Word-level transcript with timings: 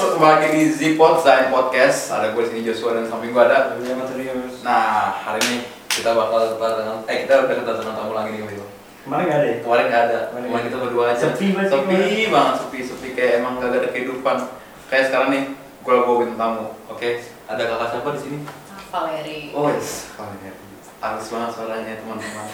kembali 0.00 0.32
lagi 0.40 0.48
di 0.56 0.64
Zipod 0.72 1.20
Zain 1.20 1.52
Podcast. 1.52 2.08
Ada 2.08 2.32
gue 2.32 2.40
di 2.40 2.48
sini 2.48 2.60
Joshua 2.64 2.96
dan 2.96 3.04
samping 3.04 3.36
gue 3.36 3.42
ada. 3.44 3.76
Iya. 3.76 4.32
Nah, 4.64 5.12
hari 5.12 5.40
ini 5.44 5.56
kita 5.92 6.16
bakal 6.16 6.56
kedatangan 6.56 7.04
eh 7.04 7.16
kita 7.28 7.44
udah 7.44 7.56
kedatangan 7.60 7.94
tamu 8.00 8.12
lagi 8.16 8.32
nih 8.32 8.48
Wio. 8.48 8.64
Kemarin 9.04 9.24
nggak 9.28 9.36
ada 9.36 9.44
ya? 9.48 9.56
Kemarin 9.60 9.84
nggak 9.92 10.02
ada, 10.08 10.18
Kemarin 10.32 10.64
kita 10.72 10.78
berdua 10.80 11.04
aja. 11.12 11.20
Sepi 11.28 11.46
banget 11.52 11.68
sepi 11.68 11.84
kemarin. 11.84 12.32
banget, 12.32 12.54
sepi, 12.64 12.78
sepi 12.80 13.08
kayak 13.12 13.32
emang 13.44 13.52
gak 13.60 13.76
ada 13.76 13.88
kehidupan. 13.92 14.36
Kayak 14.88 15.04
sekarang 15.12 15.28
nih, 15.36 15.42
gue 15.84 15.94
bawa 16.00 16.16
bintang 16.24 16.38
tamu. 16.40 16.64
Oke, 16.88 17.10
ada 17.44 17.62
kakak 17.68 17.88
siapa 17.92 18.08
di 18.16 18.20
sini? 18.24 18.38
Valeri. 18.88 19.40
Oh, 19.52 19.68
yes. 19.68 20.08
Halus 21.00 21.28
banget 21.28 21.50
suaranya 21.52 21.94
teman-teman. 22.00 22.46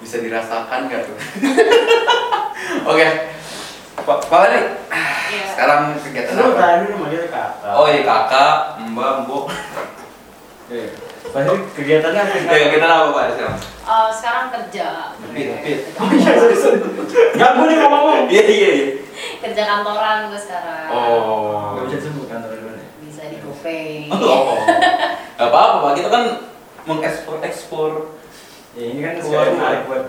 Bisa 0.00 0.16
dirasakan 0.20 0.92
gak 0.92 1.08
tuh? 1.08 1.16
Oke, 2.92 3.06
Pak 3.96 4.18
Pak 4.26 4.42
Iya. 5.32 5.44
sekarang 5.48 5.96
kegiatan 5.96 6.32
Lu 6.36 6.44
apa? 6.52 6.84
lu 6.84 6.96
manggil 7.00 7.24
kakak. 7.32 7.72
Oh 7.72 7.88
iya 7.88 8.04
kakak, 8.04 8.56
mbak, 8.84 9.24
mbok. 9.24 9.48
Iya. 10.68 10.92
Pasti 11.32 11.56
kegiatannya 11.72 12.20
apa? 12.20 12.36
Ya 12.52 12.64
kegiatan 12.68 12.92
apa 12.92 13.08
pak 13.10 13.24
sekarang? 13.32 13.56
Eh, 13.82 14.08
sekarang 14.12 14.46
kerja. 14.52 14.86
Tapi 15.16 15.40
tapi. 15.48 15.70
Oh 15.96 16.08
iya, 16.12 16.32
sorry, 16.36 16.56
sorry. 16.56 16.78
Ganggu 17.32 17.62
nih 17.64 17.76
ngomong. 17.80 18.28
Iya 18.28 18.44
iya 18.44 18.70
iya. 18.76 18.86
Kerja 19.40 19.62
kantoran 19.64 20.28
gue 20.28 20.40
sekarang. 20.40 20.86
Oh. 20.92 21.80
Gak 21.80 21.84
bisa 21.88 21.96
disebut 22.04 22.26
kantor 22.28 22.50
di 22.52 22.62
mana? 22.62 22.82
Bisa 23.00 23.22
di 23.32 23.36
GoPay. 23.40 24.12
Oh. 24.12 24.60
Gak 25.32 25.48
apa-apa 25.48 25.76
pak, 25.80 25.92
kita 25.96 26.08
kan 26.12 26.24
mengekspor 26.84 27.40
ekspor. 27.40 27.90
Ya 28.72 28.84
ini 28.88 29.00
kan 29.00 29.16
Keluar 29.16 29.48
sekarang 29.48 29.54
menarik 29.56 29.80
buat 29.84 30.02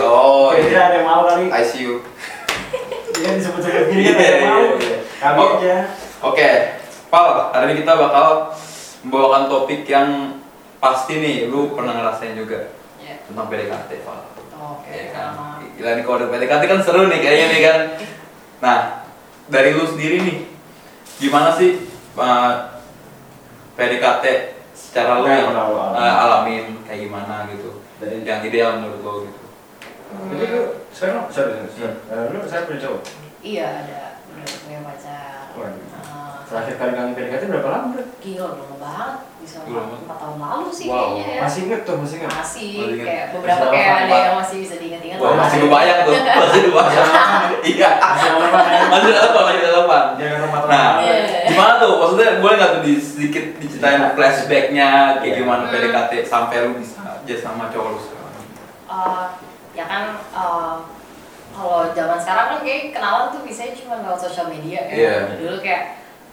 Oh. 0.00 0.52
Kira-kira 0.52 0.82
ada 0.82 0.96
yang 0.96 1.06
mau 1.06 1.24
kali 1.24 1.48
ICU. 1.48 2.04
Iya 3.16 3.30
disebut-sebut 3.40 3.84
gini 3.88 4.02
kan 4.04 4.14
ada 4.14 4.26
yang 4.28 4.42
mau. 4.44 4.64
Kami 5.16 5.38
Oh. 5.40 5.48
aja 5.56 5.76
Oke, 6.22 6.48
Pal, 7.08 7.26
hari 7.52 7.64
ini 7.70 7.80
kita 7.80 7.92
bakal 7.92 8.52
membawakan 9.02 9.46
topik 9.46 9.84
yang 9.84 10.40
pasti 10.76 11.16
nih, 11.16 11.46
lu 11.46 11.72
pernah 11.72 11.92
ngerasain 11.94 12.32
juga 12.32 12.72
Ya. 12.98 13.20
tentang 13.22 13.46
PDKT, 13.46 13.90
Pal. 14.02 14.20
Oke. 14.56 14.90
Ya 14.90 15.04
kan? 15.12 15.60
Gila 15.76 15.90
nih 15.92 16.02
kalau 16.02 16.16
ada 16.18 16.28
PDKT 16.28 16.62
kan 16.64 16.80
seru 16.80 17.04
nih 17.06 17.20
kayaknya 17.20 17.46
nih 17.48 17.62
kan. 17.62 17.78
Nah, 18.58 18.78
dari 19.46 19.76
lu 19.76 19.84
sendiri 19.84 20.24
nih, 20.24 20.36
gimana 21.18 21.52
sih 21.52 21.84
uh, 22.16 22.52
PDKT 23.76 24.24
secara 24.72 25.20
lu 25.20 25.28
Yang 25.28 25.52
uh, 25.52 26.16
alamin 26.24 26.80
kayak 26.84 27.00
gimana 27.04 27.44
gitu? 27.52 27.80
Dari- 27.96 28.24
yang 28.24 28.40
ideal 28.40 28.80
menurut 28.80 29.00
lo 29.00 29.12
gitu. 29.24 29.40
Jadi 30.32 30.44
lu 30.48 30.62
sekarang, 30.96 31.28
sorry, 31.28 31.52
sorry. 31.68 31.92
Eh, 32.08 32.24
Lu 32.32 32.38
saya 32.42 32.64
punya 32.64 32.80
cowok? 32.80 33.00
Iya 33.38 33.66
ada. 33.84 34.00
Udah 34.26 34.56
punya 34.58 34.78
pacar. 34.82 35.52
Waduh. 35.52 35.76
Eh, 35.76 36.04
Terakhir 36.46 36.74
kali 36.76 36.92
kami 36.94 37.10
PDKT 37.12 37.42
berapa 37.50 37.68
lama 37.68 37.86
bro? 37.90 38.04
gila 38.16 38.46
belum 38.54 38.78
banget. 38.78 39.14
Bisa 39.36 39.56
empat 39.62 40.16
tahun 40.16 40.38
lalu 40.40 40.68
sih 40.70 40.86
Wow. 40.86 40.98
kayaknya 41.12 41.26
ya. 41.28 41.40
Masih 41.42 41.60
inget 41.66 41.80
tuh, 41.82 41.96
masih 41.96 42.16
inget? 42.16 42.30
Masih, 42.30 42.70
Masih 42.72 42.98
kayak 43.02 43.26
beberapa 43.30 43.58
Masih 43.58 43.74
kayak 43.74 43.90
lama, 43.90 44.06
ada 44.06 44.16
yang 44.16 44.36
masih 44.38 44.56
bisa 44.58 44.74
diingat-ingat. 44.78 45.18
Wah, 45.18 45.32
masih 45.36 45.58
kebayang 45.60 45.98
tuh, 46.00 46.14
masih 46.16 46.60
kebayang. 46.64 47.08
Iya. 47.66 47.90
Masih 47.92 48.28
lama 48.32 48.46
Masih 48.86 49.10
apa? 49.12 49.38
Masih 49.42 49.60
delapan. 49.60 50.04
Jangan 50.16 50.38
teman 50.40 50.60
Nah, 50.66 50.90
Iya. 50.98 51.14
gimana 51.46 51.72
tuh? 51.76 51.92
Maksudnya 51.98 52.28
boleh 52.40 52.54
nggak 52.56 52.72
tuh 52.72 52.82
di 52.82 52.94
sedikit 52.96 53.44
diceritain 53.58 54.00
Iya. 54.00 54.08
flashbacknya 54.14 54.88
kayak 55.18 55.26
Iya. 55.28 55.36
gimana 55.36 55.62
Hmm. 55.62 55.72
PDKT 55.72 56.12
sampai 56.24 56.56
lu 56.62 56.70
bisa 56.78 56.98
aja 57.04 57.34
sama 57.36 57.68
cowok 57.68 57.88
lu 57.88 57.98
sekarang? 58.00 58.24
Ya 59.76 59.84
kan 59.84 60.02
eh, 60.16 60.74
kalau 61.52 61.88
zaman 61.92 62.18
sekarang 62.18 62.46
kan 62.48 62.58
kayak 62.64 62.92
kenalan 62.92 63.32
tuh 63.32 63.40
biasanya 63.44 63.72
cuma 63.76 63.94
lewat 64.00 64.20
sosial 64.20 64.48
media 64.48 64.80
ya. 64.88 64.94
Iya. 64.96 65.16
Dulu 65.36 65.56
kayak 65.60 65.84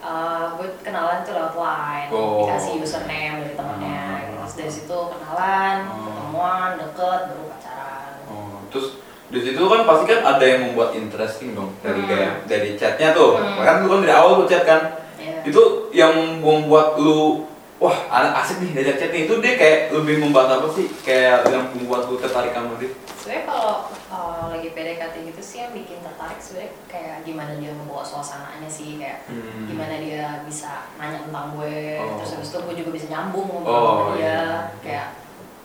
eh, 0.04 0.46
gue 0.58 0.68
kenalan 0.80 1.24
tuh 1.24 1.31
lewat 1.31 1.56
line, 1.56 2.09
Oh. 2.12 2.44
dikasih 2.44 2.80
username 2.80 3.44
dari 3.44 3.56
temennya. 3.56 4.03
Hmm. 4.03 4.20
gitu. 4.20 4.36
Terus 4.44 4.53
dari 4.56 4.72
situ 4.72 4.98
kenalan, 5.12 5.76
Hmm. 5.88 6.03
ketemuan, 6.08 6.70
deket, 6.76 7.20
baru 7.32 7.44
pacaran. 7.48 8.12
Oh, 8.28 8.59
terus 8.68 8.88
di 9.32 9.40
situ 9.42 9.64
kan 9.64 9.82
pasti 9.84 10.03
kan 10.06 10.20
ada 10.22 10.46
yang 10.46 10.62
membuat 10.68 10.94
interesting 10.94 11.56
dong 11.56 11.72
dari 11.80 12.03
Hmm. 12.03 12.09
kayak 12.12 12.34
dari 12.46 12.70
chatnya 12.76 13.12
tuh. 13.12 13.40
Hmm. 13.40 13.59
Kan 13.59 13.76
lu 13.84 13.88
kan 13.90 14.00
dari 14.03 14.14
awal 14.14 14.44
lu 14.44 14.46
chat 14.46 14.64
kan. 14.64 14.82
Ya. 15.20 15.40
Itu 15.48 15.88
yang 15.96 16.40
membuat 16.40 17.00
lu 17.00 17.48
wah 17.84 17.98
anak 18.10 18.32
asik 18.40 18.58
nih 18.58 18.72
diajak 18.74 18.96
chat 18.96 19.10
nih 19.10 19.28
itu 19.28 19.34
dia 19.38 19.54
kayak 19.54 19.80
lebih 19.92 20.16
membahas 20.18 20.56
apa 20.56 20.68
sih 20.72 20.88
kayak 21.02 21.44
yang 21.46 21.68
membuat 21.70 22.08
lu 22.08 22.16
tertarik 22.16 22.52
sama 22.52 22.80
dia? 22.80 22.88
Sebenarnya 23.14 23.44
kalau 23.46 23.76
kalau 24.06 24.32
lagi 24.50 24.72
PDKT 24.72 25.16
gitu 25.26 25.42
sih 25.42 25.58
yang 25.60 25.72
bikin 25.72 26.00
tertarik 26.00 26.40
sebenarnya 26.40 26.72
kayak 26.86 27.16
gimana 27.22 27.52
dia 27.56 27.72
membawa 27.72 28.00
suasananya 28.02 28.68
sih 28.68 28.96
kayak 28.96 29.28
Hmm. 29.28 29.66
gimana 29.66 29.96
dia 29.98 30.44
bisa 30.44 30.88
nanya 30.96 31.20
tentang 31.22 31.52
gue 31.54 31.76
Oh. 31.98 32.16
terus 32.18 32.32
habis 32.34 32.50
itu 32.50 32.58
gue 32.62 32.76
juga 32.78 32.90
bisa 32.94 33.08
nyambung 33.10 33.46
ngobrol 33.46 33.74
Oh, 33.74 33.84
sama 33.84 34.12
dia 34.14 34.24
iya. 34.24 34.48
kayak 34.80 35.08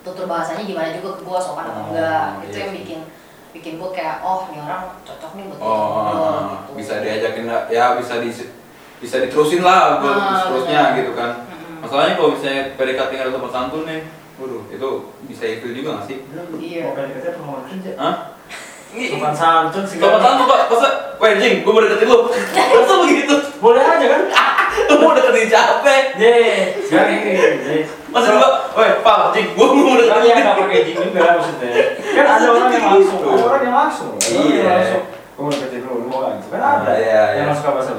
tutur 0.00 0.26
bahasanya 0.26 0.62
gimana 0.64 0.88
juga 0.92 1.08
ke 1.14 1.22
gue 1.22 1.38
sopan 1.38 1.66
atau 1.66 1.74
Oh, 1.76 1.86
enggak 1.88 2.26
itu 2.40 2.50
iya 2.50 2.58
yang 2.60 2.70
sih. 2.70 2.78
bikin 2.78 3.00
bikin 3.50 3.72
gue 3.76 3.90
kayak 3.92 4.16
oh 4.20 4.46
ini 4.46 4.58
orang 4.60 4.82
cocok 5.02 5.30
nih 5.34 5.44
buat 5.46 5.58
Oh, 5.58 5.70
ngobrol 5.88 6.38
gitu 6.48 6.70
bisa 6.74 6.92
diajakin 6.98 7.44
ya 7.68 7.84
bisa 7.94 8.14
di 8.18 8.30
bisa 8.98 9.16
diterusin 9.20 9.62
lah 9.62 9.98
buat 9.98 10.14
Ah, 10.16 10.42
terusnya 10.44 10.80
benar. 10.84 10.96
gitu 10.96 11.12
kan. 11.14 11.30
Masalahnya 11.78 12.14
kalau 12.14 12.30
misalnya 12.34 12.62
PDKT 12.74 13.10
nggak 13.10 13.26
ada 13.26 13.34
sopan 13.34 13.52
santun 13.52 13.82
nih, 13.84 14.00
waduh 14.36 14.62
itu 14.68 14.88
bisa 15.24 15.44
itu 15.46 15.66
juga 15.72 15.88
nggak 15.94 16.06
sih? 16.06 16.16
Iya. 16.58 16.80
Mau 16.84 16.94
PDKT 16.94 17.24
apa 17.28 17.40
mau 17.40 17.62
kerja? 17.62 17.90
Hah? 17.94 18.14
Sopan 18.88 19.34
santun 19.34 19.84
sih 19.84 19.96
Sopan 19.96 20.18
santun 20.18 20.44
pak, 20.44 20.60
masa, 20.66 20.88
weh 21.16 21.32
jing, 21.36 21.54
gue 21.62 21.70
mau 21.70 21.80
deketin 21.80 22.08
lu, 22.08 22.18
masa 22.26 22.94
begitu? 22.98 23.34
Boleh 23.58 23.82
aja 23.84 24.06
kan? 24.06 24.22
Lu 24.88 24.94
mau 25.02 25.10
deketin 25.12 25.50
siapa? 25.50 25.90
Ye, 26.14 26.34
sekarang 26.86 27.10
ini 27.14 27.30
ye. 27.34 27.78
Masa 28.08 28.26
juga, 28.32 28.48
weh 28.74 28.92
pak, 28.98 29.18
jing, 29.32 29.46
gue 29.52 29.66
mau 29.68 29.94
Tapi 29.94 30.02
deketin 30.02 30.26
yang 30.26 30.38
nggak 30.42 30.56
pakai 30.58 30.80
jing 30.82 30.96
juga 30.98 31.20
maksudnya. 31.38 31.70
Kan 32.16 32.26
ada 32.26 32.46
orang 32.48 32.70
yang 32.72 32.84
langsung, 32.90 33.20
ada 33.22 33.42
orang 33.44 33.62
yang 33.62 33.76
langsung. 33.76 34.12
Ada 34.16 34.28
orang 34.34 34.46
Iya. 34.48 34.58
yang 34.58 34.72
langsung. 34.74 35.04
Gue 35.38 35.42
mau 35.44 35.52
deketin 35.54 35.80
lu, 35.86 35.92
lu 35.94 36.06
mau 36.10 36.20
kan? 36.26 36.36
Kan 36.42 36.58
Ah, 36.58 36.72
ada 36.82 36.92
iya, 36.96 37.06
iya. 37.06 37.22
yang 37.38 37.46
langsung 37.52 37.66
ke 37.66 37.72
bahasa 37.76 37.92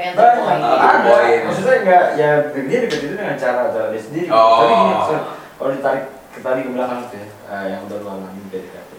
Banyak, 0.00 0.16
terpoin 0.16 0.60
ada. 0.64 0.76
terpoin. 0.80 1.38
Maksudnya 1.44 1.76
enggak, 1.84 2.04
ya 2.16 2.30
dia 2.56 2.78
deketin 2.88 3.04
itu 3.04 3.16
dengan 3.20 3.36
cara 3.36 3.68
cara 3.68 3.86
dia 3.92 4.00
sendiri. 4.00 4.26
Oh. 4.32 4.48
Tapi 4.56 4.72
gini, 4.72 4.92
maksudnya, 4.96 5.22
kalau 5.60 5.70
ditarik 5.76 6.04
ke 6.32 6.38
tadi 6.40 6.60
ke 6.64 6.70
belakang 6.72 7.00
tuh 7.04 7.18
ya, 7.20 7.26
eh, 7.28 7.66
yang 7.76 7.80
udah 7.84 7.96
lu 8.00 8.06
alamin 8.08 8.46
PDKT. 8.48 8.92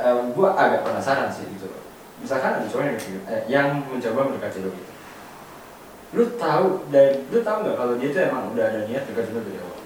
Eh, 0.00 0.14
gua 0.32 0.48
agak 0.56 0.80
penasaran 0.80 1.28
sih 1.28 1.44
gitu 1.52 1.68
loh. 1.68 1.84
Misalkan 2.24 2.56
ada 2.56 2.66
cowok 2.72 2.84
yang, 2.88 2.96
eh, 3.28 3.42
yang 3.52 3.66
mencoba 3.84 4.32
mendekati 4.32 4.64
lo 4.64 4.72
gitu. 4.72 4.92
Lu 6.16 6.24
tahu 6.40 6.88
dan 6.88 7.28
lu 7.28 7.38
tahu 7.44 7.56
nggak 7.68 7.76
kalau 7.76 7.94
dia 8.00 8.08
tuh 8.08 8.22
emang 8.32 8.48
udah 8.56 8.64
ada 8.64 8.80
niat 8.88 9.04
deketin 9.04 9.36
lo 9.36 9.44
dari 9.44 9.60
awal? 9.60 9.80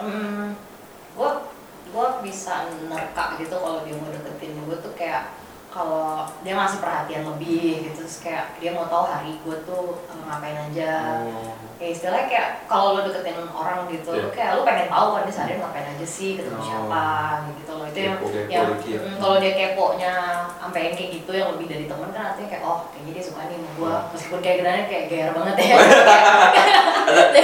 hmm, 0.00 0.56
gue 1.18 1.30
gue 1.90 2.06
bisa 2.24 2.70
nerka 2.88 3.36
gitu 3.36 3.54
kalau 3.58 3.82
dia 3.84 3.94
mau 3.98 4.08
deketin 4.08 4.56
gue 4.56 4.78
tuh 4.80 4.94
kayak 4.96 5.34
kalau 5.70 6.06
dia 6.42 6.52
ngasih 6.52 6.78
perhatian 6.78 7.22
lebih 7.24 7.62
gitu 7.86 8.02
terus 8.02 8.18
kayak 8.18 8.58
dia 8.58 8.70
mau 8.70 8.84
tahu 8.84 9.06
hari 9.06 9.38
gue 9.38 9.56
tuh 9.62 10.02
eh, 10.04 10.18
ngapain 10.20 10.58
aja 10.66 10.92
ya 11.76 11.86
istilahnya 11.88 12.26
kayak 12.26 12.48
kalau 12.66 12.92
lo 12.92 13.00
deketin 13.02 13.38
orang 13.48 13.86
gitu 13.86 14.10
Iya. 14.10 14.20
lo 14.20 14.28
kayak 14.30 14.50
lo 14.52 14.62
pengen 14.62 14.86
tahu 14.86 15.06
kan 15.12 15.22
dia 15.22 15.32
seharian 15.32 15.58
ngapain 15.58 15.86
aja 15.88 16.06
sih 16.06 16.30
ketemu 16.34 16.52
Oh. 16.52 16.66
siapa 16.66 17.06
gitu 17.54 17.72
loh 17.72 17.86
itu 17.86 17.98
yang 18.00 18.16
Kepo, 18.16 18.26
kepo 18.28 18.50
yang 18.50 18.66
mm, 18.68 19.16
kalau 19.16 19.36
dia 19.38 19.52
keponya 19.54 20.12
sampai 20.58 20.80
yang 20.82 20.94
kayak 20.94 21.10
gitu 21.16 21.30
yang 21.32 21.48
lebih 21.54 21.66
dari 21.68 21.84
temen 21.86 22.08
kan 22.10 22.22
artinya 22.28 22.48
kayak 22.48 22.64
oh 22.64 22.78
kayaknya 22.90 23.12
dia 23.14 23.24
suka 23.24 23.40
nih 23.44 23.56
sama 23.56 23.70
gue 23.72 23.88
Hmm. 23.90 24.08
meskipun 24.10 24.38
kayak 24.40 24.56
kedengarannya 24.58 24.86
kayak 24.86 25.04
gair 25.06 25.30
banget 25.32 25.54
ya 25.56 25.76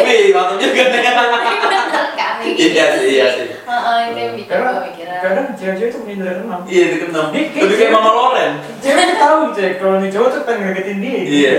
wih, 0.06 0.24
mantap 0.32 0.56
juga 0.58 0.82
nih. 0.88 1.00
kan 2.18 2.34
Iya 2.46 2.84
sih, 2.94 3.08
iya 3.16 3.26
sih. 3.32 3.48
Heeh, 3.58 3.96
itu 4.06 4.18
yang 4.18 4.32
bikin 4.36 4.56
gue 4.56 5.18
kadang 5.18 5.46
cewek-cewek 5.56 5.90
tuh 5.90 6.00
punya 6.04 6.14
indra 6.14 6.32
keenam. 6.32 6.60
Iya. 6.62 6.84
Dia 6.86 6.98
kayak 7.00 7.12
Lebih 7.56 7.76
kayak 7.76 7.76
cewek- 7.80 7.94
Mama 7.94 8.10
Loren. 8.12 8.52
Cewek 8.78 9.06
tahu 9.16 9.38
ya, 9.52 9.68
kalau 9.76 9.96
nih 9.98 10.10
cowok 10.12 10.28
tuh 10.30 10.42
pengen 10.44 10.64
deketin 10.70 10.98
dia. 11.00 11.16
gitu. 11.16 11.32
Iya, 11.32 11.54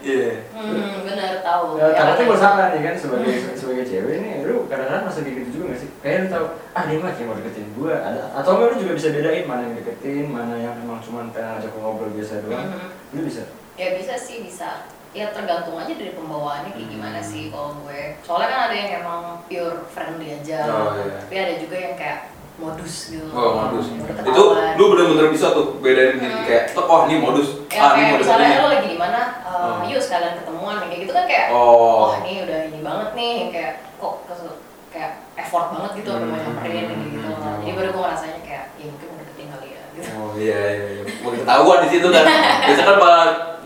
iya. 0.00 0.30
hmm, 0.54 1.04
bener 1.04 1.32
tahu 1.44 1.64
Ya, 1.76 1.86
karena 1.92 2.12
tuh 2.16 2.24
makanya- 2.24 2.30
gue 2.30 2.38
salah 2.40 2.66
nih 2.72 2.80
kan 2.80 2.94
sebagai 2.96 3.32
sebagai 3.52 3.84
cewek 3.84 4.16
nih, 4.16 4.32
lu 4.42 4.56
kadang-kadang 4.64 5.04
masih 5.04 5.20
gitu 5.26 5.50
juga 5.52 5.64
gak 5.68 5.78
sih? 5.78 5.88
Kayak 6.00 6.16
lu 6.16 6.28
tahu, 6.30 6.44
ah 6.72 6.82
dia 6.88 6.96
mah 6.96 7.12
kayak 7.12 7.26
mau 7.26 7.36
deketin 7.36 7.68
gue, 7.74 7.92
ada 7.92 8.20
atau 8.32 8.50
enggak 8.54 8.68
lu 8.70 8.76
juga 8.78 8.92
bisa 8.96 9.08
bedain 9.10 9.44
mana 9.44 9.62
yang 9.62 9.76
deketin, 9.76 10.24
mana 10.26 10.54
yang 10.56 10.74
emang 10.78 11.00
cuma 11.04 11.28
pengen 11.28 11.58
ajak 11.58 11.72
ngobrol 11.74 12.08
biasa 12.10 12.40
doang. 12.40 12.64
Mhm. 12.66 12.88
Lu 13.12 13.20
bisa. 13.22 13.42
ya 13.76 13.96
bisa 13.96 14.12
sih 14.14 14.44
bisa 14.44 14.92
ya 15.10 15.26
tergantung 15.28 15.74
aja 15.74 15.90
dari 15.90 16.12
pembawaannya 16.12 16.70
kayak 16.70 16.88
gimana 16.88 17.18
Hmm. 17.18 17.26
sih 17.26 17.42
kalau 17.48 17.74
gue 17.80 18.14
soalnya 18.20 18.48
kan 18.48 18.60
ada 18.66 18.76
yang 18.76 18.90
emang 19.00 19.20
pure 19.44 19.76
friendly 19.88 20.28
aja 20.32 20.58
Oh, 20.64 20.94
iya. 20.94 21.18
tapi 21.18 21.34
ada 21.36 21.54
juga 21.56 21.76
yang 21.76 21.94
kayak 21.94 22.18
modus 22.56 22.94
gitu 23.08 23.26
Oh, 23.30 23.56
modus. 23.58 23.88
Udah 23.90 24.20
Itu 24.22 24.42
lu 24.76 24.84
bener-bener 24.86 25.26
bisa 25.28 25.50
tuh 25.50 25.80
bedain 25.80 26.14
Hmm. 26.14 26.44
kayak, 26.44 26.70
oh 26.76 27.00
ini 27.04 27.16
modus. 27.18 27.48
ya 27.66 27.80
ah, 27.80 27.90
ini 27.90 27.98
kayak 27.98 28.10
modus 28.12 28.22
misalnya 28.22 28.46
ini. 28.46 28.56
lo 28.56 28.68
lagi 28.68 28.88
di 28.88 28.98
mana 28.98 29.20
uh, 29.42 29.56
Oh. 29.72 29.82
yuk 29.82 29.98
sekalian 29.98 30.34
ketemuan 30.36 30.76
kayak 30.78 31.00
gitu 31.00 31.12
kan 31.12 31.24
kayak 31.24 31.46
Oh. 31.50 32.06
oh 32.06 32.10
ini 32.20 32.44
udah 32.44 32.58
ini 32.66 32.78
banget 32.80 33.08
nih 33.12 33.34
kayak 33.50 33.72
kok 33.96 34.14
kes- 34.24 34.58
kayak 34.90 35.10
effort 35.34 35.66
banget 35.72 35.90
gitu 35.98 36.10
udah 36.12 36.26
Hmm. 36.28 36.38
nyamperin 36.38 36.84
kayak 36.86 37.00
gitu 37.08 37.28
Hmm. 37.28 37.58
jadi 37.60 37.72
baru 37.74 37.88
gue 37.90 38.02
ngerasanya 38.04 38.38
kayak 38.42 38.64
ya 38.76 38.84
mungkin 38.86 39.06
mau 39.08 39.18
deketin 39.18 39.46
kali 39.48 39.68
ya 39.68 39.82
gitu 39.90 40.08
Oh 40.12 40.30
iya 40.36 40.58
iya, 40.70 40.86
iya. 40.92 41.02
mau 41.18 41.30
ketahuan 41.32 41.78
di 41.80 41.88
situ 41.88 42.06
kan. 42.06 42.24
Biasanya 42.62 42.86
kan 42.86 42.98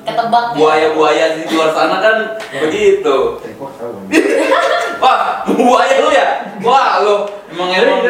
ketebak 0.04 0.44
ya. 0.52 0.56
buaya-buaya 0.56 1.24
di 1.34 1.42
luar 1.50 1.70
sana 1.72 1.96
kan 1.98 2.16
begitu. 2.60 3.16
Wah, 5.02 5.44
buaya 5.48 5.94
lu 6.00 6.10
ya? 6.12 6.28
Wah, 6.64 7.02
lu 7.04 7.16
emang 7.52 7.70
emang. 7.72 8.00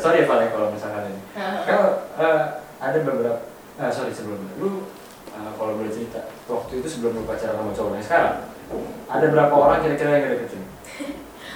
sorry 0.00 0.24
ya 0.24 0.28
Val 0.28 0.40
ya 0.42 0.48
kalau 0.52 0.68
misalkan 0.72 1.08
ini. 1.08 1.20
Kalau 1.64 1.88
eh, 2.20 2.42
ada 2.80 2.98
beberapa, 3.00 3.40
ah 3.80 3.90
sorry 3.92 4.12
sebelum 4.12 4.40
lu 4.60 4.88
eh, 5.32 5.50
kalau 5.56 5.72
boleh 5.78 5.92
cerita 5.92 6.28
waktu 6.48 6.84
itu 6.84 6.88
sebelum 6.88 7.20
lu 7.20 7.22
pacaran 7.28 7.56
sama 7.56 7.72
cowok 7.72 7.92
yang 7.96 8.04
sekarang, 8.04 8.34
ada 9.08 9.26
berapa 9.30 9.54
orang 9.54 9.78
kira-kira 9.84 10.10
yang 10.16 10.22
ngedeketin? 10.28 10.62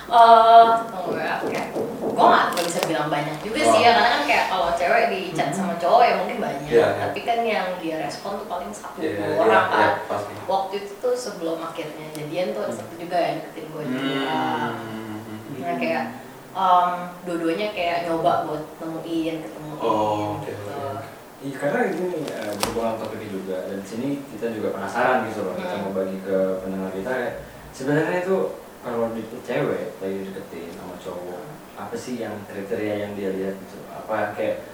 Eh, 0.09 0.65
tunggu 0.89 1.13
ya, 1.15 1.37
oke. 1.39 1.61
Gue 2.09 2.25
nggak 2.25 2.45
nggak 2.51 2.65
bisa 2.65 2.81
bilang 2.89 3.09
banyak 3.09 3.37
juga 3.45 3.61
sih 3.63 3.81
ya, 3.85 3.93
Oh. 3.93 3.95
karena 3.95 4.09
kan 4.11 4.23
kayak 4.25 4.45
kalau 4.49 4.69
cewek 4.73 5.05
di 5.09 5.21
chat 5.31 5.53
sama 5.53 5.77
cowok 5.77 6.01
ya 6.01 6.13
mungkin 6.17 6.39
banyak. 6.41 6.65
Iya, 6.65 6.81
iya. 6.81 7.01
Tapi 7.05 7.21
kan 7.23 7.39
yang 7.45 7.67
dia 7.77 7.97
respon 8.01 8.41
tuh 8.41 8.49
paling 8.49 8.73
satu 8.73 8.99
Iya, 8.99 9.13
dua 9.15 9.29
iya, 9.29 9.37
orang 9.39 9.65
iya, 9.69 9.77
kan. 9.77 9.93
pasti. 10.09 10.33
Waktu 10.43 10.75
itu 10.81 10.93
tuh 10.99 11.15
sebelum 11.15 11.61
akhirnya 11.61 12.07
jadian 12.11 12.49
tuh 12.51 12.63
ada 12.65 12.75
satu 12.75 12.95
juga 12.97 13.19
yang 13.19 13.37
deketin 13.39 13.67
gue 13.69 13.83
juga. 13.85 14.25
Hmm. 14.25 15.15
Nah 15.61 15.75
kayak 15.77 16.05
em, 16.51 16.91
dua-duanya 17.23 17.69
kayak 17.71 17.99
nyoba 18.05 18.33
buat 18.45 18.65
nemuin, 18.81 19.35
ketemuin 19.45 19.79
Oh, 19.79 20.41
gitu. 20.41 20.57
oke. 20.65 21.05
Iya 21.39 21.55
karena 21.55 21.79
ini 21.87 22.07
eh, 22.27 22.51
berhubungan 22.57 22.99
topik 22.99 23.23
juga 23.29 23.63
dan 23.63 23.79
di 23.79 23.87
sini 23.87 24.09
kita 24.27 24.51
juga 24.51 24.75
penasaran 24.75 25.23
gitu 25.29 25.47
loh 25.47 25.55
kita 25.55 25.71
Hmm. 25.71 25.83
mau 25.85 25.93
bagi 25.95 26.19
ke 26.19 26.35
pendengar 26.59 26.91
kita 26.91 27.07
kayak 27.07 27.35
sebenarnya 27.71 28.17
itu 28.19 28.37
kalau 28.81 29.11
di 29.13 29.23
cewek 29.43 29.99
lagi 29.99 30.19
deketin 30.27 30.71
sama 30.73 30.95
cowok 30.97 31.43
apa 31.79 31.95
sih 31.95 32.19
yang 32.19 32.35
kriteria 32.47 33.07
yang 33.07 33.13
dia 33.15 33.31
lihat 33.31 33.55
gitu? 33.59 33.79
Apa 33.87 34.35
kayak 34.35 34.67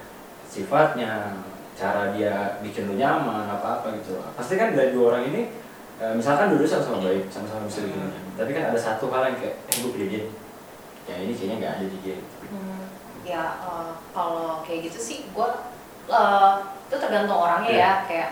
sifatnya 0.44 1.40
cara 1.74 2.14
dia 2.14 2.60
bikin 2.62 2.86
lu 2.86 2.94
nyaman 2.96 3.44
apa 3.44 3.80
apa 3.80 3.86
gitu? 3.98 4.20
Pasti 4.36 4.54
kan 4.56 4.72
dari 4.72 4.94
dua 4.94 5.12
orang 5.12 5.24
ini 5.28 5.42
eh, 5.98 6.12
misalkan 6.14 6.52
dulu 6.54 6.64
sama-sama 6.64 7.04
baik 7.04 7.28
sama-sama 7.28 7.66
bisa 7.66 7.84
bikin 7.84 8.00
nyaman. 8.00 8.24
Tapi 8.36 8.50
kan 8.52 8.64
ada 8.72 8.78
satu 8.78 9.10
hal 9.10 9.32
yang 9.32 9.38
kayak 9.40 9.56
eh 9.68 9.76
gue 9.80 9.90
pilih 9.92 10.08
dia. 10.08 10.24
Yang 11.04 11.18
ini 11.20 11.32
kayaknya 11.36 11.56
nggak 11.60 11.74
ada 11.76 11.86
di 11.88 11.98
dia 12.00 12.16
Hmm, 12.44 12.86
ya 13.24 13.44
eh, 13.60 13.92
kalau 14.12 14.60
kayak 14.62 14.88
gitu 14.88 14.98
sih 15.00 15.18
gue 15.28 15.48
itu 16.84 16.96
tergantung 17.00 17.40
orangnya 17.40 17.72
Iya. 17.72 17.80
ya 17.80 17.92
kayak 18.04 18.30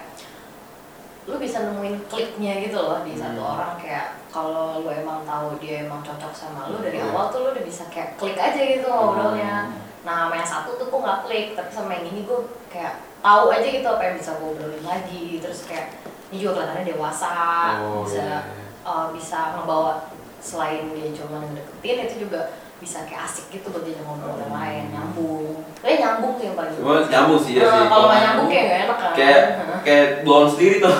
lu 1.22 1.38
bisa 1.38 1.62
nemuin 1.62 2.02
kliknya 2.06 2.58
gitu 2.60 2.74
loh 2.76 2.98
di 3.00 3.14
satu 3.14 3.38
Hmm. 3.38 3.52
orang 3.54 3.74
kayak 3.76 4.06
kalau 4.28 4.82
lu 4.82 4.90
emang 4.90 5.22
tahu 5.22 5.54
dia 5.56 5.86
emang 5.86 6.02
cocok 6.02 6.32
sama 6.32 6.66
lu 6.66 6.78
dari 6.78 6.98
Iya. 6.98 7.08
awal 7.08 7.30
tuh 7.30 7.38
lu 7.40 7.48
udah 7.50 7.62
bisa 7.62 7.86
kayak 7.86 8.18
klik 8.18 8.34
aja 8.34 8.58
gitu 8.58 8.86
ngobrolnya 8.86 9.70
Hmm. 9.70 9.78
nah 10.02 10.26
sama 10.26 10.34
yang 10.34 10.48
satu 10.48 10.74
tuh 10.74 10.86
gue 10.86 10.98
nggak 10.98 11.20
klik 11.22 11.46
tapi 11.54 11.70
sama 11.70 11.90
yang 11.94 12.06
ini 12.08 12.20
gue 12.22 12.40
kayak 12.66 12.94
tahu 13.18 13.44
aja 13.48 13.62
gitu 13.64 13.86
apa 13.86 14.02
yang 14.02 14.16
bisa 14.16 14.30
gue 14.34 14.48
obrolin 14.48 14.82
lagi 14.82 15.38
terus 15.38 15.62
kayak 15.62 15.94
ini 16.28 16.42
juga 16.42 16.58
kelihatannya 16.58 16.90
dewasa 16.90 17.30
Oh, 17.78 18.02
bisa 18.02 18.18
iya. 18.18 18.38
uh, 18.82 19.06
bisa 19.10 19.38
ngebawa 19.54 20.10
selain 20.38 20.90
dia 20.90 21.14
cuma 21.14 21.38
ngedeketin 21.38 22.02
itu 22.02 22.26
juga 22.26 22.50
bisa 22.82 23.06
kayak 23.06 23.22
asik 23.22 23.46
gitu 23.48 23.70
buat 23.70 23.86
dia 23.86 24.02
ngobrol 24.02 24.34
yang 24.36 24.50
lain 24.50 24.84
nyambung 24.90 25.62
kayak 25.78 25.98
nyambung 25.98 26.34
sih 26.34 26.44
yang 26.44 26.56
paling 26.58 26.74
Cuma 26.74 26.94
nyambung 27.06 27.38
sih 27.38 27.52
ya 27.54 27.62
Nah, 27.62 27.70
sih. 27.72 27.86
kalau 27.86 28.04
nggak 28.04 28.20
nyambung 28.20 28.48
kayak 28.48 28.64
gak 28.66 28.80
enak 28.82 28.98
kan 28.98 29.12
Kayak 29.14 29.40
kayak 29.80 30.06
blon 30.20 30.46
sendiri 30.46 30.76
tuh. 30.78 30.94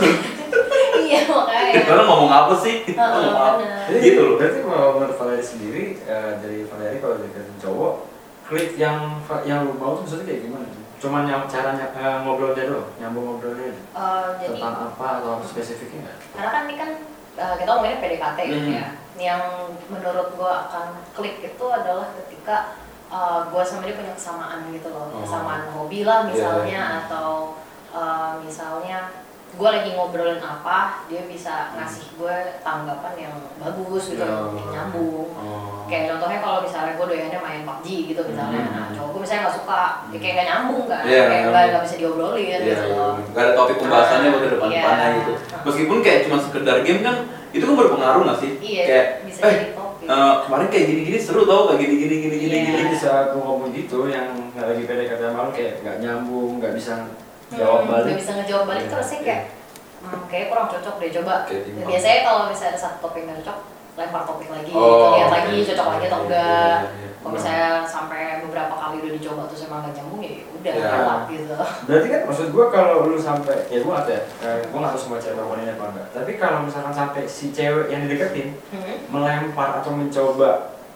iya 1.03 1.21
makanya 1.25 1.73
Karena 1.89 2.03
ngomong 2.05 2.31
apa 2.31 2.55
sih? 2.57 2.75
Gitu 2.85 4.21
loh. 4.21 4.35
Berarti 4.37 4.59
kalau 4.61 4.89
menurut 4.95 5.17
Valeri 5.17 5.45
sendiri 5.45 5.85
eh, 6.01 6.33
dari 6.39 6.59
Valeri 6.65 6.97
kalau 6.99 7.17
deketin 7.19 7.57
cowok, 7.59 7.95
klik 8.45 8.71
yang 8.77 9.19
yang 9.43 9.65
lu 9.65 9.75
mau 9.75 9.95
tuh 9.95 10.05
maksudnya 10.05 10.25
kayak 10.25 10.43
gimana? 10.47 10.67
Cuman 10.97 11.27
yang 11.27 11.43
caranya 11.45 11.87
eh, 11.93 12.17
ngobrolnya 12.23 12.65
doang, 12.65 12.89
nyambung 12.97 13.25
ngobrolnya. 13.27 13.75
Uh, 13.91 14.39
jadi 14.39 14.55
Tentang 14.57 14.77
apa 14.89 15.07
atau 15.19 15.43
spesifiknya 15.43 15.99
nggak? 16.05 16.17
karena 16.33 16.49
kan 16.49 16.63
ini 16.63 16.75
kan 16.77 16.91
uh, 17.37 17.55
kita 17.59 17.69
ngomongin 17.69 17.99
PDKT 17.99 18.39
gitu 18.47 18.61
Hmm. 18.63 18.79
ya 18.79 18.87
yang 19.15 19.43
menurut 19.87 20.33
gua 20.33 20.67
akan 20.67 20.87
klik 21.13 21.41
itu 21.43 21.65
adalah 21.65 22.09
ketika 22.17 22.77
uh, 23.07 23.45
gua 23.47 23.61
sama 23.61 23.85
dia 23.85 23.95
punya 23.95 24.13
kesamaan 24.13 24.65
gitu 24.69 24.89
loh 24.89 25.07
Oh. 25.09 25.21
kesamaan 25.21 25.69
hobi 25.71 26.03
lah 26.03 26.25
misalnya 26.25 26.65
Iya, 26.65 26.81
iya. 26.81 27.01
atau 27.05 27.29
uh, 27.89 28.41
misalnya 28.41 29.13
gue 29.53 29.69
lagi 29.69 29.93
ngobrolin 29.93 30.41
apa 30.41 31.05
dia 31.13 31.29
bisa 31.29 31.77
ngasih 31.77 32.17
gue 32.17 32.37
tanggapan 32.61 33.13
yang 33.21 33.35
bagus 33.59 34.09
gitu 34.09 34.25
Oh. 34.25 34.57
yang 34.57 34.69
nyambung 34.73 35.29
Oh. 35.29 35.85
kayak 35.85 36.09
contohnya 36.09 36.41
kalau 36.41 36.65
misalnya 36.65 36.97
gue 36.97 37.05
doyannya 37.05 37.37
main 37.37 37.61
PUBG 37.63 37.87
gitu 38.09 38.25
misalnya 38.25 38.65
Hmm. 38.65 38.73
nah 38.73 38.87
cowok 38.91 39.09
gue 39.13 39.21
misalnya 39.21 39.43
nggak 39.45 39.57
suka 39.61 39.83
ya 40.09 40.17
kayak 40.17 40.33
nggak 40.33 40.49
nyambung 40.49 40.85
kan 40.89 41.03
Iya, 41.05 41.21
kayak 41.21 41.21
nggak 41.21 41.29
nggak 41.29 41.53
nyambung. 41.53 41.69
nggak 41.69 41.85
bisa 41.85 41.97
diobrolin 42.01 42.41
Iya, 42.41 42.59
gitu 42.65 42.87
loh 42.97 43.13
Gak 43.29 43.43
ada 43.45 43.53
topik 43.53 43.77
pembahasannya 43.77 44.29
buat 44.31 44.41
ke 44.41 44.51
depan 44.51 44.69
mana 44.73 45.05
gitu. 45.05 45.12
Meskipun 45.63 45.99
kayak 46.01 46.21
cuma 46.25 46.37
sekedar 46.37 46.77
game 46.83 47.01
kan 47.01 47.17
itu 47.51 47.63
kan 47.63 47.75
berpengaruh 47.75 48.23
nggak 48.23 48.39
sih? 48.39 48.53
iya 48.59 48.83
Kayak 48.85 49.07
bisa 49.23 49.39
eh 49.41 49.51
jadi 49.53 49.67
topik 49.73 50.07
eh, 50.07 50.35
kemarin 50.41 50.67
kayak 50.69 50.87
gini-gini 50.87 51.19
seru 51.19 51.43
tau 51.43 51.63
kayak 51.67 51.81
gini-gini 51.81 52.15
gini-gini 52.21 52.57
Iya. 52.57 52.71
gini. 52.89 52.95
Lu 53.31 53.39
ngomong 53.41 53.71
gitu 53.71 53.99
yang 54.07 54.27
nggak 54.51 54.67
lagi 54.67 54.83
PDKT 54.85 55.21
sama 55.23 55.41
lu 55.43 55.53
kayak 55.53 55.73
nggak 55.81 55.97
nyambung, 55.99 56.51
nggak 56.59 56.73
bisa 56.73 56.93
jawab 57.51 57.81
Hmm, 57.81 57.91
balik. 57.91 58.07
nggak 58.07 58.19
bisa 58.19 58.33
ngejawab 58.35 58.65
balik 58.67 58.83
Iya, 58.83 58.91
terus 58.91 59.07
sih 59.07 59.19
iya. 59.19 59.25
kayak 59.25 59.43
hmm, 60.01 60.21
kayak 60.27 60.47
kurang 60.49 60.67
cocok 60.69 60.95
deh 60.97 61.11
coba 61.13 61.35
Kayak 61.45 61.63
biasanya 61.85 62.19
kalau 62.23 62.41
misalnya 62.47 62.71
ada 62.71 62.81
satu 62.81 62.97
topik 63.01 63.23
yang 63.23 63.39
cocok 63.39 63.59
lempar 63.93 64.23
topik 64.25 64.49
lagi 64.49 64.71
Oh, 64.73 65.13
lihat 65.15 65.29
oke. 65.29 65.35
lagi 65.37 65.55
cocok 65.63 65.87
lagi 65.87 66.05
atau 66.05 66.19
Iya, 66.19 66.25
enggak 66.25 66.81
iya, 66.81 66.91
iya. 66.97 67.02
Kalau 67.23 67.33
misalnya 67.33 67.87
sampai 67.87 68.21
beberapa 68.43 68.75
kali 68.75 68.99
udah 68.99 69.13
dicoba 69.15 69.43
terus 69.47 69.63
emang 69.65 69.81
nggak 69.81 69.95
nyambung 69.95 70.21
ya 70.21 70.33
udah 70.53 70.73
Iya. 70.73 70.89
lewat 70.93 71.21
gitu 71.29 71.55
Berarti 71.83 72.07
kan 72.09 72.21
maksud 72.25 72.47
gua 72.51 72.67
kalau 72.69 72.97
lu 73.05 73.17
sampai 73.17 73.57
ya 73.67 73.79
nggak 73.79 74.03
tahu 74.03 74.11
ya, 74.11 74.23
eh, 74.43 74.59
gua 74.67 74.79
nggak 74.81 74.93
tahu 74.93 75.01
semua 75.01 75.19
cewek 75.19 75.35
melakukan 75.37 75.61
ini 75.61 75.71
apa 75.71 75.85
enggak. 75.87 76.07
Tapi 76.13 76.33
kalau 76.37 76.59
misalkan 76.61 76.93
sampai 76.93 77.23
si 77.25 77.45
cewek 77.49 77.87
yang 77.89 78.01
dideketin 78.03 78.49
Hmm. 78.69 78.97
melempar 79.09 79.79
atau 79.79 79.91
mencoba 79.93 80.51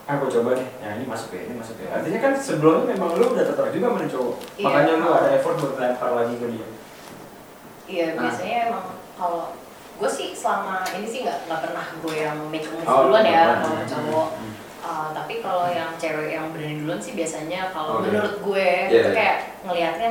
aku 0.05 0.23
coba 0.29 0.49
nih, 0.53 0.67
ya 0.77 0.89
ini 0.93 1.03
masuk 1.03 1.29
ya, 1.31 1.41
ini 1.43 1.53
masuk 1.53 1.75
ya. 1.77 1.87
Artinya 1.93 2.19
kan 2.21 2.31
sebelumnya 2.33 2.83
memang 2.89 3.09
lu 3.13 3.25
udah 3.29 3.43
tertarik 3.43 3.71
juga 3.71 3.87
sama 3.89 4.03
cowok. 4.05 4.35
Iya. 4.53 4.63
Makanya 4.63 4.91
lu 4.95 5.07
ada 5.09 5.29
effort 5.33 5.55
buat 5.57 5.75
lempar 5.77 6.11
lagi 6.13 6.35
ke 6.35 6.45
dia. 6.49 6.67
Iya 7.85 8.05
Nah. 8.09 8.21
biasanya 8.21 8.57
emang 8.67 8.83
kalau 9.13 9.55
gue 9.97 10.09
sih 10.09 10.29
selama 10.31 10.83
ini 10.91 11.03
sih 11.05 11.19
nggak 11.23 11.47
nggak 11.47 11.59
pernah 11.61 11.85
gue 11.97 12.15
yang 12.15 12.37
make 12.47 12.67
move 12.67 12.83
Oh, 12.83 13.07
duluan 13.07 13.23
ya 13.23 13.41
kalau 13.53 13.73
pernah. 13.73 13.87
cowok. 13.87 14.27
Hmm. 14.33 14.53
Uh, 14.87 15.11
tapi 15.11 15.43
kalau 15.43 15.67
yang 15.67 15.91
cewek 15.95 16.31
yang 16.31 16.47
berani 16.49 16.79
duluan 16.79 16.95
sih 16.95 17.11
biasanya 17.11 17.67
kalau 17.69 17.99
Oke. 17.99 18.07
menurut 18.07 18.39
gue 18.39 18.69
Iya. 18.87 19.01
itu 19.03 19.09
kayak 19.11 19.37
ngelihatnya 19.61 20.09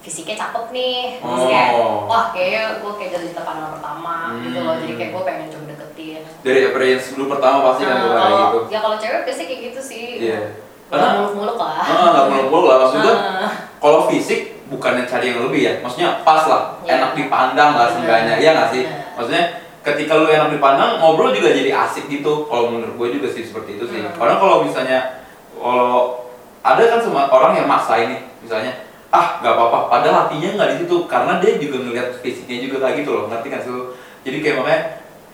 fisiknya 0.00 0.36
cakep 0.38 0.64
nih, 0.70 0.96
terus 1.16 1.40
Oh. 1.40 1.48
kayak 1.48 1.70
wah 2.04 2.24
kayaknya 2.30 2.62
gue 2.78 2.92
kayak 2.94 3.20
cinta 3.22 3.40
pandangan 3.40 3.72
pertama 3.76 4.14
gitu 4.40 4.58
loh, 4.58 4.72
Hmm. 4.72 4.80
jadi 4.80 4.92
kayak 4.94 5.10
gue 5.12 5.22
pengen 5.22 5.46
coba 5.48 5.64
deketin. 5.66 6.20
Dari 6.40 6.60
appearance 6.62 7.06
dulu 7.12 7.24
pertama 7.30 7.56
pasti 7.62 7.82
kan 7.82 7.92
Nah, 7.92 8.00
tuh 8.00 8.10
kayak 8.10 8.24
kalau 8.24 8.40
gitu. 8.40 8.58
ya 8.68 8.78
kalau 8.80 8.96
cewek 8.96 9.20
biasanya 9.22 9.46
kayak 9.46 9.62
gitu 9.62 9.80
sih. 9.82 10.04
Iya. 10.22 10.40
Nggak 10.84 11.00
Karena 11.00 11.16
muluk-muluk 11.18 11.56
lah. 11.56 11.80
ah 11.80 12.08
nggak 12.10 12.24
muluk-muluk 12.30 12.66
lah 12.68 12.76
maksud 12.78 12.98
gua. 13.00 13.14
Ah. 13.14 13.50
Kalau 13.78 14.00
fisik 14.06 14.40
bukannya 14.64 15.04
cari 15.04 15.26
yang 15.26 15.40
lebih 15.42 15.60
ya, 15.62 15.72
maksudnya 15.80 16.20
pas 16.20 16.42
lah, 16.44 16.62
Iya. 16.80 16.90
enak 16.96 17.10
dipandang 17.14 17.70
lah 17.72 17.86
seenggaknya, 17.90 18.34
iya 18.38 18.50
nggak 18.52 18.68
sih? 18.70 18.82
Bener. 18.84 19.12
Maksudnya 19.16 19.44
ketika 19.84 20.16
lu 20.16 20.26
enak 20.32 20.48
dipandang, 20.56 20.96
ngobrol 20.98 21.30
juga 21.36 21.52
jadi 21.52 21.70
asik 21.76 22.08
gitu. 22.08 22.48
Kalau 22.48 22.72
menurut 22.72 22.96
gue 22.96 23.08
juga 23.20 23.28
sih 23.28 23.44
seperti 23.44 23.76
itu 23.76 23.84
sih. 23.92 24.00
Hmm. 24.00 24.16
Karena 24.16 24.34
kalau 24.40 24.64
misalnya 24.64 25.28
kalau 25.54 26.24
ada 26.64 26.82
kan 26.88 27.00
semua 27.04 27.28
orang 27.28 27.60
yang 27.60 27.68
maksa 27.68 28.00
ini, 28.00 28.24
misalnya 28.40 28.88
ah 29.12 29.38
nggak 29.38 29.54
apa-apa, 29.54 29.78
padahal 29.92 30.26
hatinya 30.26 30.58
nggak 30.58 30.70
di 30.74 30.76
situ 30.82 30.96
karena 31.06 31.38
dia 31.38 31.52
juga 31.60 31.76
ngeliat 31.86 32.08
fisiknya 32.18 32.66
juga 32.66 32.76
kayak 32.82 33.04
gitu 33.04 33.10
loh, 33.14 33.24
ngerti 33.30 33.48
kan 33.52 33.60
sih 33.62 33.70
lu? 33.70 33.94
Jadi 34.24 34.36
kayak 34.40 34.56
makanya 34.58 34.82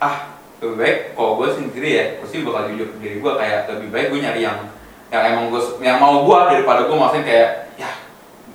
ah 0.03 0.15
lebih 0.61 0.77
baik 0.77 0.97
kalau 1.17 1.31
gue 1.41 1.47
sendiri 1.49 1.89
ya, 1.89 2.05
pasti 2.21 2.45
bakal 2.45 2.69
jujur 2.69 2.87
ke 2.93 2.97
diri 3.01 3.15
gue 3.17 3.31
kayak 3.33 3.59
lebih 3.73 3.89
baik 3.89 4.07
gue 4.13 4.19
nyari 4.21 4.41
yang 4.45 4.59
yang 5.09 5.23
emang 5.33 5.49
gue 5.49 5.61
yang 5.81 5.97
mau 5.97 6.23
gue 6.23 6.39
daripada 6.53 6.85
gue 6.85 6.95
maksudnya 6.95 7.25
kayak 7.25 7.49
ya 7.75 7.91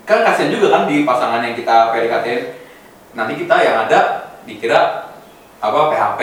kan 0.07 0.23
kasihan 0.23 0.49
juga 0.55 0.67
kan 0.73 0.83
di 0.87 1.03
pasangan 1.03 1.43
yang 1.43 1.53
kita 1.59 1.93
PDKT 1.93 2.27
nanti 3.13 3.33
kita 3.35 3.57
yang 3.61 3.77
ada 3.85 4.01
dikira 4.47 4.81
apa 5.57 5.79
PHP 5.89 6.21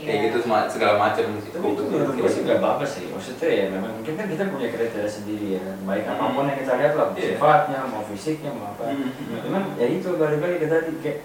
kayak 0.00 0.16
Iya. 0.16 0.24
gitu 0.32 0.36
semua 0.40 0.64
segala 0.64 0.96
macam 0.96 1.24
gitu. 1.36 1.52
Tapi 1.52 1.66
itu 1.76 1.82
menurut 1.84 2.12
gue 2.16 2.30
sih 2.30 2.40
nggak 2.42 2.60
bagus 2.64 2.90
sih. 2.96 3.04
Maksudnya 3.12 3.48
ya 3.52 3.64
memang 3.68 3.92
mungkin 4.00 4.14
kan 4.16 4.26
kita 4.26 4.42
punya 4.48 4.68
kriteria 4.72 5.04
sendiri 5.04 5.46
ya. 5.60 5.64
Baik 5.84 6.04
Hmm. 6.08 6.12
apa 6.16 6.24
pun 6.32 6.44
yang 6.48 6.58
kita 6.58 6.72
lihat 6.80 6.92
lah, 6.96 7.06
Iya. 7.12 7.36
sifatnya, 7.36 7.78
mau 7.84 8.02
fisiknya, 8.08 8.50
mau 8.56 8.72
apa. 8.72 8.82
Hmm. 8.88 9.12
Nah, 9.28 9.38
cuman 9.44 9.62
ya 9.76 9.86
itu 9.86 10.08
balik-balik 10.16 10.58
ke 10.58 10.68
tadi 10.68 10.92
kayak 11.04 11.18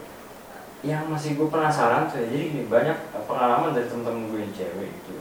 yang 0.83 1.07
masih 1.07 1.33
gue 1.33 1.47
penasaran 1.47 2.11
tuh 2.11 2.19
ya. 2.19 2.27
Jadi 2.27 2.43
gini, 2.51 2.63
banyak 2.67 2.97
pengalaman 3.23 3.71
dari 3.71 3.87
temen-temen 3.87 4.23
gue 4.29 4.39
yang 4.43 4.53
cewek 4.53 4.89
gitu. 4.91 5.11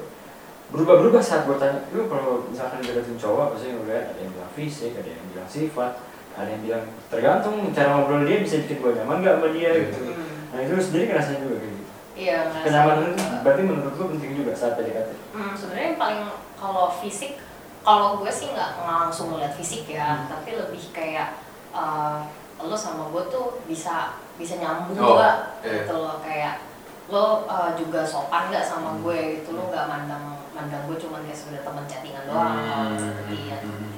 Berubah-berubah 0.74 1.22
saat 1.22 1.46
gue 1.46 1.54
tanya, 1.54 1.86
lu 1.94 2.10
kalau 2.10 2.50
misalkan 2.50 2.82
deketin 2.82 3.14
cowok, 3.14 3.54
pasti 3.54 3.70
ngeliat 3.70 4.10
ada 4.10 4.18
yang 4.18 4.32
bilang 4.34 4.50
fisik, 4.52 4.98
ada 4.98 5.06
yang 5.06 5.22
bilang 5.30 5.46
sifat, 5.46 5.92
ada 6.34 6.48
yang 6.50 6.62
bilang 6.66 6.84
tergantung 7.06 7.70
cara 7.70 7.94
ngobrol 7.94 8.26
dia 8.26 8.42
bisa 8.42 8.58
bikin 8.66 8.82
gue 8.82 8.92
nyaman 8.92 9.22
gak 9.22 9.38
sama 9.38 9.48
dia 9.54 9.70
gitu. 9.70 9.98
Hmm. 10.02 10.26
Nah 10.50 10.58
itu 10.60 10.72
lu 10.74 10.82
sendiri 10.82 11.04
ngerasain 11.06 11.38
juga 11.38 11.56
gitu. 11.62 11.73
Iya, 12.14 12.46
Kenyamanan 12.62 13.10
itu 13.10 13.22
berarti 13.42 13.62
menurut 13.62 13.94
lu 13.94 14.04
penting 14.14 14.32
juga 14.38 14.54
saat 14.54 14.78
PDKT. 14.78 15.10
Hmm, 15.34 15.50
sebenarnya 15.52 15.86
yang 15.88 15.98
paling 15.98 16.20
kalau 16.54 16.86
fisik, 16.94 17.42
kalau 17.82 18.22
gue 18.22 18.30
sih 18.30 18.54
nggak 18.54 18.70
langsung 18.80 19.34
ngeliat 19.34 19.54
fisik 19.54 19.84
ya, 19.84 20.22
Hmm. 20.22 20.30
tapi 20.30 20.54
lebih 20.54 20.82
kayak 20.90 21.42
uh, 21.74 22.22
lo 22.56 22.72
sama 22.72 23.10
gue 23.10 23.22
tuh 23.28 23.58
bisa 23.66 24.14
bisa 24.34 24.54
nyambung 24.56 24.94
Oh, 24.96 25.18
juga 25.18 25.58
iya. 25.60 25.82
gitu 25.82 25.94
loh 25.96 26.22
kayak 26.22 26.62
lo 27.06 27.44
uh, 27.44 27.74
juga 27.74 28.06
sopan 28.06 28.48
nggak 28.48 28.62
sama 28.62 28.96
gue 28.98 29.18
gitu 29.36 29.52
lo 29.52 29.68
nggak 29.68 29.84
mandang 29.84 30.24
mandang 30.50 30.86
gue 30.86 30.96
cuma 30.96 31.18
kayak 31.20 31.34
sekedar 31.34 31.60
teman 31.60 31.84
chattingan 31.84 32.24
doang 32.24 32.62
Hmm. 32.94 33.26
iya 33.28 33.58
Hmm. 33.58 33.90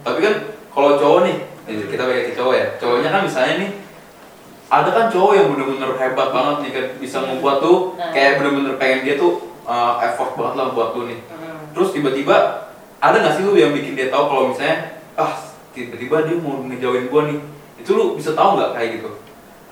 Tapi 0.00 0.18
kan 0.18 0.34
kalau 0.72 0.96
cowok 0.96 1.20
nih, 1.22 1.36
kita 1.68 2.00
ke 2.00 2.32
cowok 2.32 2.54
ya. 2.56 2.66
Cowoknya 2.80 3.10
kan 3.12 3.22
misalnya 3.22 3.54
nih 3.60 3.70
ada 4.70 4.88
kan 4.94 5.06
cowok 5.10 5.32
yang 5.34 5.46
bener-bener 5.50 5.90
hebat 5.98 6.28
banget 6.30 6.56
nih 6.62 6.70
kan 6.70 6.86
bisa 7.02 7.18
membuat 7.26 7.58
tuh 7.58 7.98
Nah. 7.98 8.14
kayak 8.14 8.38
bener-bener 8.38 8.78
pengen 8.78 9.02
dia 9.02 9.14
tuh 9.18 9.50
uh, 9.66 9.98
effort 9.98 10.38
banget 10.38 10.54
lah 10.54 10.66
buat 10.70 10.94
lu 10.94 11.10
nih. 11.10 11.18
Hmm. 11.26 11.74
Terus 11.74 11.90
tiba-tiba 11.90 12.36
ada 13.02 13.16
nggak 13.18 13.34
sih 13.34 13.42
lu 13.42 13.58
yang 13.58 13.74
bikin 13.74 13.98
dia 13.98 14.08
tahu 14.14 14.30
kalau 14.30 14.42
misalnya 14.54 15.02
ah 15.18 15.34
tiba-tiba 15.74 16.22
dia 16.22 16.38
mau 16.38 16.62
ngejauhin 16.62 17.10
gua 17.10 17.26
nih. 17.26 17.38
Itu 17.82 17.98
lu 17.98 18.14
bisa 18.14 18.38
tahu 18.38 18.54
nggak 18.56 18.70
kayak 18.78 18.88
gitu? 19.02 19.10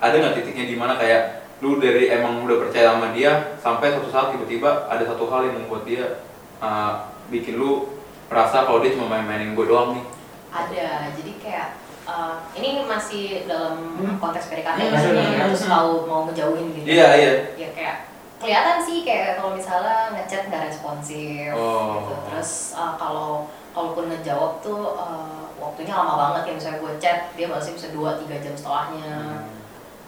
Ada 0.02 0.14
nggak 0.18 0.34
titiknya 0.42 0.64
di 0.66 0.74
mana 0.74 0.98
kayak 0.98 1.46
lu 1.58 1.78
dari 1.78 2.06
emang 2.10 2.42
udah 2.46 2.58
percaya 2.66 2.94
sama 2.94 3.10
dia 3.14 3.58
sampai 3.58 3.90
suatu 3.90 4.10
saat 4.10 4.30
tiba-tiba 4.34 4.86
ada 4.86 5.02
satu 5.02 5.26
hal 5.30 5.46
yang 5.46 5.58
membuat 5.62 5.82
dia 5.86 6.22
uh, 6.62 7.06
bikin 7.30 7.58
lu 7.58 7.98
merasa 8.30 8.62
kalau 8.62 8.78
dia 8.78 8.94
cuma 8.94 9.10
main-mainin 9.10 9.54
gue 9.58 9.66
doang 9.66 9.98
nih. 9.98 10.04
ada 10.48 11.12
jadi 11.12 11.32
kayak 11.42 11.68
uh, 12.08 12.34
ini 12.54 12.82
masih 12.82 13.44
dalam 13.44 13.76
Hmm. 13.94 14.16
konteks 14.16 14.48
PDKT 14.48 14.78
Hmm, 14.80 14.90
maksudnya 14.90 15.24
hmm, 15.26 15.40
terus 15.46 15.62
hmm. 15.62 15.72
tahu 15.72 15.92
mau 16.04 16.20
ngejauhin 16.26 16.66
gitu 16.72 16.86
Iya 16.88 17.08
iya. 17.14 17.32
ya 17.54 17.68
kayak 17.70 17.96
kelihatan 18.38 18.78
sih 18.80 19.02
kayak 19.02 19.36
kalau 19.36 19.52
misalnya 19.52 20.14
ngechat 20.14 20.48
nggak 20.48 20.64
responsif 20.66 21.50
Oh. 21.52 22.00
gitu 22.00 22.14
terus 22.26 22.50
uh, 22.72 22.94
kalau 22.94 23.44
kalaupun 23.70 24.08
ngejawab 24.08 24.58
tuh 24.58 24.94
uh, 24.94 25.46
waktunya 25.58 25.90
lama 25.92 26.14
banget 26.16 26.42
ya 26.44 26.52
misalnya 26.54 26.78
gue 26.80 26.92
chat 26.98 27.18
dia 27.34 27.46
balasnya 27.46 27.74
bisa 27.74 27.88
2-3 27.90 28.30
jam 28.40 28.54
setelahnya 28.54 29.10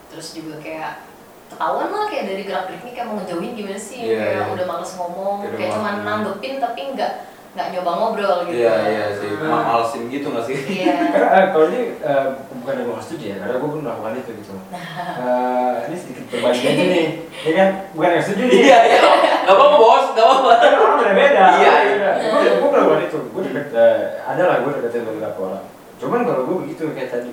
terus 0.07 0.27
juga 0.31 0.55
kayak 0.59 1.03
ketahuan 1.47 1.87
lah 1.87 2.07
kayak 2.07 2.25
dari 2.25 2.43
gerak 2.43 2.63
geriknya 2.65 2.91
kayak 2.93 3.07
mau 3.07 3.15
ngejauhin 3.19 3.51
gimana 3.53 3.75
sih 3.75 3.99
Iya, 4.01 4.15
kayak 4.15 4.35
iya. 4.39 4.53
udah 4.55 4.65
males 4.65 4.91
ngomong 4.95 5.35
Kayak 5.51 5.71
cuma 5.75 5.89
nanggepin 6.01 6.55
tapi 6.57 6.81
nggak 6.95 7.11
nggak 7.51 7.67
nyoba 7.69 7.91
ngobrol 7.91 8.37
gitu 8.47 8.63
Iya 8.63 8.75
iya 8.87 9.05
sih. 9.11 9.27
Hmm. 9.35 9.51
Ma- 9.51 9.65
Malesin 9.67 10.07
gitu 10.07 10.31
nggak 10.31 10.45
sih? 10.45 10.55
iya 10.71 10.95
Karena 11.13 11.51
kalau 11.51 11.65
ini 11.67 11.81
eh, 11.99 12.25
bukan 12.55 12.73
yang 12.73 12.85
gue 12.87 12.93
nggak 12.95 13.03
setuju 13.03 13.25
ya, 13.27 13.35
karena 13.37 13.55
gue 13.59 13.69
pun 13.69 13.81
melakukan 13.81 14.13
itu 14.15 14.31
gitu. 14.39 14.53
Eh, 14.71 15.73
ini 15.85 15.95
sedikit 15.95 16.25
berbagi 16.29 16.63
aja 16.63 16.83
nih, 16.85 17.07
ya 17.47 17.53
kan? 17.53 17.69
Bukan 17.91 18.09
yang 18.09 18.23
setuju 18.23 18.43
nih. 18.45 18.55
Iya 18.61 18.77
iya. 18.85 18.99
Gak 19.41 19.51
apa-apa 19.51 19.75
bos, 19.75 20.05
gak 20.13 20.23
apa-apa. 20.23 20.51
Orang 20.71 20.97
beda 20.97 21.13
beda. 21.13 21.45
Iya, 21.57 21.73
iya. 21.89 22.09
Gue 22.31 22.51
gue 22.55 22.69
melakukan 22.71 23.01
itu. 23.03 23.17
Gue 23.29 23.41
deket, 23.43 23.65
eh, 23.73 23.99
ada 24.21 24.43
lah 24.45 24.57
gue 24.61 24.71
deketin 24.77 25.03
beberapa 25.03 25.39
orang. 25.43 25.63
Cuman 25.99 26.19
kalau 26.23 26.41
gue 26.45 26.57
begitu 26.63 26.83
kayak 26.91 27.11
tadi, 27.11 27.29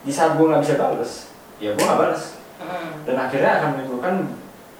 di 0.00 0.12
saat 0.12 0.32
gue 0.34 0.46
nggak 0.46 0.62
bisa 0.62 0.74
bales, 0.74 1.12
ya 1.58 1.70
gue 1.70 1.84
nggak 1.84 2.00
bales. 2.00 2.22
Hmm. 2.56 3.04
Dan 3.04 3.16
akhirnya 3.16 3.50
akan 3.58 3.68
menimbulkan 3.74 4.14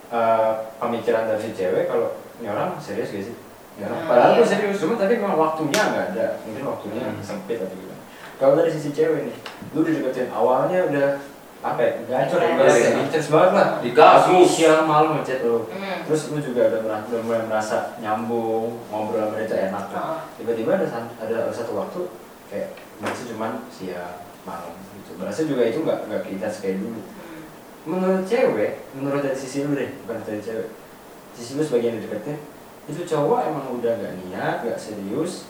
eh, 0.08 0.50
pemikiran 0.78 1.28
dari 1.28 1.40
si 1.40 1.50
cewek 1.52 1.84
kalau 1.84 2.16
ini 2.38 2.48
orang 2.48 2.78
serius 2.78 3.12
gak 3.12 3.26
sih? 3.26 3.36
Ya, 3.78 3.86
padahal 4.10 4.34
iya. 4.34 4.38
gue 4.42 4.46
serius, 4.46 4.82
cuma 4.82 4.98
tapi 4.98 5.22
memang 5.22 5.38
waktunya 5.38 5.78
nggak 5.78 6.06
ada, 6.14 6.26
mungkin 6.42 6.64
waktunya 6.66 7.02
Hmm. 7.06 7.22
sempit 7.22 7.62
atau 7.62 7.78
gimana. 7.78 8.02
Kalau 8.34 8.58
dari 8.58 8.70
sisi 8.74 8.90
cewek 8.90 9.30
nih, 9.30 9.36
lu 9.70 9.86
dideketin 9.86 10.34
awalnya 10.34 10.90
udah 10.90 11.08
apa 11.58 11.80
ya, 11.82 11.92
gacor 12.06 12.38
ya, 12.38 12.54
Intens. 12.54 12.74
ya, 12.74 12.90
intens 13.02 13.26
banget 13.30 13.52
lah. 13.54 13.68
Digasus. 13.82 14.26
Pagi, 14.30 14.38
siang, 14.46 14.82
malam 14.86 15.18
ngechat 15.18 15.42
lu. 15.42 15.66
Hmm. 15.70 16.06
Terus 16.06 16.22
lu 16.30 16.38
juga 16.38 16.70
udah, 16.70 16.80
merasa, 16.82 17.04
udah 17.10 17.22
mulai 17.22 17.42
merasa 17.46 17.76
nyambung, 17.98 18.78
ngobrol 18.90 19.30
sama 19.30 19.42
dia 19.42 19.70
enak. 19.70 19.84
Heeh. 19.90 20.18
Tiba-tiba 20.42 20.70
ada, 20.78 20.86
ada 21.22 21.36
satu 21.50 21.72
waktu 21.78 22.00
kayak 22.50 22.74
balasnya 22.98 23.26
cuman 23.34 23.52
siang, 23.70 24.22
malam 24.42 24.74
gitu. 24.98 25.10
Balasnya 25.18 25.46
juga 25.46 25.62
itu 25.66 25.78
nggak 25.82 25.98
nggak 26.06 26.22
intens 26.30 26.58
kayak 26.62 26.78
dulu. 26.82 26.98
Hmm. 27.02 27.42
Menurut 27.86 28.22
cewek, 28.26 28.72
menurut 28.94 29.22
dari 29.22 29.38
sisi 29.38 29.66
lu 29.66 29.74
deh, 29.74 29.90
bukan 30.02 30.18
dari 30.22 30.42
cewek. 30.42 30.70
Sisi 31.34 31.54
lu 31.54 31.62
sebagai 31.62 31.90
yang 31.90 31.98
dideketin, 32.02 32.38
itu 32.88 33.04
cowok 33.04 33.38
emang 33.46 33.66
udah 33.76 33.92
gak 33.94 34.14
niat, 34.18 34.56
gak 34.64 34.80
serius. 34.80 35.44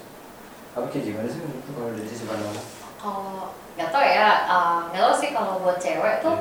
Apa 0.75 0.87
kayak 0.87 1.05
gimana 1.07 1.27
sih 1.27 1.39
menurut 1.39 1.63
lu 1.63 1.73
kalau 1.73 1.91
dari 1.95 2.07
sisi 2.07 2.25
pandang 2.27 2.55
kalau 2.99 3.55
nggak 3.75 3.91
tau 3.91 4.03
ya 4.03 4.29
uh, 4.47 4.79
nggak 4.91 4.99
tau 5.01 5.15
sih 5.15 5.31
kalau 5.31 5.63
buat 5.63 5.79
cewek 5.79 6.19
tuh 6.19 6.35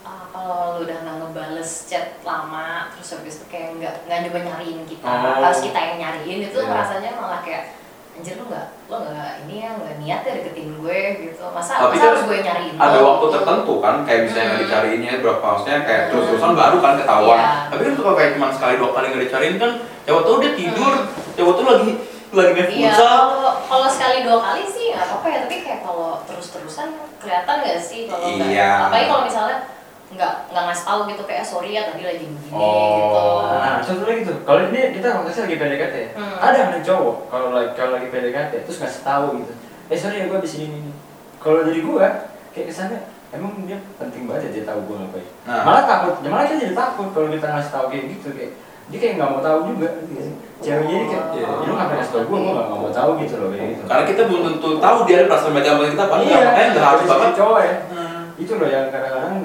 Iya. 0.00 0.06
uh, 0.06 0.24
kalau 0.30 0.58
lu 0.78 0.86
udah 0.86 0.96
nggak 1.02 1.16
ngebales 1.18 1.70
chat 1.86 2.14
lama 2.22 2.88
terus 2.94 3.18
habis 3.18 3.42
itu 3.42 3.46
kayak 3.46 3.74
nggak 3.76 3.94
nggak 4.06 4.18
nyoba 4.22 4.38
nyariin 4.46 4.80
kita 4.86 5.02
Oh. 5.02 5.42
harus 5.42 5.60
kita 5.60 5.74
yang 5.76 5.98
nyariin 5.98 6.40
itu 6.46 6.58
Iya. 6.58 6.70
rasanya 6.72 7.10
malah 7.14 7.42
kayak 7.42 7.74
anjir 8.20 8.36
lu 8.36 8.44
nggak 8.46 8.66
lo 8.84 8.96
nggak 9.00 9.30
ini 9.42 9.54
ya 9.58 9.70
nggak 9.72 9.94
niat 9.96 10.20
ya 10.20 10.32
deketin 10.36 10.76
gue 10.76 10.98
gitu 11.18 11.44
masa 11.48 11.72
Tapi 11.80 11.96
masa 11.96 12.04
harus 12.06 12.22
gue 12.22 12.38
nyariin 12.38 12.74
Ada 12.76 12.92
lo? 12.94 13.04
waktu 13.08 13.24
Gitu. 13.24 13.34
tertentu 13.34 13.74
kan, 13.78 13.94
kayak 14.04 14.20
misalnya 14.22 14.44
nggak 14.44 14.52
Hmm. 14.52 14.64
dicariinnya 14.66 15.12
berapa 15.18 15.40
maksudnya 15.42 15.78
kayak 15.80 16.02
Hmm. 16.02 16.10
terus-terusan 16.12 16.52
baru 16.54 16.76
kan 16.78 16.92
ketahuan. 16.94 17.38
Iya. 17.38 17.52
Tapi 17.66 17.80
kan 17.82 17.94
kalau 17.96 18.14
kayak 18.14 18.30
cuma 18.36 18.46
sekali 18.50 18.74
dua 18.76 18.90
kali 18.92 19.06
nggak 19.08 19.22
dicariin 19.24 19.56
kan, 19.56 19.70
cewek 20.04 20.22
tuh 20.22 20.36
dia 20.38 20.52
tidur, 20.54 20.92
cewek 21.32 21.54
tuh 21.54 21.64
lagi 21.66 21.90
lagi 22.30 22.50
main 22.52 22.62
Hmm. 22.62 22.76
Iya, 22.76 22.90
futsal. 22.92 23.16
kalau 23.32 23.52
kalau 23.64 23.88
sekali 23.88 24.16
dua 24.20 24.38
kali 24.38 24.62
sih 24.64 24.86
nggak 24.90 25.02
apa-apa 25.02 25.26
ya, 25.26 25.38
tapi 25.40 25.56
kayak 25.60 25.80
kalau 25.80 26.10
terus-terusan 26.22 26.88
kelihatan 27.16 27.56
nggak 27.58 27.80
sih 27.80 28.00
kalau 28.04 28.26
nggak? 28.28 28.48
Iya. 28.48 28.70
Apalagi 28.84 29.06
kalau 29.08 29.22
misalnya 29.24 29.56
nggak 30.10 30.32
nggak 30.50 30.64
ngasih 30.66 30.84
tahu 30.84 31.00
gitu 31.06 31.22
kayak 31.22 31.44
sorry 31.44 31.70
ya 31.70 31.86
tadi 31.86 32.02
lagi 32.02 32.24
begini 32.26 32.50
Oh. 32.50 32.98
gitu. 32.98 33.22
Nah, 33.56 33.78
contoh 33.78 34.06
lagi 34.06 34.22
tuh, 34.24 34.36
kalau 34.42 34.60
ini 34.66 34.80
kita 34.90 35.06
konteksnya 35.12 35.42
lagi 35.46 35.56
PDKT 35.56 35.94
ya. 35.94 36.08
Hmm. 36.18 36.36
Ada 36.40 36.54
yang 36.56 36.68
ada 36.68 36.80
cowok 36.82 37.16
kalau 37.30 37.48
lagi 37.50 37.70
kalau 37.72 37.90
lagi 37.94 38.08
PDKT 38.08 38.52
terus 38.66 38.78
ngasih 38.78 39.02
tahu 39.02 39.26
gitu. 39.38 39.52
Eh 39.86 39.94
sorry 39.94 40.16
ya 40.18 40.26
gue 40.26 40.36
abis 40.36 40.54
ini 40.58 40.66
ini. 40.76 40.92
Kalau 41.38 41.62
dari 41.62 41.80
gue 41.80 42.06
kayak 42.50 42.66
kesannya 42.66 43.00
emang 43.30 43.52
dia 43.62 43.78
penting 43.94 44.26
banget 44.26 44.42
ya 44.42 44.50
dia 44.52 44.64
tahu 44.66 44.80
gue 44.84 44.96
ngapain. 44.98 45.26
Nah. 45.46 45.62
Malah 45.62 45.84
takut, 45.84 46.14
ya 46.18 46.28
malah 46.28 46.44
kita 46.44 46.58
jadi 46.60 46.74
takut 46.74 47.08
kalau 47.10 47.28
kita 47.30 47.46
ngasih 47.48 47.70
tahu 47.70 47.84
kayak 47.88 48.04
gitu 48.10 48.28
kayak 48.34 48.52
dia 48.90 48.98
kayak 48.98 49.14
nggak 49.16 49.30
mau 49.30 49.38
tahu 49.40 49.58
juga 49.70 49.88
gitu. 50.02 50.34
Cewek 50.60 50.84
jadi 50.84 51.04
kayak, 51.06 51.24
Iya. 51.32 51.46
ya, 51.46 51.62
lu 51.62 51.72
ngapain 51.72 51.96
ngasih 51.96 52.12
tahu 52.12 52.22
gue, 52.26 52.34
gue 52.36 52.50
nggak 52.50 52.66
nggak 52.66 52.80
mau 52.82 52.90
tahu 52.90 53.10
gitu 53.22 53.34
loh 53.38 53.48
kayak 53.48 53.66
gitu. 53.70 53.82
Karena 53.86 54.04
kita 54.04 54.22
belum 54.26 54.42
tentu 54.44 54.68
tahu 54.76 54.96
dia 55.06 55.14
ada 55.16 55.26
perasaan 55.30 55.52
macam 55.54 55.72
apa 55.72 55.84
kita 55.86 56.02
apa 56.02 56.14
enggak, 56.18 56.34
iya, 56.34 56.42
makanya 56.44 56.68
nggak 56.68 56.84
harus 56.84 56.98
dari 56.98 57.06
sisi 57.06 57.14
banget. 57.22 57.38
cowok 57.38 57.58
ya. 57.62 57.74
Hmm. 57.94 58.22
Itu 58.36 58.52
loh 58.58 58.68
yang 58.68 58.86
kadang-kadang 58.90 59.36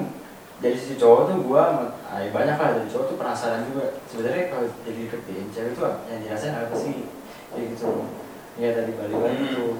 dari 0.56 0.72
sisi 0.72 0.96
cowok 0.96 1.20
tuh 1.28 1.36
gua 1.44 1.62
sama- 1.68 1.92
ah, 2.08 2.18
ya 2.18 2.30
banyak 2.32 2.56
lah. 2.56 2.68
Dari 2.74 2.88
cowok 2.88 3.06
tuh 3.10 3.16
penasaran 3.16 3.60
juga. 3.68 3.84
Sebenarnya 4.08 4.44
kalau 4.48 4.66
jadi 4.82 5.00
deketin 5.04 5.48
cewek 5.52 5.72
tuh 5.74 5.84
yang 6.08 6.20
dirasain 6.20 6.56
apa 6.56 6.74
sih? 6.74 6.94
Kayak 7.52 7.66
gitu. 7.76 7.88
Ya 8.56 8.68
dari 8.72 8.92
balik 8.96 9.18
lagi 9.20 9.44
Hmm. 9.44 9.52
tuh. 9.52 9.74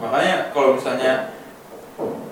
Makanya 0.00 0.36
kalau 0.50 0.72
misalnya 0.72 1.12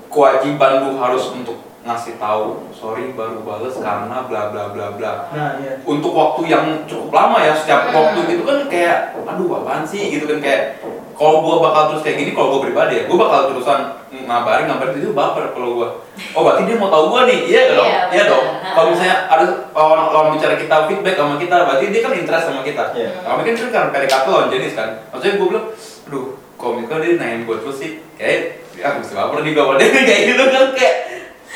kewajiban 0.09 0.73
lu 0.83 0.97
harus 0.97 1.29
untuk 1.31 1.61
ngasih 1.83 2.15
tahu 2.17 2.71
sorry 2.71 3.11
baru 3.13 3.43
bales 3.43 3.75
karena 3.75 4.23
bla 4.25 4.49
bla 4.49 4.71
bla 4.71 4.95
bla. 4.95 5.13
Nah 5.35 5.59
iya. 5.59 5.83
Untuk 5.83 6.15
waktu 6.15 6.47
yang 6.47 6.67
cukup 6.87 7.11
lama 7.11 7.43
ya 7.43 7.53
setiap 7.53 7.91
Hmm. 7.91 7.97
waktu 8.01 8.19
gitu 8.31 8.43
kan 8.47 8.59
kayak 8.71 8.99
aduh 9.19 9.61
apaan 9.61 9.83
sih? 9.83 10.09
Gitu 10.09 10.25
kan 10.25 10.39
kayak 10.39 10.79
kalau 11.13 11.43
gua 11.43 11.69
bakal 11.69 11.83
terus 11.93 12.03
kayak 12.07 12.17
gini 12.17 12.31
kalau 12.33 12.57
gua 12.57 12.63
pribadi 12.65 13.03
ya 13.03 13.05
gua 13.11 13.19
bakal 13.27 13.41
terusan 13.53 13.81
ngabarin 14.13 14.69
ngabarin 14.69 15.01
itu 15.01 15.17
baper 15.17 15.57
kalau 15.57 15.81
gua. 15.81 15.89
Oh 16.37 16.45
berarti 16.45 16.69
dia 16.69 16.77
mau 16.77 16.93
tahu 16.93 17.09
gua 17.09 17.25
nih. 17.25 17.49
Iya 17.49 17.63
dong. 17.73 17.89
Iya, 17.89 18.01
iya 18.13 18.25
dong. 18.29 18.47
Kalau 18.61 18.89
misalnya 18.93 19.17
ada 19.33 19.45
lawan 19.73 20.01
lawan 20.13 20.29
bicara 20.37 20.55
kita 20.61 20.77
feedback 20.85 21.17
sama 21.17 21.41
kita 21.41 21.57
berarti 21.65 21.85
dia 21.89 22.01
kan 22.05 22.13
interest 22.13 22.45
sama 22.45 22.61
kita. 22.61 22.85
Iya. 22.93 23.11
kami 23.25 23.41
kan 23.49 23.55
kan 23.73 23.85
PDKT 23.89 24.25
lawan 24.29 24.49
jenis 24.53 24.73
kan. 24.77 24.89
Maksudnya 25.09 25.35
gua 25.41 25.49
bilang 25.49 25.67
aduh 26.09 26.27
kalau 26.61 26.73
Mika 26.77 26.95
dia 27.01 27.17
nanyain 27.17 27.43
buat 27.49 27.65
terus 27.65 27.77
sih? 27.81 27.91
Kayak 28.21 28.61
ah 28.85 28.93
bisa 29.01 29.13
baper 29.17 29.39
nih 29.41 29.53
gua 29.57 29.81
dia. 29.81 29.89
Kayak 30.09 30.23
gitu 30.29 30.43
kan 30.53 30.67
kayak 30.77 30.97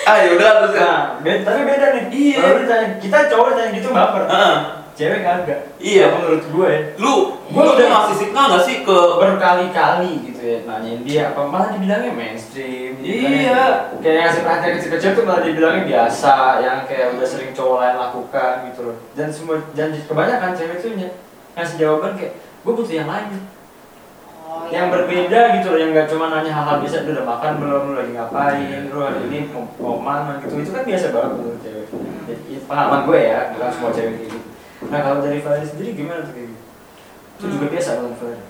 ah 0.08 0.16
yaudah 0.24 0.50
terus 0.64 0.72
ya. 0.72 0.80
Nah 0.80 1.00
be- 1.20 1.42
tapi 1.44 1.60
beda 1.68 1.86
nih. 1.92 2.04
Iya. 2.08 2.40
kita 2.96 3.18
cowok 3.28 3.46
ditanya 3.52 3.70
gitu 3.76 3.88
baper. 3.92 4.22
Heeh. 4.32 4.56
Cewek 4.96 5.20
kagak 5.20 5.60
Iya. 5.76 6.08
Menurut 6.08 6.44
gue 6.48 6.68
ya. 6.72 6.80
Lu 6.96 7.14
lu 7.46 7.62
udah- 7.62 7.86
ngasih 7.86 8.16
signal 8.16 8.50
gak 8.50 8.64
sih 8.66 8.76
ke 8.82 8.98
berkali-kali 9.22 10.12
gitu 10.26 10.42
ya 10.42 10.58
nanyain 10.66 11.00
dia 11.06 11.22
apa 11.30 11.46
malah 11.46 11.70
dibilangnya 11.70 12.10
mainstream 12.10 12.98
gitu 12.98 13.22
kan 13.22 13.30
ya. 13.30 13.38
Iya. 13.38 13.62
kayak 14.02 14.16
ngasih 14.24 14.40
perhatian 14.42 14.72
kecil-kecil 14.80 15.10
tuh 15.14 15.24
malah 15.28 15.42
dibilangnya 15.46 15.84
biasa 15.86 16.34
yang 16.64 16.78
kayak 16.88 17.14
udah 17.14 17.28
sering 17.28 17.52
cowok 17.52 17.76
lain 17.78 17.96
lakukan 18.00 18.54
gitu 18.72 18.80
loh. 18.90 18.96
Dan 19.14 19.28
semua 19.30 19.62
dan 19.76 19.94
kebanyakan 19.94 20.50
cewek 20.56 20.76
tuh 20.80 20.90
ngasih 21.54 21.76
jawaban 21.78 22.12
kayak 22.18 22.32
gue 22.36 22.72
butuh 22.74 22.94
yang 22.96 23.06
lain. 23.06 23.28
Oh, 24.46 24.64
yang 24.72 24.88
iya. 24.88 24.94
berbeda 24.94 25.40
gitu 25.58 25.66
loh 25.74 25.78
yang 25.78 25.90
gak 25.92 26.08
cuma 26.08 26.32
nanya 26.32 26.50
hal-hal 26.50 26.80
biasa 26.80 27.04
lu 27.04 27.12
udah 27.12 27.26
makan 27.26 27.52
belum? 27.60 27.82
Lu 27.82 27.94
lagi 27.94 28.12
ngapain? 28.16 28.82
Lu 28.88 28.98
hari 29.04 29.20
ini 29.28 29.38
mau, 29.52 29.64
mau 29.76 29.96
mana 30.00 30.40
gitu. 30.40 30.56
Itu 30.56 30.70
kan 30.72 30.82
biasa 30.86 31.12
banget 31.12 31.30
menurut 31.36 31.58
cewek. 31.60 31.86
Jadi, 32.26 32.42
itu 32.50 32.64
pengalaman 32.66 33.00
gue 33.06 33.18
ya 33.22 33.38
bukan 33.54 33.70
semua 33.70 33.90
cewek 33.92 34.14
gitu 34.26 34.38
nah 34.82 35.00
kalau 35.00 35.18
dari 35.20 35.40
Fahri 35.40 35.64
sendiri 35.64 35.94
gimana 35.94 36.20
tuh 36.22 36.32
kayak 36.32 36.48
gitu 36.48 36.62
itu 37.36 37.44
juga 37.50 37.64
Hmm. 37.64 37.72
biasa 37.72 37.90
menurut 37.96 38.18
Fahri 38.18 38.40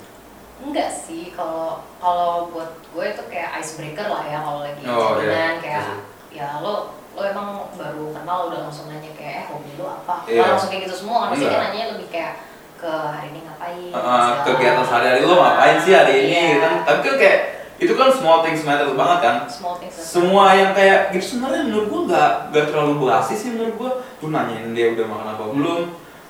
Enggak 0.57 0.89
sih, 0.89 1.29
kalau 1.31 1.85
kalau 2.01 2.49
buat 2.49 2.81
gue 2.83 3.05
itu 3.05 3.23
kayak 3.29 3.61
icebreaker 3.61 4.09
lah 4.09 4.25
ya 4.25 4.41
kalau 4.41 4.65
lagi 4.65 4.81
Oh, 4.83 5.21
iya. 5.21 5.53
kayak 5.55 6.01
ya 6.27 6.47
lo 6.59 6.89
lo 7.13 7.21
emang 7.23 7.49
baru 7.71 8.09
kenal 8.11 8.49
udah 8.49 8.65
langsung 8.65 8.89
nanya 8.89 9.13
kayak 9.13 9.33
eh 9.37 9.45
hobi 9.47 9.77
lo 9.77 9.85
apa? 9.95 10.25
Iya. 10.25 10.33
Nggak 10.35 10.49
langsung 10.51 10.69
kayak 10.71 10.83
gitu 10.83 10.95
semua 10.97 11.17
kan 11.21 11.27
pasti 11.31 11.45
kan 11.45 11.61
nanya 11.63 11.93
lebih 11.93 12.09
kayak 12.09 12.33
ke 12.73 12.89
hari 12.89 13.27
ini 13.31 13.41
ngapain? 13.41 13.89
uh, 13.91 14.29
kegiatan 14.43 14.81
sehari-hari 14.83 15.19
lu 15.21 15.35
ngapain 15.35 15.77
sih 15.77 15.93
hari 15.93 16.13
ini 16.15 16.29
Iya. 16.31 16.41
gitu 16.47 16.59
kan 16.59 16.73
tapi 16.83 16.99
kan 17.03 17.15
kayak 17.17 17.39
itu 17.77 17.93
kan 17.93 18.09
small 18.09 18.39
things 18.41 18.61
matter 18.63 18.89
banget 18.91 19.19
kan 19.19 19.35
small 19.47 19.75
things 19.77 19.93
that- 19.93 20.09
semua 20.09 20.45
yang 20.51 20.73
kayak 20.73 21.13
gitu 21.13 21.37
sebenarnya 21.37 21.69
menurut 21.69 21.85
gua 21.87 22.01
nggak 22.07 22.31
nggak 22.49 22.65
terlalu 22.67 22.93
basi 23.03 23.33
sih 23.35 23.49
menurut 23.51 23.75
gua 23.77 23.91
tuh 24.17 24.29
nanyain 24.29 24.73
dia 24.73 24.89
udah 24.91 25.05
makan 25.05 25.27
apa 25.31 25.43
belum 25.47 25.81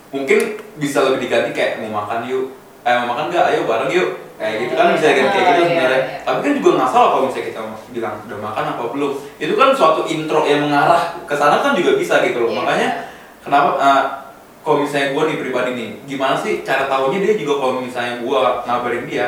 mungkin 0.10 0.40
bisa 0.78 1.04
lebih 1.04 1.28
diganti 1.28 1.50
kayak 1.52 1.82
mau 1.82 2.04
makan 2.04 2.26
yuk. 2.26 2.56
Eh 2.82 2.94
mau 3.04 3.12
makan 3.12 3.28
nggak? 3.28 3.46
Ayo 3.52 3.60
bareng 3.66 3.92
yuk. 3.92 4.10
Kayak 4.38 4.54
gitu 4.64 4.74
kan 4.78 4.94
bisa 4.94 5.08
ganti 5.10 5.18
kayak 5.34 5.34
gitu 5.34 5.42
Oh, 5.42 5.58
iya, 5.58 5.66
sebenarnya. 5.66 5.98
iya. 5.98 6.20
tapi 6.22 6.40
kan 6.46 6.52
juga 6.54 6.70
nggak 6.78 6.90
salah 6.94 7.08
kalau 7.10 7.24
misalnya 7.26 7.48
kita 7.50 7.62
bilang 7.90 8.16
udah 8.30 8.40
makan 8.40 8.64
apa 8.70 8.84
belum? 8.94 9.12
Itu 9.36 9.54
kan 9.58 9.70
suatu 9.74 10.02
intro 10.06 10.40
yang 10.46 10.62
mengarah 10.70 11.02
ke 11.26 11.34
sana 11.34 11.58
kan 11.60 11.74
juga 11.74 11.92
bisa 11.98 12.22
gitu 12.22 12.38
loh. 12.46 12.50
Iya. 12.54 12.58
makanya 12.62 12.90
kenapa 13.42 13.70
eh, 13.76 14.04
kalau 14.62 14.78
misalnya 14.84 15.08
gua 15.12 15.24
nih 15.26 15.38
pribadi 15.40 15.72
nih 15.74 15.90
gimana 16.06 16.36
sih 16.38 16.62
cara 16.62 16.86
tahunya 16.86 17.18
dia 17.20 17.34
juga 17.36 17.54
kalau 17.58 17.74
misalnya 17.82 18.14
gua 18.22 18.62
ngabarin 18.64 19.10
dia 19.10 19.26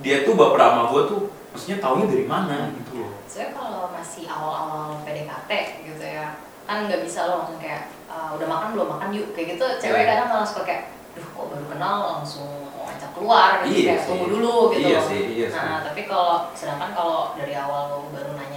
dia 0.00 0.26
tuh 0.26 0.34
baper 0.34 0.58
sama 0.58 0.82
gua 0.90 1.02
tuh 1.06 1.20
maksudnya 1.54 1.78
taunya 1.78 2.06
dari 2.10 2.26
mana 2.26 2.74
gitu 2.74 2.92
loh. 2.98 3.10
Sebenarnya 3.30 3.54
kalau 3.54 3.82
masih 3.94 4.24
awal-awal 4.26 4.98
PDKT 5.06 5.50
gitu 5.86 6.02
ya, 6.02 6.34
kan 6.66 6.90
nggak 6.90 7.06
bisa 7.06 7.30
lo 7.30 7.46
langsung 7.46 7.62
kayak 7.62 7.86
"Ah, 8.14 8.30
udah 8.30 8.46
makan 8.46 8.68
belum 8.78 8.88
makan 8.94 9.08
yuk 9.10 9.34
kayak 9.34 9.58
gitu. 9.58 9.66
Cewek 9.82 10.06
Iya. 10.06 10.10
kadang 10.14 10.28
malah 10.30 10.46
suka 10.46 10.62
kayak, 10.62 10.82
duh 11.12 11.26
kok 11.26 11.46
baru 11.50 11.64
kenal 11.66 11.96
langsung 12.14 12.46
mau 12.70 12.86
ngajak 12.86 13.10
keluar 13.10 13.50
gitu 13.60 13.74
Iya 13.74 13.90
kayak 13.90 14.06
tunggu 14.06 14.26
dulu 14.30 14.54
gitu. 14.70 14.86
Iya 14.86 14.98
sih, 15.02 15.20
iya 15.34 15.46
sih. 15.50 15.58
Nah 15.58 15.82
tapi 15.82 16.00
kalau 16.06 16.46
sedangkan 16.54 16.90
kalau 16.94 17.34
dari 17.34 17.54
awal 17.54 17.82
lo 17.90 17.98
baru 18.14 18.38
nanya 18.38 18.53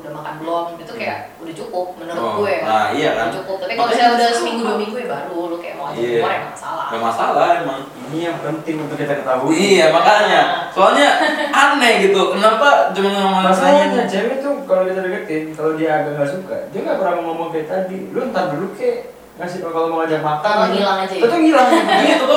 udah 0.00 0.12
makan 0.12 0.34
belum 0.38 0.64
itu 0.76 0.92
kayak 0.92 1.18
udah 1.36 1.54
cukup 1.54 1.86
menurut 1.94 2.20
Oh, 2.20 2.34
gue. 2.40 2.54
nah, 2.62 2.86
iya 2.90 3.10
kan. 3.14 3.26
Udah 3.28 3.36
cukup. 3.40 3.56
Tapi 3.60 3.72
kalau 3.72 3.88
misalnya 3.88 4.08
udah 4.08 4.18
masalah. 4.18 4.36
seminggu 4.36 4.62
dua 4.62 4.76
minggu 4.76 4.96
ya 4.96 5.06
baru 5.06 5.38
lo 5.46 5.56
kayak 5.56 5.74
mau 5.76 5.84
ngajak 5.86 6.00
Iya. 6.00 6.10
keluar 6.16 6.32
ya 6.32 6.42
masalah. 6.46 6.86
Gak 6.88 7.02
masalah 7.02 7.48
emang 7.60 7.80
Ini 8.10 8.18
yang 8.26 8.38
penting 8.40 8.76
untuk 8.80 8.96
kita 8.96 9.14
ketahui. 9.16 9.54
Iya 9.54 9.86
makanya 9.90 10.42
Soalnya 10.68 11.08
aneh 11.48 11.92
gitu 12.02 12.22
Kenapa 12.34 12.68
cuma 12.90 13.08
ngomong 13.08 13.42
Masalahnya 13.46 14.02
cewek 14.04 14.36
tuh 14.40 14.54
kalau 14.64 14.82
kita 14.82 15.00
deketin, 15.00 15.42
kalau 15.52 15.72
dia 15.74 15.90
agak 15.96 16.12
nggak 16.14 16.30
suka, 16.30 16.56
dia 16.70 16.80
nggak 16.80 16.98
pernah 16.98 17.14
ngomong 17.20 17.48
kayak 17.50 17.66
tadi. 17.66 17.98
Lu 18.10 18.30
ntar 18.30 18.50
dulu 18.50 18.70
kek 18.74 19.19
ngasih 19.40 19.58
kalau 19.64 19.88
mau 19.88 19.98
ngajak 20.04 20.20
makan. 20.20 20.52
Kalau 20.52 20.68
ngilang 20.68 20.98
aja 21.00 21.14
ya? 21.16 21.22
Itu 21.24 21.36
ngilang. 21.40 21.68
Iya 21.88 22.16
tuh. 22.20 22.28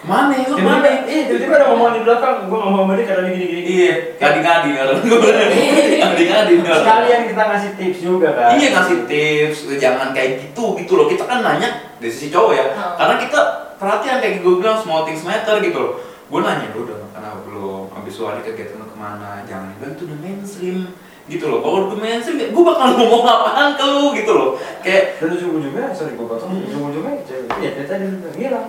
Lu 0.00 0.56
Tiba-tiba, 0.56 0.56
ke 0.56 0.64
mana? 0.64 0.88
iya 1.04 1.22
tiba-tiba 1.28 1.54
ada 1.60 1.66
ngomong 1.70 1.92
di 1.92 2.00
belakang, 2.02 2.48
gua 2.48 2.56
nggak 2.58 2.72
mau 2.72 2.82
sama 2.82 2.92
dia 2.96 3.04
karena 3.04 3.28
gini 3.30 3.46
gini. 3.46 3.62
Iya 3.68 3.94
Ngadi-ngadi 4.16 4.68
nih 4.72 4.80
orang 4.80 4.98
Ngadi-ngadi 6.00 6.52
nih 6.58 6.64
orang. 6.66 6.82
Sekalian 6.82 7.20
kita 7.28 7.42
ngasih 7.46 7.70
tips 7.76 7.98
juga 8.00 8.28
kan. 8.34 8.50
Iya 8.56 8.68
ngasih 8.74 8.98
tips. 9.06 9.58
Jangan 9.76 10.08
kayak 10.10 10.30
gitu. 10.40 10.64
Gitu 10.80 10.92
loh. 10.96 11.06
Kita 11.06 11.24
kan 11.28 11.38
nanya 11.44 11.68
dari 12.00 12.10
sisi 12.10 12.32
cowok 12.32 12.52
ya. 12.56 12.64
Hmm. 12.72 12.94
Karena 12.96 13.14
kita 13.20 13.40
perhatian 13.76 14.16
kayak 14.18 14.34
gue 14.40 14.54
bilang 14.58 14.78
Small 14.80 15.04
things 15.04 15.22
matter 15.22 15.60
gitu 15.60 15.78
loh. 15.78 15.92
Gue 16.26 16.40
nanya 16.40 16.66
lu 16.72 16.88
udah 16.88 16.96
makan 16.96 17.22
apa 17.22 17.40
belum? 17.44 17.82
Habis 17.92 18.14
lu 18.16 18.24
hari 18.24 18.40
kegiatan 18.40 18.80
ke 18.80 18.96
mana? 18.96 19.44
Jangan 19.44 19.76
bilang 19.76 19.92
itu 19.94 20.02
udah 20.08 20.18
mainstream 20.18 20.78
gitu 21.30 21.46
loh 21.46 21.62
kalau 21.62 21.86
gue 21.86 21.96
mainstream 21.96 22.50
gue 22.50 22.64
bakal 22.66 22.88
ngomong 22.98 23.22
apaan 23.22 23.70
ke 23.72 23.84
lu 23.86 24.10
gitu 24.12 24.32
loh 24.34 24.50
kayak 24.82 25.22
Dan 25.22 25.30
ujung-ujungnya, 25.30 25.94
sorry 25.94 26.18
gua 26.18 26.34
potong, 26.34 26.50
Hmm. 26.50 26.66
ujung-ujungnya 26.66 27.22
cewek 27.22 27.48
ya 27.62 27.70
dia 27.78 27.84
tadi 27.86 28.04
udah 28.10 28.32
ngilang. 28.34 28.68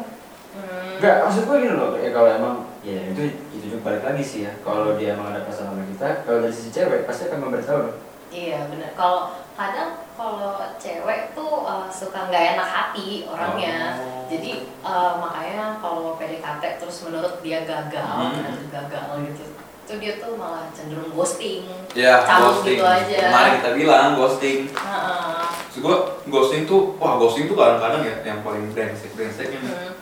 Hmm. 0.51 0.95
Enggak, 0.99 1.15
maksud 1.25 1.43
gue 1.47 1.57
gini 1.57 1.73
loh, 1.73 1.89
ya 1.97 2.09
kalau 2.11 2.29
emang 2.29 2.55
ya 2.83 2.99
itu 3.07 3.21
itu 3.49 3.65
juga 3.65 3.77
balik 3.81 4.03
lagi 4.05 4.21
sih 4.21 4.39
ya. 4.43 4.51
Kalau 4.61 4.93
dia 4.95 5.15
emang 5.15 5.31
ada 5.31 5.41
perasaan 5.41 5.71
sama 5.71 5.83
kita, 5.87 6.07
kalau 6.21 6.37
dari 6.39 6.51
sisi 6.51 6.69
cewek 6.69 7.07
pasti 7.07 7.25
akan 7.25 7.39
memberitahu 7.41 7.79
dong. 7.87 7.97
Iya 8.31 8.59
benar. 8.67 8.91
Kalau 8.93 9.21
kadang 9.55 9.91
kalau 10.15 10.55
cewek 10.75 11.31
tuh 11.31 11.51
uh, 11.63 11.87
suka 11.87 12.27
nggak 12.27 12.55
enak 12.55 12.67
hati 12.67 13.27
orangnya. 13.27 13.95
Oh. 13.99 14.23
Jadi 14.27 14.51
uh, 14.79 15.19
makanya 15.19 15.79
kalau 15.79 16.15
PDKT 16.15 16.63
terus 16.77 16.97
menurut 17.03 17.39
dia 17.39 17.63
gagal, 17.63 18.15
Hmm. 18.35 18.67
gagal 18.67 19.07
gitu, 19.27 19.43
itu 19.91 19.99
dia 19.99 20.13
tuh 20.23 20.39
malah 20.39 20.71
cenderung 20.71 21.11
ghosting. 21.11 21.67
ya 21.91 22.23
Cabut 22.23 22.63
ghosting 22.63 22.79
gitu 22.79 22.87
aja. 22.87 23.17
kemarin 23.27 23.51
kita 23.59 23.69
bilang 23.75 24.07
ghosting 24.15 24.59
Heeh. 24.71 25.43
Terus 25.67 25.79
gue 25.83 25.95
ghosting 26.31 26.63
tuh, 26.63 26.95
wah 26.95 27.19
ghosting 27.19 27.51
tuh 27.51 27.59
kadang-kadang 27.59 28.07
ya 28.07 28.15
yang 28.23 28.39
paling 28.39 28.71
brengsek 28.71 29.11
brengseknya 29.19 29.59
nih. 29.59 29.71
Hmm. 29.71 29.93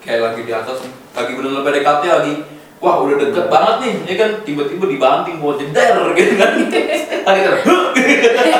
Kayak 0.00 0.20
lagi 0.32 0.40
di 0.48 0.52
atas, 0.52 0.84
lagi 1.12 1.32
bener-bener 1.36 1.64
PDKT 1.64 2.02
lagi, 2.08 2.34
wah 2.80 3.00
udah 3.04 3.16
deket 3.20 3.46
banget 3.52 3.76
nih, 3.84 3.92
ini 4.04 4.14
kan 4.16 4.30
tiba-tiba 4.44 4.84
dibanting 4.88 5.36
buat 5.40 5.56
jeder 5.60 6.12
gitu 6.16 6.34
kan. 6.40 6.52
Tuh, 7.68 7.82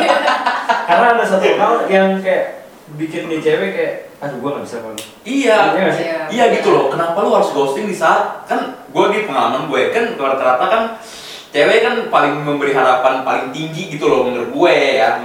Karena 0.89 1.07
ada 1.17 1.25
satu 1.25 1.49
hal 1.57 1.73
yang 1.89 2.21
kayak 2.21 2.62
bikin 2.99 3.31
nih 3.31 3.41
cewek 3.41 3.71
kayak, 3.73 3.95
aduh 4.21 4.39
gue 4.39 4.51
nggak 4.53 4.65
bisa 4.67 4.77
ngomong. 4.83 5.09
iya, 5.25 5.59
Iya? 5.73 5.87
Iya. 5.89 6.19
iya 6.29 6.45
gitu 6.61 6.69
loh. 6.75 6.87
Kenapa 6.93 7.19
lu 7.25 7.33
harus 7.33 7.51
ghosting 7.55 7.89
di 7.89 7.97
saat 7.97 8.45
kan 8.45 8.85
gue 8.91 9.05
di 9.15 9.25
pengalaman 9.25 9.71
gue 9.71 9.91
kan 9.95 10.13
rata-rata 10.19 10.67
kan 10.69 10.83
cewek 11.53 11.79
kan 11.85 11.95
paling 12.13 12.35
memberi 12.45 12.73
harapan 12.73 13.25
paling 13.25 13.49
tinggi 13.53 13.93
gitu 13.97 14.09
loh 14.09 14.29
menurut 14.29 14.51
gue 14.53 14.75
ya. 15.01 15.21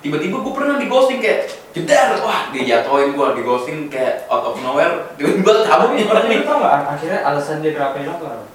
Tiba-tiba 0.00 0.40
gue 0.40 0.52
pernah 0.56 0.80
di 0.80 0.88
ghosting 0.88 1.20
kayak 1.20 1.52
jeder, 1.76 2.16
wah 2.24 2.48
dijatuhin 2.50 3.12
gue 3.12 3.26
di 3.36 3.42
ghosting 3.44 3.78
kayak 3.92 4.24
out 4.32 4.48
of 4.48 4.56
nowhere, 4.64 5.12
tiba-tiba 5.20 5.60
cabut 5.68 5.92
nih 5.92 6.08
orang 6.08 6.26
nih. 6.26 6.40
Tau 6.40 6.56
nggak 6.56 6.74
akhirnya 6.96 7.20
alasan 7.20 7.60
dia 7.60 7.76
kenapa 7.76 8.00
apa? 8.00 8.48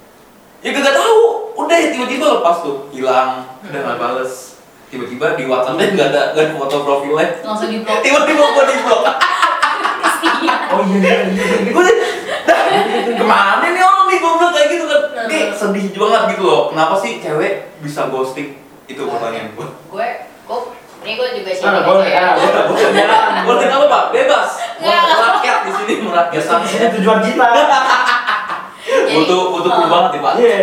Ya 0.65 0.73
gak 0.73 0.97
tahu, 0.97 1.21
udah 1.62 1.77
tiba-tiba 1.93 2.25
lepas 2.41 2.65
tuh, 2.65 2.89
hilang, 2.89 3.45
udah 3.62 3.79
nggak 3.86 3.99
bales. 4.01 4.58
Tiba-tiba 4.89 5.26
di 5.34 5.43
WhatsApp-nya 5.50 5.86
nggak 5.98 6.08
ada 6.13 6.21
nggak 6.38 6.45
ada 6.45 6.56
foto 6.62 6.78
profilnya. 6.86 7.28
Langsung 7.41 7.69
di 7.74 7.82
blok. 7.82 8.00
Tiba-tiba 8.06 8.43
gua 8.54 8.63
di 8.69 8.76
blok. 8.86 9.04
Oh 10.65 10.82
iya 10.89 10.98
iya 11.00 11.13
iya. 11.30 11.45
iya. 11.65 11.71
Gua 11.74 11.84
dah, 11.86 12.60
ke 13.17 13.26
mana 13.26 13.65
nih 13.69 13.82
orang 13.82 14.06
nih 14.10 14.17
bilang 14.21 14.54
kayak 14.54 14.67
gitu 14.69 14.86
kan. 14.86 15.02
Kayak 15.26 15.50
sedih 15.58 15.86
banget 15.98 16.21
gitu 16.38 16.43
loh. 16.45 16.62
Kenapa 16.69 16.93
sih 17.02 17.12
cewek 17.17 17.54
bisa 17.82 18.02
ghosting? 18.13 18.50
Itu 18.86 19.10
pertanyaan 19.10 19.54
gua. 19.58 19.67
Gue, 19.89 20.08
gue, 20.45 20.60
ini 21.02 21.12
gue 21.17 21.28
juga 21.41 21.52
sih. 21.54 21.63
Ah, 21.65 21.82
boleh, 21.82 22.10
ah, 22.13 22.34
boleh, 22.38 22.63
boleh, 22.69 22.91
jalan. 22.93 23.21
Ghosting 23.45 23.71
apa 23.74 23.86
pak? 23.89 24.04
Bebas. 24.13 24.50
Merakyat 24.86 25.60
di 25.65 25.71
sini 25.74 25.93
merakyat. 26.06 26.43
Sampai 26.45 26.67
sini 26.69 26.86
tujuan 27.02 27.19
kita. 27.26 27.45
Butuh 29.08 29.41
butuh 29.52 29.72
uh, 29.72 29.88
banget 29.88 30.10
nih 30.12 30.22
pak. 30.22 30.34
Iya, 30.36 30.58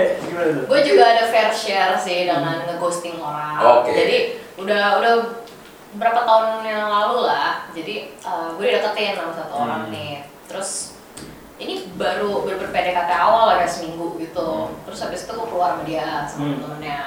gue 0.65 0.81
juga 0.83 1.05
ada 1.07 1.25
fair 1.27 1.51
share 1.51 1.95
sih 1.97 2.25
dengan 2.25 2.65
ngeghosting 2.65 3.17
orang. 3.17 3.57
Oke. 3.81 3.93
Jadi 3.93 4.17
udah 4.57 4.99
udah 4.99 5.13
berapa 5.93 6.21
tahun 6.23 6.45
yang 6.63 6.89
lalu 6.89 7.25
lah. 7.25 7.69
Jadi 7.71 7.95
uh, 8.21 8.55
gue 8.55 8.65
dideketin 8.65 9.15
sama 9.15 9.33
satu 9.33 9.53
Hmm. 9.53 9.65
orang 9.65 9.83
nih. 9.89 10.25
Terus 10.47 10.97
ini 11.57 11.87
baru 11.95 12.43
baru 12.43 12.69
PDKT 12.69 13.11
awal 13.13 13.55
kayak 13.55 13.71
seminggu 13.71 14.19
gitu. 14.19 14.49
Terus 14.83 14.99
habis 15.01 15.23
itu 15.23 15.33
gue 15.33 15.47
keluar 15.47 15.77
sama 15.77 15.85
dia 15.85 16.27
sama 16.27 16.45
Hmm. 16.49 16.61
temennya. 16.61 17.01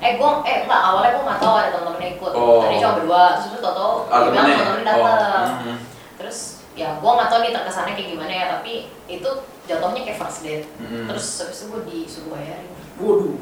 Eh 0.00 0.16
gue 0.16 0.30
eh 0.44 0.56
enggak 0.64 0.80
awalnya 0.80 1.10
gue 1.12 1.24
nggak 1.24 1.40
tahu 1.40 1.54
ada 1.54 1.68
temen-temennya 1.70 2.10
ikut. 2.16 2.32
Oh. 2.32 2.64
Tadi 2.64 2.74
cuma 2.78 2.92
berdua. 2.96 3.22
Terus 3.36 3.46
itu 3.46 3.58
tau 3.60 3.74
tau 3.74 3.92
Ah, 4.08 4.18
dia 4.18 4.30
bilang 4.30 4.46
temennya? 4.46 4.64
temen-temennya 4.64 4.96
Oh. 4.96 5.46
mhm. 5.60 5.76
Terus 6.16 6.38
ya 6.72 6.88
gue 6.96 7.10
nggak 7.10 7.28
tahu 7.28 7.40
nih 7.42 7.52
terkesannya 7.52 7.92
kayak 7.92 8.08
gimana 8.08 8.32
ya 8.32 8.44
tapi 8.48 8.72
itu 9.06 9.30
jatuhnya 9.70 10.02
kayak 10.02 10.18
first 10.18 10.40
date. 10.42 10.66
Mhm. 10.76 11.06
Terus 11.06 11.26
habis 11.40 11.56
itu 11.56 11.66
gue 11.68 11.80
disuruh 11.86 12.28
bayarin 12.32 12.70
Waduh. 12.98 13.38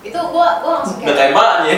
itu 0.00 0.16
gua 0.16 0.48
gua 0.60 0.72
langsung 0.80 0.96
kayak 0.98 1.32
mana 1.32 1.64
ya? 1.66 1.76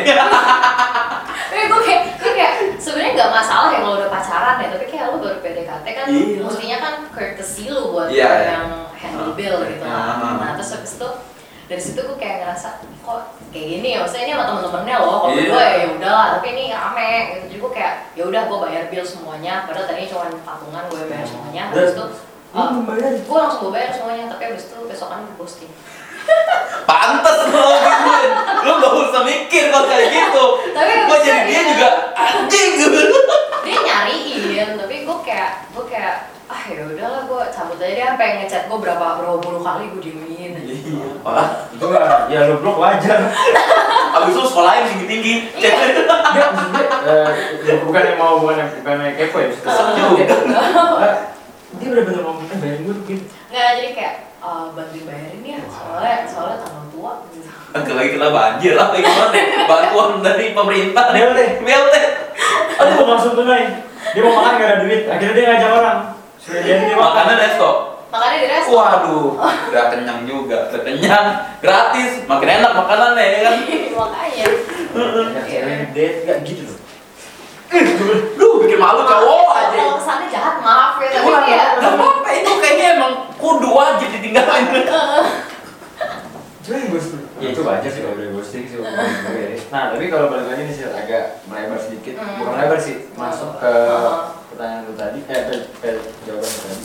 tapi 1.50 1.62
gua 1.70 1.80
kayak 1.80 2.00
gua 2.16 2.32
kayak 2.32 2.52
sebenarnya 2.78 3.12
nggak 3.14 3.30
masalah 3.32 3.68
ya 3.68 3.78
kalau 3.80 3.96
udah 3.96 4.10
pacaran 4.10 4.56
ya 4.58 4.68
tapi 4.70 4.84
kayak 4.86 5.04
lu 5.10 5.18
baru 5.18 5.38
PDKT 5.40 5.86
kan 5.88 6.06
Iya. 6.06 6.38
mestinya 6.40 6.78
kan 6.78 6.94
courtesy 7.10 7.66
lu 7.66 7.90
buat 7.90 8.08
Iya, 8.08 8.22
iya. 8.28 8.50
yang 8.54 8.66
handle 8.94 9.34
bill 9.34 9.56
gitu 9.66 9.82
Ah. 9.82 10.22
lah 10.22 10.32
nah 10.38 10.50
terus 10.54 10.70
habis 10.72 10.94
itu 10.94 11.08
dari 11.66 11.80
situ 11.80 11.98
gua 12.00 12.14
kayak 12.14 12.36
ngerasa 12.42 12.68
kok 13.02 13.22
kayak 13.50 13.66
gini 13.72 13.88
ya 13.90 13.98
maksudnya 14.00 14.22
ini 14.22 14.32
sama 14.32 14.44
temen-temennya 14.46 14.96
loh 14.98 15.16
kalau 15.18 15.32
Iya. 15.32 15.40
berdua 15.42 15.64
ya 15.66 15.86
udahlah 15.92 16.26
tapi 16.38 16.46
ini 16.48 16.64
rame 16.70 17.10
gitu 17.32 17.44
jadi 17.48 17.58
gua 17.58 17.70
kayak 17.72 17.94
ya 18.12 18.22
udah 18.24 18.42
gua 18.46 18.58
bayar 18.62 18.84
bill 18.86 19.02
semuanya 19.04 19.54
padahal 19.64 19.86
tadinya 19.88 20.08
cuma 20.08 20.24
patungan 20.42 20.82
gue 20.86 21.00
bayar 21.06 21.26
semuanya 21.26 21.62
terus 21.70 21.90
itu 21.92 22.04
Lu 22.52 22.84
membayar? 22.84 23.12
gue 23.16 23.38
langsung 23.40 23.60
gue 23.64 23.72
bayar 23.72 23.90
semuanya 23.96 24.28
tapi 24.28 24.52
habis 24.52 24.68
itu 24.68 24.76
besokan 24.84 25.24
gue 25.24 25.36
posting 25.40 25.72
Pantes 26.88 27.38
lo 27.50 27.66
gituin. 27.82 28.30
Lo 28.62 28.72
gak 28.78 28.94
usah 28.94 29.22
mikir 29.26 29.74
kalau 29.74 29.90
kayak 29.90 30.06
gitu. 30.14 30.44
Tapi 30.70 30.92
Gua 31.10 31.18
jadi 31.18 31.42
dia 31.50 31.58
iya. 31.58 31.62
juga 31.74 31.88
anjing 32.14 32.70
gitu. 32.78 33.00
dia 33.66 33.78
nyariin 33.78 34.68
tapi 34.78 34.94
gue 35.02 35.18
kayak 35.26 35.66
gue 35.74 35.84
kayak 35.90 36.30
ah 36.52 36.62
ya 36.68 36.84
udahlah 36.84 37.22
gue 37.24 37.42
cabut 37.48 37.80
aja 37.80 37.92
dia 37.96 38.06
sampai 38.12 38.44
ngechat 38.44 38.68
gue 38.68 38.78
berapa 38.78 39.06
berapa 39.18 39.38
puluh 39.40 39.62
kali 39.64 39.88
gue 39.96 40.02
diemin. 40.04 40.52
Iya, 40.62 41.24
Pak. 41.24 41.74
Itu 41.74 41.84
mah 41.88 42.28
ya 42.28 42.40
lu 42.52 42.60
blok 42.60 42.76
wajar. 42.78 43.18
Abis 44.20 44.36
itu 44.36 44.42
sekolahin 44.44 44.84
tinggi-tinggi. 44.92 45.34
Iya. 45.56 45.72
Enggak, 45.72 46.48
maksudnya 46.52 46.84
eh, 47.66 47.78
bukan 47.82 48.02
yang 48.04 48.18
mau 48.20 48.34
bukan 48.38 48.56
yang 48.60 48.70
bukan 48.78 48.94
yang 49.00 49.16
kepo 49.16 49.36
ya. 49.40 49.48
Kesel 49.56 49.86
juga. 49.96 50.26
Dia 51.83 51.88
bener-bener 51.90 52.23
ngomong 52.23 52.47
eh 52.47 52.59
bayarin 52.62 52.87
gue 52.87 52.95
begini. 53.03 53.23
nggak 53.51 53.68
jadi 53.75 53.90
kayak 53.90 54.14
eh, 54.38 54.64
bantuin 54.71 55.03
bayarin 55.03 55.42
ya 55.42 55.59
soalnya 55.66 56.16
soalnya 56.31 56.57
tanggal 56.62 56.85
tua 56.95 57.12
gitu 57.27 57.51
Kan 57.73 57.83
lagi 57.99 58.11
kena 58.14 58.29
banjir 58.31 58.73
apa 58.79 58.95
gimana? 58.95 59.40
Bantuan 59.66 60.09
dari 60.23 60.47
pemerintah 60.53 61.05
nih. 61.11 61.21
BLT. 61.25 61.40
BLT. 61.64 61.97
Aduh 62.79 62.95
mau 63.01 63.07
langsung 63.16 63.35
tunai. 63.35 63.64
Dia 64.12 64.21
mau 64.23 64.35
makan 64.38 64.53
gak 64.61 64.68
ada 64.68 64.77
duit. 64.85 65.03
Akhirnya 65.09 65.35
dia 65.35 65.45
ngajak 65.49 65.71
orang. 65.73 65.99
Sudah 66.37 66.61
jadi 66.61 66.83
dia 66.85 66.95
makan. 66.95 67.09
Makanan 67.09 67.37
resto. 67.40 67.71
Makannya 68.12 68.38
di 68.38 68.49
resto. 68.53 68.71
Waduh, 68.77 69.29
udah 69.40 69.85
kenyang 69.88 70.21
juga, 70.29 70.68
udah 70.68 70.83
kenyang, 70.85 71.27
gratis, 71.64 72.11
makin 72.29 72.49
enak 72.61 72.73
makanannya 72.77 73.25
ya 73.25 73.40
kan. 73.40 73.57
Makanya. 74.05 74.47
Cewek 75.49 75.81
date 75.97 76.16
nggak 76.29 76.38
gitu 76.45 76.62
loh. 76.68 76.77
Lu 78.37 78.46
bikin 78.61 78.78
malu 78.78 79.02
cowok 79.02 79.48
aja. 79.52 79.76
Kalau 79.78 79.96
kesannya 79.96 80.26
jahat 80.28 80.56
maaf 80.61 80.96
ya, 80.96 81.08
tapi 81.11 81.30
kayak 81.48 81.68
Gak 81.78 81.92
apa-apa, 81.92 82.28
itu 82.30 82.50
kayaknya 82.61 82.87
emang 82.96 83.12
kudu 83.37 83.68
wajib 83.68 84.08
ditinggalin. 84.11 84.64
Cuma 86.62 86.78
yang 86.78 86.94
ghosting, 86.94 87.26
ya 87.42 87.48
itu 87.50 87.61
wajar 87.61 87.90
sih 87.90 88.00
kalau 88.00 88.14
udah 88.14 88.28
ghosting 88.32 88.62
sih 88.64 88.78
ya. 88.87 88.87
Nah 89.68 89.90
tapi 89.90 90.06
kalau 90.06 90.30
balik 90.30 90.46
lagi 90.46 90.62
nih 90.62 90.70
sih 90.72 90.87
agak 90.87 91.42
melebar 91.50 91.74
sedikit, 91.74 92.14
Hmm. 92.14 92.38
bukan 92.38 92.52
melebar 92.54 92.78
sih, 92.78 92.96
masuk 93.12 93.58
ke 93.58 93.66
Hmm. 93.66 94.30
pertanyaan 94.46 94.87
lu 94.87 94.94
tadi, 94.94 95.18
eh 95.26 95.40
ke, 95.42 95.90
jawaban 96.22 96.46
lu 96.46 96.61
tadi. 96.62 96.82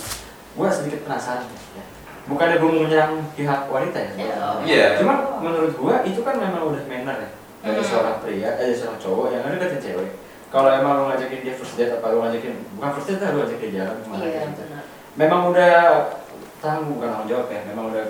Gue 0.57 0.67
sedikit 0.73 0.99
penasaran 1.05 1.45
ya. 1.77 1.83
Bukannya 2.25 2.57
gue 2.57 2.67
mau 2.67 2.83
menyerang 2.83 3.21
pihak 3.37 3.61
wanita 3.69 3.97
ya? 4.01 4.11
Iya. 4.17 4.35
Iya. 4.65 4.87
Cuma 4.97 5.13
menurut 5.37 5.71
gue 5.71 5.95
itu 6.09 6.19
kan 6.25 6.35
memang 6.35 6.73
udah 6.73 6.83
manner 6.89 7.17
ya 7.21 7.29
dari 7.61 7.77
Hmm. 7.77 7.85
seorang 7.85 8.17
pria, 8.17 8.49
eh 8.57 8.65
dari 8.65 8.73
seorang 8.73 8.97
cowok 8.97 9.25
yang 9.29 9.45
deketin 9.45 9.81
cewek. 9.83 10.09
Kalau 10.47 10.69
emang 10.71 10.93
lu 10.95 11.03
ngajakin 11.07 11.43
dia 11.43 11.53
first 11.53 11.75
date 11.75 11.91
apa 11.93 12.07
lu 12.09 12.23
ngajakin 12.23 12.55
bukan 12.73 12.89
first 12.95 13.07
date 13.09 13.19
lah 13.19 13.29
lu 13.29 13.37
ngajakin 13.41 13.67
dia 13.67 13.77
jalan 13.77 13.95
ke 13.97 14.07
mana 14.07 14.23
Iya, 14.23 14.41
gitu. 14.45 14.61
benar. 14.63 14.83
Memang 15.13 15.41
udah 15.51 15.75
tanggung 16.57 16.89
bukan 16.95 17.09
tanggung 17.09 17.29
jawab 17.29 17.47
ya, 17.47 17.61
memang 17.65 17.85
udah 17.91 18.05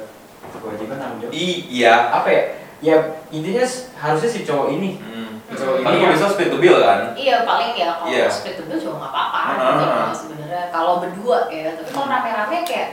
kewajiban 0.54 0.98
tanggung 0.98 1.20
jawab 1.20 1.34
Iya. 1.34 1.94
apa 2.14 2.30
ya 2.30 2.44
ya 2.78 2.96
intinya 3.28 3.66
harusnya 3.98 4.30
si 4.30 4.40
cowok 4.44 4.70
ini 4.72 5.02
Hmm. 5.02 5.42
cowok 5.50 5.82
Kan 5.82 5.92
ini 5.92 5.98
yang 6.00 6.14
bisa 6.14 6.30
split 6.30 6.50
the 6.52 6.60
bill 6.62 6.78
kan? 6.78 7.00
Iya 7.12 7.42
paling 7.42 7.74
ya 7.74 7.90
kalau 7.98 8.06
Iya. 8.08 8.30
split 8.30 8.56
the 8.56 8.66
bill 8.66 8.78
juga 8.78 8.96
nggak 9.02 9.12
apa-apa 9.12 9.40
gitu 9.50 9.66
ah, 9.66 9.90
ah. 9.90 9.98
loh 10.06 10.14
sebenarnya 10.14 10.64
kalau 10.70 10.94
berdua 11.02 11.38
ya 11.50 11.74
tapi 11.74 11.90
kalau 11.90 12.06
rame-rame 12.06 12.58
kayak 12.64 12.90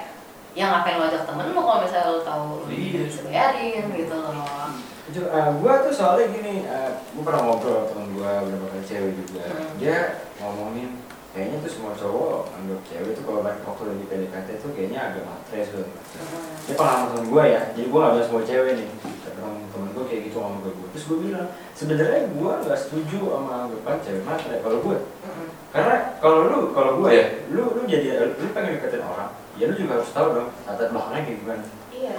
yang 0.55 0.73
ngapain 0.73 0.97
lo 0.97 1.05
ajak 1.05 1.27
temen 1.27 1.47
lo 1.51 1.61
kalau 1.61 1.79
misalnya 1.85 2.09
lo 2.09 2.21
tahu 2.23 2.43
lo 2.49 2.67
Iya. 2.67 3.01
bisa 3.05 3.21
bayarin 3.23 3.85
gitu 3.93 4.15
loh 4.17 4.64
Ju- 5.15 5.31
eh, 5.31 5.51
gua 5.57 5.79
tuh 5.81 5.95
soalnya 5.95 6.27
gini 6.29 6.67
uh, 6.67 6.91
gua 7.13 7.23
pernah 7.23 7.41
ngobrol 7.45 7.71
sama 7.77 7.87
temen 7.89 8.07
gua 8.13 8.31
beberapa 8.43 8.67
kali 8.69 8.83
cewek 8.85 9.13
juga 9.15 9.47
Hmm. 9.47 9.71
dia 9.79 9.99
ngomongin 10.37 10.91
kayaknya 11.31 11.57
tuh 11.61 11.71
semua 11.71 11.93
cowok 11.93 12.51
anggap 12.53 12.81
cewek 12.85 13.13
tuh 13.13 13.23
kalau 13.23 13.41
lagi 13.41 13.61
waktu 13.63 13.83
lagi 13.87 14.05
PDKT 14.05 14.49
tuh 14.59 14.71
kayaknya 14.71 15.01
agak 15.05 15.23
matre 15.23 15.61
tuh 15.65 15.87
Hmm. 15.87 16.67
ini 16.67 16.75
pengalaman 16.75 17.09
temen 17.09 17.27
gua 17.29 17.43
ya 17.45 17.61
jadi 17.71 17.87
gua 17.87 17.99
gak 18.01 18.13
bilang 18.13 18.27
semua 18.27 18.43
cewek 18.45 18.73
nih 18.75 18.89
temen 19.25 19.55
temen 19.69 19.89
gua 19.93 20.05
kayak 20.05 20.23
gitu 20.25 20.37
ngomong 20.37 20.61
ke 20.61 20.71
gua 20.73 20.89
terus 20.91 21.05
gua 21.05 21.19
bilang 21.21 21.47
sebenarnya 21.73 22.21
gua 22.33 22.53
nggak 22.61 22.79
setuju 22.81 23.19
sama 23.25 23.53
anggapan 23.63 23.97
cewek 24.01 24.23
matre 24.25 24.57
kalau 24.59 24.79
gua 24.81 24.99
Hmm. 25.23 25.49
karena 25.71 25.95
kalau 26.19 26.39
lu 26.45 26.59
kalau 26.71 26.93
gua 26.99 27.09
Iya. 27.09 27.23
ya 27.23 27.27
lu 27.51 27.63
lu 27.73 27.83
jadi 27.85 28.07
lu 28.35 28.47
pengen 28.51 28.71
deketin 28.75 29.03
orang 29.03 29.31
ya 29.55 29.65
lu 29.67 29.75
juga 29.75 29.93
harus 29.97 30.11
tahu 30.11 30.29
dong 30.33 30.49
latar 30.65 30.87
belakangnya 30.89 31.23
kayak 31.23 31.39
gimana 31.41 31.65
iya 31.93 32.17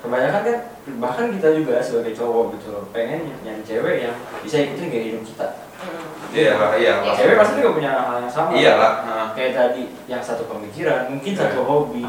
kebanyakan 0.00 0.40
kan 0.42 0.58
bahkan 0.96 1.26
kita 1.30 1.48
juga 1.54 1.76
sebagai 1.78 2.12
cowok 2.12 2.44
gitu 2.54 2.66
loh 2.70 2.84
pengen 2.90 3.30
nyari 3.40 3.60
cewek 3.60 3.96
yang 4.02 4.16
bisa 4.40 4.56
ikutin 4.60 4.88
gaya 4.88 5.04
hidup 5.08 5.24
kita 5.24 5.48
Hmm. 5.80 5.96
Iya 6.28 6.60
lah, 6.60 6.76
iya 6.76 7.00
lah. 7.00 7.16
cewek 7.16 7.40
pasti 7.40 7.56
juga 7.56 7.72
punya 7.72 7.88
hal 7.88 8.20
yang 8.20 8.28
sama 8.28 8.52
Iya 8.52 8.76
lah. 8.76 8.92
Nah. 9.00 9.26
kayak 9.32 9.56
tadi 9.56 9.88
yang 10.04 10.20
satu 10.20 10.44
pemikiran 10.44 11.08
mungkin 11.08 11.32
satu 11.32 11.64
hobi 11.64 12.04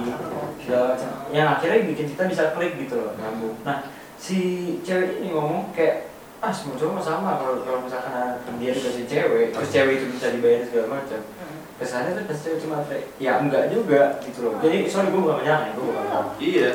segala 0.59 0.91
macam 0.91 1.09
yang 1.31 1.47
akhirnya 1.47 1.87
bikin 1.87 2.11
kita 2.11 2.27
bisa 2.27 2.51
klik 2.51 2.75
gitu 2.75 2.99
loh 2.99 3.15
nyambung 3.15 3.55
nah 3.63 3.87
si 4.19 4.39
cewek 4.83 5.23
ini 5.23 5.31
ngomong 5.31 5.71
kayak 5.71 6.11
ah 6.43 6.51
semua 6.51 6.75
cowok 6.75 6.99
sama 6.99 7.39
kalau 7.39 7.63
kalau 7.63 7.79
misalkan 7.79 8.43
dia 8.59 8.75
dikasih 8.75 9.07
cewek 9.07 9.55
terus 9.55 9.69
cewek 9.71 10.03
itu 10.03 10.19
bisa 10.19 10.27
dibayar 10.29 10.61
segala 10.67 10.87
macam 10.91 11.21
Hmm. 11.39 11.57
kesannya 11.79 12.11
tuh 12.11 12.25
pasti 12.27 12.47
cuma 12.59 12.83
kayak 12.83 13.07
ya 13.17 13.39
enggak 13.39 13.71
juga 13.71 14.19
gitu 14.19 14.51
loh 14.51 14.59
jadi 14.59 14.83
sorry 14.83 15.07
gue 15.07 15.21
bukan 15.21 15.47
ya 15.47 15.71
gue 15.71 15.79
bukan. 15.79 16.23
Iya. 16.37 16.71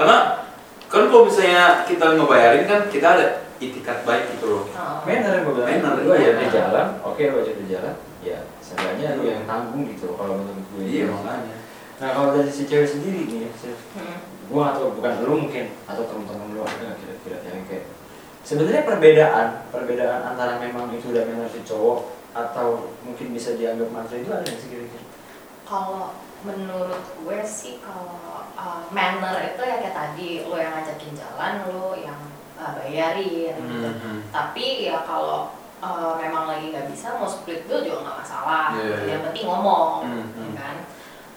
Karena 0.00 0.47
kan 0.88 1.04
kalau 1.06 1.24
misalnya 1.24 1.84
kita 1.84 2.16
ngebayarin 2.16 2.64
kan 2.64 2.80
kita 2.88 3.08
ada 3.14 3.26
itikat 3.58 4.02
baik 4.02 4.24
gitu 4.38 4.46
loh. 4.48 4.64
Oh. 4.72 5.02
Manner 5.04 5.32
yang 5.34 5.44
gue 5.44 5.54
bilang 5.54 5.68
Manner, 5.68 5.92
lu 6.00 6.10
aja 6.10 6.22
iya. 6.22 6.32
dia 6.38 6.48
jalan, 6.48 6.86
oke 7.02 7.20
lu 7.20 7.36
aja 7.38 7.52
dia 7.52 7.66
jalan, 7.76 7.94
ya 8.22 8.38
seenggaknya 8.58 9.18
lu 9.18 9.24
yang 9.26 9.42
tanggung 9.44 9.84
gitu 9.84 10.12
loh 10.12 10.16
kalau 10.16 10.34
menurut 10.40 10.66
gue. 10.72 10.82
Iya 10.86 11.04
makanya. 11.10 11.56
Nah 11.98 12.08
kalau 12.14 12.28
dari 12.32 12.48
si 12.48 12.62
cewek 12.64 12.86
sendiri 12.86 13.26
nih, 13.26 13.50
si- 13.52 13.74
Hmm. 13.98 14.16
gue 14.48 14.62
atau 14.64 14.94
bukan 14.94 15.12
lu 15.20 15.34
mungkin 15.44 15.76
atau 15.84 16.02
teman-teman 16.06 16.56
lu 16.56 16.60
ada 16.64 16.80
nggak 16.80 16.96
kira-kira 17.02 17.36
yang 17.44 17.66
kayak 17.68 17.84
sebenarnya 18.46 18.86
perbedaan 18.86 19.46
perbedaan 19.68 20.20
antara 20.24 20.56
memang 20.56 20.88
itu 20.94 21.12
udah 21.12 21.26
manner 21.26 21.50
si 21.52 21.60
cowok 21.68 21.98
atau 22.32 22.94
mungkin 23.02 23.34
bisa 23.34 23.58
dianggap 23.58 23.92
matre 23.92 24.22
itu 24.22 24.30
ada 24.30 24.40
nggak 24.40 24.56
sih 24.56 24.70
kira-kira? 24.70 25.04
Kalau 25.68 26.14
menurut 26.46 27.02
gue 27.18 27.38
sih 27.42 27.82
kalau 27.82 28.46
uh, 28.54 28.86
manner 28.94 29.42
itu 29.42 29.62
ya 29.62 29.82
kayak 29.82 29.96
tadi 29.96 30.28
lo 30.46 30.54
yang 30.54 30.70
ngajakin 30.70 31.12
jalan 31.18 31.52
lo 31.66 31.98
yang 31.98 32.20
uh, 32.58 32.78
bayarin 32.78 33.58
gitu. 33.58 33.90
Hmm. 33.90 34.20
Tapi 34.30 34.86
ya 34.86 35.02
kalau 35.02 35.50
uh, 35.82 36.14
memang 36.18 36.46
lagi 36.46 36.70
nggak 36.70 36.90
bisa 36.94 37.18
mau 37.18 37.26
split 37.26 37.66
bill 37.66 37.82
juga 37.82 38.06
nggak 38.06 38.18
masalah. 38.22 38.66
Iya, 38.78 38.86
iya. 38.86 39.10
Yang 39.18 39.22
penting 39.30 39.44
ngomong, 39.50 39.90
ya 40.06 40.22
hmm. 40.22 40.54
kan. 40.54 40.76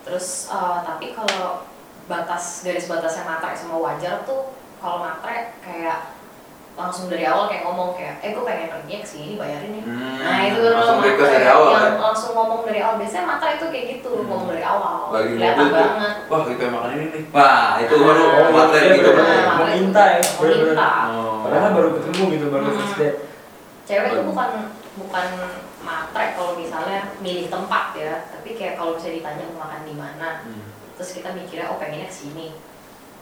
Terus 0.06 0.50
uh, 0.54 0.86
tapi 0.86 1.18
kalau 1.18 1.66
batas 2.10 2.66
garis 2.66 2.90
batasnya 2.90 3.24
matre 3.24 3.56
sama 3.56 3.78
wajar 3.80 4.26
tuh 4.26 4.52
kalau 4.82 5.00
matre 5.00 5.54
kayak 5.62 6.11
langsung 6.82 7.06
dari 7.06 7.24
awal 7.24 7.46
kayak 7.46 7.63
ngomong 7.63 7.94
kayak 7.94 8.15
eh 8.20 8.30
gue 8.30 8.41
pengen 8.41 8.67
pergi 8.67 8.96
ke 8.96 9.08
sini 9.08 9.34
bayarin 9.36 9.72
nih 9.72 9.84
Hmm. 9.84 10.17
Nah 10.20 10.39
itu 10.44 10.60
langsung 10.63 10.98
request 11.00 11.32
dari 11.32 11.48
awal 11.48 11.70
yang 11.70 11.82
kan. 11.82 11.94
langsung 12.02 12.32
ngomong 12.32 12.62
dari 12.63 12.80
awal. 12.80 12.96
Biasanya 12.98 13.26
matre 13.26 13.50
itu 13.54 13.65
kayak 13.67 13.86
gitu, 13.91 14.12
Hmm. 14.12 14.26
ngomong 14.26 14.48
dari 14.50 14.63
awal. 14.63 14.98
Lagi 15.12 15.32
Kelihatan 15.34 15.58
mobil 15.58 15.70
tuh. 15.70 15.82
banget. 15.84 16.13
Wah 16.26 16.41
kita 16.46 16.63
makan 16.67 16.89
ini 16.91 17.06
nih. 17.08 17.24
Wah 17.30 17.67
itu 17.78 17.94
baru 17.98 18.24
Oh, 18.24 18.52
matre 18.52 18.78
iya, 18.80 18.91
gitu. 18.91 19.10
bener-bener. 19.10 19.36
Nah, 19.38 19.46
Mau 19.48 19.58
matre 19.60 19.76
minta 19.78 20.04
ya, 20.06 20.17
itu 20.20 20.44
minta. 20.62 20.89
Oh. 21.10 21.36
Padahal 21.41 21.70
baru 21.72 21.89
ketemu 21.96 22.24
gitu, 22.30 22.46
baru 22.48 22.63
Hmm. 22.63 22.78
first 22.78 22.96
date. 22.98 23.17
Cewek 23.82 24.10
itu 24.10 24.22
bukan 24.24 24.50
bukan 24.94 25.26
matre 25.82 26.26
kalau 26.32 26.52
misalnya 26.54 27.00
milih 27.17 27.48
tempat 27.48 27.86
ya, 27.94 28.13
tapi 28.28 28.50
kayak 28.54 28.76
kalau 28.76 28.94
misalnya 28.94 29.17
ditanya 29.17 29.44
mau 29.50 29.60
makan 29.62 29.82
di 29.84 29.94
mana, 29.94 30.30
Hmm. 30.44 30.63
terus 30.94 31.12
kita 31.12 31.30
mikirnya 31.32 31.67
oh 31.67 31.78
pengennya 31.78 32.06
ke 32.06 32.15
sini. 32.15 32.48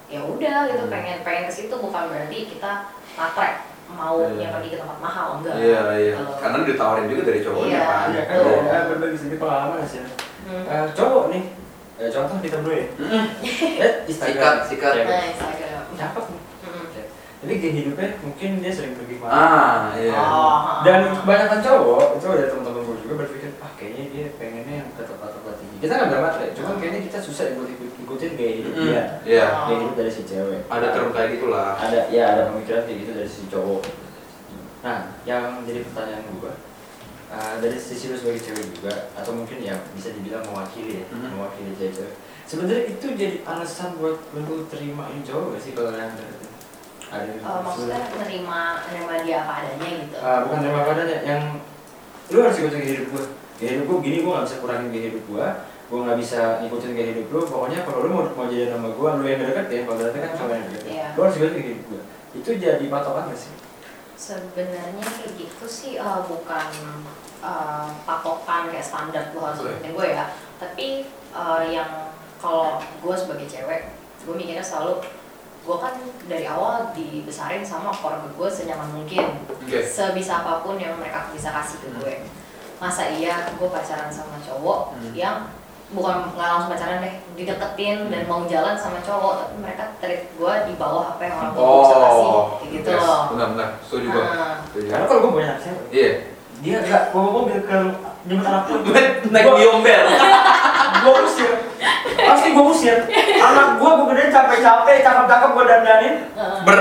Ya 0.08 0.20
udah 0.20 0.66
gitu 0.68 0.84
Hmm. 0.84 0.92
pengen 0.92 1.22
pengen 1.22 1.46
ke 1.46 1.54
situ 1.54 1.70
bukan 1.72 2.10
berarti 2.10 2.50
kita 2.50 2.72
matre 3.20 3.50
maunya 3.90 4.48
Iya. 4.48 4.50
pergi 4.54 4.70
ke 4.70 4.78
tempat 4.80 4.98
mahal 5.02 5.28
enggak. 5.42 5.54
Iya 5.60 5.82
iya. 5.98 6.14
Gitu. 6.16 6.34
Karena 6.40 6.58
ditawarin 6.64 7.08
juga 7.10 7.22
dari 7.28 7.40
cowoknya 7.44 7.74
Iya. 7.74 7.84
kan. 7.84 8.08
Iya 8.14 8.24
kan, 8.24 8.38
ya, 8.64 8.80
berbagi 8.88 9.18
sedikit 9.18 9.40
pengalaman 9.44 9.82
sih. 9.84 10.00
Hmm. 10.00 10.64
Eh, 10.66 10.86
cowok 10.94 11.24
nih, 11.30 11.44
eh, 12.00 12.10
contoh 12.10 12.36
kita 12.40 12.56
berdua 12.64 12.76
ya. 12.80 12.88
Hmm. 12.96 13.26
Eh, 13.84 13.92
Sikat 14.08 14.58
sikat. 14.66 14.94
Cewek. 14.94 15.08
Nah, 15.10 15.24
Instagram. 15.26 15.82
Cakep 15.98 16.24
nih. 16.32 16.42
Hmm. 16.64 16.86
Jadi 17.40 17.54
gaya 17.56 17.74
hidupnya 17.74 18.10
mungkin 18.20 18.50
dia 18.60 18.72
sering 18.72 18.94
pergi 18.94 19.16
ke 19.16 19.24
mana. 19.24 19.36
Ah 19.36 19.82
iya. 19.96 20.12
Oh. 20.16 20.62
Dan 20.86 21.00
kebanyakan 21.16 21.60
cowok, 21.60 22.04
itu 22.20 22.26
ada 22.30 22.46
teman-teman 22.52 22.82
gue 22.84 22.98
juga 23.00 23.14
berpikir, 23.26 23.50
ah 23.60 23.72
kayaknya 23.74 24.04
dia 24.12 24.26
pengennya 24.36 24.76
yang 24.84 24.90
ke 24.92 25.02
tempat-tempat 25.02 25.54
tinggi. 25.58 25.76
Kita 25.80 25.92
nggak 25.96 26.08
bilang 26.08 26.24
matre, 26.30 26.46
cuman 26.54 26.74
kayaknya 26.78 27.02
kita 27.08 27.18
susah 27.20 27.44
ikut 27.50 27.68
ikutin 28.20 28.36
gaya 28.36 28.52
hidup 28.54 28.74
Hmm. 28.74 28.84
dia. 28.84 29.04
Iya. 29.24 29.46
Gaya 29.64 29.78
hidup 29.80 29.96
dari 29.96 30.12
si 30.12 30.22
cewek. 30.24 30.62
Ada 30.68 30.88
term 30.92 31.10
kayak 31.10 31.30
gitulah. 31.34 31.72
ada 31.74 32.00
ya 32.10 32.24
ada 32.30 32.42
pemikiran 32.52 32.84
kayak 32.84 33.00
gitu 33.00 33.12
dari 33.16 33.30
si 33.30 33.42
cowok 33.48 33.84
nah 34.80 35.00
yang 35.24 35.60
jadi 35.64 35.84
pertanyaan 35.84 36.24
gue 36.34 36.54
uh, 37.30 37.54
dari 37.60 37.76
sisi 37.76 38.08
lu 38.08 38.16
sebagai 38.16 38.40
cewek 38.42 38.64
juga 38.72 39.12
atau 39.12 39.36
mungkin 39.36 39.60
ya 39.60 39.76
bisa 39.92 40.16
dibilang 40.16 40.40
mewakili 40.42 41.04
ya 41.04 41.06
Mhm. 41.10 41.36
mewakili 41.36 41.72
cewek 41.76 42.16
sebenarnya 42.46 42.88
itu 42.90 43.06
jadi 43.12 43.44
alasan 43.44 44.00
buat 44.00 44.16
lu 44.34 44.64
terima 44.68 45.12
ini 45.12 45.20
cowok 45.22 45.52
gak 45.52 45.62
sih 45.62 45.72
kalau 45.74 45.92
yang 45.92 46.08
ada 46.08 46.24
Eh, 47.12 47.60
maksudnya 47.60 48.08
menerima 48.08 48.60
menerima 48.86 49.14
dia 49.26 49.38
apa 49.42 49.54
adanya 49.60 49.88
gitu. 50.00 50.16
Ah, 50.16 50.40
bukan 50.46 50.58
terima 50.62 50.82
padanya 50.86 51.18
yang 51.20 51.42
lu 52.30 52.38
harus 52.40 52.56
ikutin 52.56 52.80
gaya 52.80 52.94
hidup 52.96 53.08
gue 53.12 53.24
gaya 53.60 53.72
hidup 53.74 53.86
gue 53.86 53.98
gini 54.00 54.18
gue 54.22 54.32
gak 54.32 54.46
bisa 54.46 54.58
kurangin 54.58 54.88
gaya 54.90 55.06
hidup 55.12 55.24
gue 55.28 55.48
gue 55.90 56.00
gak 56.00 56.18
bisa 56.18 56.40
ngikutin 56.60 56.92
gaya 56.94 57.08
hidup 57.12 57.28
lu 57.30 57.40
pokoknya 57.44 57.80
kalau 57.82 58.00
lu 58.00 58.10
mau 58.12 58.24
mau 58.30 58.46
jadi 58.46 58.70
nama 58.70 58.88
gue 58.88 59.10
lu 59.12 59.24
yang 59.26 59.42
deket 59.42 59.66
ya 59.68 59.80
kalau 59.84 59.98
ternyata 60.00 60.20
kan 60.20 60.32
cowok 60.36 60.54
yang 60.54 60.66
deket 60.68 60.84
Iya. 60.88 61.08
lu 61.10 61.20
harus 61.20 61.36
ikutin 61.36 61.54
gaya 61.56 61.68
hidup 61.68 61.86
gue 61.88 62.02
itu 62.32 62.50
jadi 62.56 62.84
patokan 62.88 63.26
gak 63.28 63.40
sih 63.40 63.54
Sebenarnya 64.16 65.00
kayak 65.02 65.32
gitu 65.34 65.66
sih 65.66 65.94
eh, 65.96 66.20
bukan 66.22 66.68
eh, 67.40 67.88
patokan 68.04 68.68
kayak 68.68 68.84
standar 68.84 69.24
gue 69.30 69.40
harus 69.40 69.60
ikutin 69.60 69.92
gue 69.92 70.08
ya. 70.10 70.26
Tapi 70.58 70.88
eh, 71.32 71.62
yang 71.70 72.12
kalau 72.36 72.78
gue 73.00 73.16
sebagai 73.16 73.48
cewek, 73.48 73.96
gue 74.22 74.34
mikirnya 74.34 74.60
selalu 74.62 75.00
gue 75.60 75.76
kan 75.78 75.96
dari 76.26 76.44
awal 76.46 76.92
dibesarin 76.92 77.64
sama 77.64 77.92
keluarga 77.92 78.28
gue 78.28 78.50
senyaman 78.50 78.92
mungkin, 78.92 79.40
Oke. 79.46 79.80
sebisa 79.82 80.40
apa 80.40 80.62
pun 80.62 80.76
yang 80.76 80.96
mereka 80.96 81.32
bisa 81.32 81.52
kasih 81.54 81.80
ke 81.80 81.88
gue. 81.96 82.14
Masa 82.76 83.08
iya 83.10 83.48
gue 83.52 83.68
pacaran 83.68 84.08
sama 84.10 84.36
cowok 84.40 84.96
Hmm. 84.96 85.12
yang 85.14 85.38
bukan 85.90 86.16
nggak 86.30 86.48
langsung 86.48 86.70
pacaran 86.70 87.00
deh, 87.00 87.16
dideketin 87.34 87.98
dan 88.08 88.22
mau 88.24 88.46
jalan 88.46 88.74
sama 88.74 89.00
cowok, 89.00 89.34
tapi 89.40 89.56
mereka 89.60 89.84
treat 89.98 90.30
gue 90.32 90.54
di 90.64 90.74
bawah 90.76 91.06
apa 91.10 91.22
yang 91.24 91.36
orang 91.36 91.52
tua 91.52 91.64
gue 91.64 91.80
bisa 91.80 91.96
kasih, 91.96 92.28
kayak 92.30 92.70
gitu 92.70 92.88
Oh, 92.88 92.94
yes. 92.94 93.04
loh. 93.04 93.22
Benar-benar. 93.32 93.70
Setuju. 93.82 94.08
Nah, 94.08 94.56
Setuju. 94.64 94.88
karena 94.88 95.06
kalau 95.06 95.20
gue 95.20 95.32
punya 95.32 95.48
anak 95.48 95.60
cewek 95.60 95.84
Iya. 95.90 96.12
dia 96.60 96.78
nggak 96.84 97.04
bawa 97.10 97.30
mobil 97.34 97.60
ke 97.62 97.78
jemput 98.22 98.46
anak 98.46 98.64
pun 98.66 98.80
Naik 99.30 99.46
Gua- 99.46 99.56
biombel. 99.56 100.02
gue 101.00 101.14
usir 101.24 101.52
pasti 102.20 102.48
gue 102.52 102.66
usir 102.68 102.98
anak 103.40 103.80
gua 103.80 103.96
gua 103.96 104.12
gedein 104.12 104.28
capek-capek 104.30 105.00
cakep-cakep 105.00 105.50
gua 105.50 105.64
dandanin 105.64 106.16
ber 106.62 106.80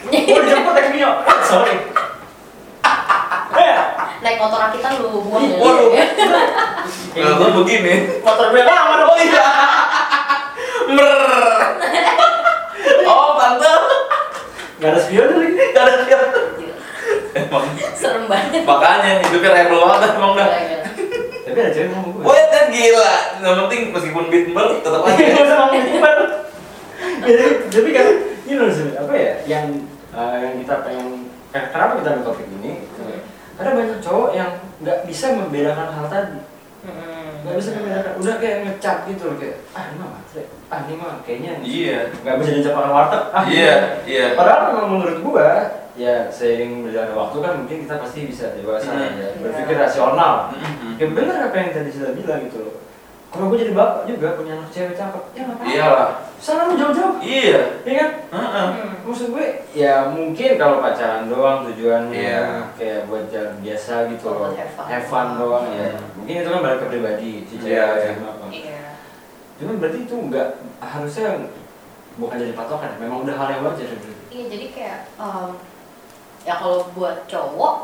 gua 0.00 0.40
dijemput 0.40 0.72
naik 0.72 0.88
Mio 0.90 1.10
sorry 1.44 1.76
naik 4.26 4.42
motor 4.42 4.58
rakitan 4.58 4.98
lu 4.98 5.22
buang 5.22 5.46
ya. 5.46 5.56
waduh. 5.62 5.90
Kalau 7.14 7.62
begini. 7.62 7.94
Motor 8.26 8.46
gue 8.50 8.62
lama 8.66 8.92
dong. 8.98 9.10
Oh 9.14 9.18
iya. 9.22 9.48
Mer. 10.90 11.10
Oh 13.06 13.38
tante. 13.38 13.72
Gak 14.82 14.90
ada 14.90 14.98
spion 14.98 15.30
lagi 15.30 15.54
gak 15.70 15.84
ada 15.86 15.94
siap 16.02 16.20
emang. 17.38 17.66
Serem 17.94 18.24
banget. 18.26 18.66
Makanya 18.66 19.22
hidupnya 19.22 19.50
rebel 19.54 19.80
banget 19.86 20.10
emang 20.18 20.32
dah. 20.34 20.48
Gila. 20.50 20.78
tapi 21.46 21.58
ada 21.62 21.70
cewek 21.70 21.88
ngomong 21.94 22.10
gue. 22.18 22.22
Wah 22.26 22.44
kan 22.50 22.64
gila, 22.74 23.14
yang 23.38 23.56
penting 23.70 23.80
meskipun 23.94 24.24
beat 24.28 24.46
ber 24.50 24.66
tetap 24.82 25.06
aja. 25.06 25.22
Ngomong 25.22 25.82
gue 25.86 26.12
jadi 27.26 27.46
jadi 27.70 27.90
kan 27.90 28.06
ini 28.46 28.54
loh 28.58 28.70
sih 28.70 28.90
apa 28.98 29.12
ya? 29.14 29.34
Yang 29.46 29.66
eh, 30.10 30.36
yang 30.42 30.54
kita 30.62 30.74
pengen 30.82 31.30
eh, 31.54 31.64
kenapa 31.70 31.92
kita 32.02 32.08
ambil 32.18 32.24
topik 32.34 32.46
ini. 32.60 32.72
Ada 33.56 33.70
banyak 33.72 33.98
cowok 33.98 34.30
yang 34.32 34.50
nggak 34.78 34.98
bisa 35.04 35.26
membedakan 35.32 35.88
hal 35.90 36.06
tadi 36.06 36.40
Hmm. 36.86 37.42
nggak 37.42 37.56
bisa 37.56 37.68
membedakan 37.74 38.12
udah 38.16 38.34
kayak 38.36 38.58
ngecap 38.62 38.96
gitu 39.06 39.22
loh 39.26 39.36
kayak 39.36 39.56
ah 39.72 39.82
ini 39.84 39.96
mah 39.98 40.10
matre 40.12 40.42
ah 40.66 40.78
ini 40.80 40.94
mah 40.94 41.12
kayaknya 41.20 41.52
Iya. 41.58 41.98
nggak 42.16 42.36
bisa 42.38 42.70
makan 42.70 42.92
warteg 42.92 43.22
ah 43.28 43.42
Iya, 43.44 43.74
iya. 44.04 44.24
padahal 44.34 44.60
memang 44.70 44.86
menurut 44.92 45.18
gua 45.20 45.48
ya 45.92 46.28
seiring 46.28 46.84
berjalannya 46.84 47.16
waktu 47.16 47.36
kan 47.40 47.52
mungkin 47.56 47.76
kita 47.82 47.94
pasti 47.96 48.18
bisa 48.28 48.52
dewasa 48.52 48.92
Hmm. 48.92 49.16
ya 49.16 49.28
berpikir 49.40 49.76
rasional 49.76 50.52
Mhm. 50.52 50.92
ya 50.94 51.06
benar 51.10 51.36
apa 51.42 51.56
yang 51.56 51.70
tadi 51.72 51.90
sudah 51.90 52.10
bilang 52.12 52.40
gitu 52.44 52.65
kalau 53.26 53.50
gue 53.50 53.58
jadi 53.58 53.72
bapak 53.72 54.06
juga 54.06 54.28
punya 54.32 54.52
anak 54.54 54.70
cewek 54.70 54.94
cakep 54.94 55.22
ya 55.30 55.40
nggak 55.42 55.56
apa-apa 55.56 55.68
Iyalah. 55.68 56.08
sana 56.36 56.62
lu 56.64 56.74
jauh-jauh 56.74 57.14
Iya. 57.18 57.60
ya 57.82 57.92
kan 57.94 58.10
Heeh. 58.30 58.66
Hmm. 58.72 58.92
maksud 59.02 59.26
gue 59.30 59.46
ya 59.72 59.94
mungkin 60.08 60.50
kalau 60.56 60.76
pacaran 60.78 61.26
doang 61.26 61.58
tujuannya 61.64 62.16
Iya. 62.16 62.44
kayak 62.74 63.00
buat 63.06 63.24
jalan 63.28 63.56
biasa 63.60 63.94
gitu 64.08 64.24
Oh, 64.26 64.46
loh 64.46 64.52
have 64.54 65.06
fun. 65.06 65.26
doang 65.36 65.66
ya 65.70 65.90
Hmm. 65.92 66.06
mungkin 66.16 66.34
itu 66.38 66.48
kan 66.48 66.60
balik 66.60 66.78
ke 66.78 66.86
pribadi 66.88 67.30
si 67.44 67.54
cewek 67.56 67.72
Iya, 67.72 67.86
iya. 67.94 68.10
sama 68.14 68.30
apa. 68.30 68.46
Iya. 68.48 68.80
cuman 69.56 69.74
berarti 69.78 69.98
itu 70.02 70.14
enggak 70.14 70.48
harusnya 70.78 71.28
bukan 72.14 72.36
jadi 72.38 72.52
patokan 72.52 72.92
ya 72.92 72.98
memang 72.98 73.18
udah 73.22 73.34
hal 73.34 73.48
yang 73.50 73.62
wajar. 73.62 73.88
Iya 74.26 74.44
jadi 74.46 74.66
kayak 74.70 74.98
em, 75.16 75.48
ya 76.42 76.54
kalau 76.54 76.88
buat 76.92 77.24
cowok 77.24 77.76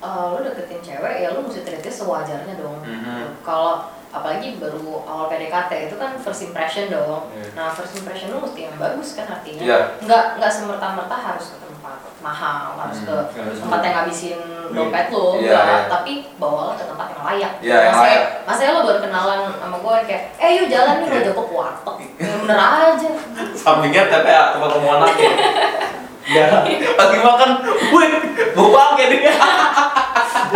eh, 0.00 0.26
lu 0.28 0.40
deketin 0.44 0.80
cewek 0.80 1.14
ya 1.18 1.32
lu 1.32 1.42
mesti 1.42 1.62
treatnya 1.62 1.88
sewajarnya 1.88 2.54
dong. 2.56 2.78
Mhm. 2.82 3.40
Kalau 3.40 3.93
apalagi 4.14 4.56
baru 4.56 5.02
awal 5.02 5.26
PDKT 5.26 5.90
itu 5.90 5.96
kan 5.96 6.14
first 6.16 6.42
impression 6.42 6.86
dong. 6.86 7.26
Iya. 7.28 7.50
Nah 7.52 7.66
first 7.68 7.94
impression 7.94 8.30
lu 8.30 8.38
mesti 8.40 8.60
yang 8.62 8.76
bagus 8.76 9.08
kan 9.12 9.26
artinya. 9.28 9.60
Iya. 9.60 9.78
Nggak 10.00 10.24
nggak 10.38 10.52
semerta-merta 10.52 11.16
harus 11.16 11.46
ke 11.50 11.56
tempat 11.58 11.98
mahal, 12.18 12.78
harus 12.78 12.98
Hmm, 13.02 13.08
ke 13.10 13.16
tempat 13.58 13.80
yang 13.82 13.94
ngabisin 13.98 14.38
dompet 14.70 15.06
lu, 15.10 15.26
Iya, 15.36 15.50
enggak. 15.52 15.64
iya. 15.66 15.78
Tapi 15.90 16.12
bawa 16.34 16.60
lo 16.64 16.74
ke 16.74 16.84
tempat 16.84 17.06
yang 17.08 17.22
layak. 17.22 17.52
Iya, 17.60 17.76
Masanya- 17.84 18.00
layak. 18.00 18.22
Masanya 18.44 18.70
lo 18.72 18.80
baru 18.82 18.98
kenalan 19.00 19.40
sama 19.52 19.76
gue 19.76 19.94
kayak, 20.08 20.22
eh 20.36 20.50
yuk 20.56 20.66
jalan 20.68 20.94
nih 20.96 21.06
Iya. 21.06 21.14
lo 21.14 21.26
jatuh 21.26 21.44
ke 21.44 21.54
warteg. 21.54 21.96
Ya 22.16 22.32
bener 22.38 22.58
aja. 22.58 23.10
Sampingnya 23.60 24.02
TPA 24.08 24.42
tempat 24.54 24.68
kamu 24.72 24.88
anaknya. 24.88 25.30
ya 26.34 26.44
Pagi 26.96 27.18
makan, 27.20 27.50
wih, 27.92 28.08
mau 28.56 28.68
pakai 28.72 29.04
nih. 29.10 29.20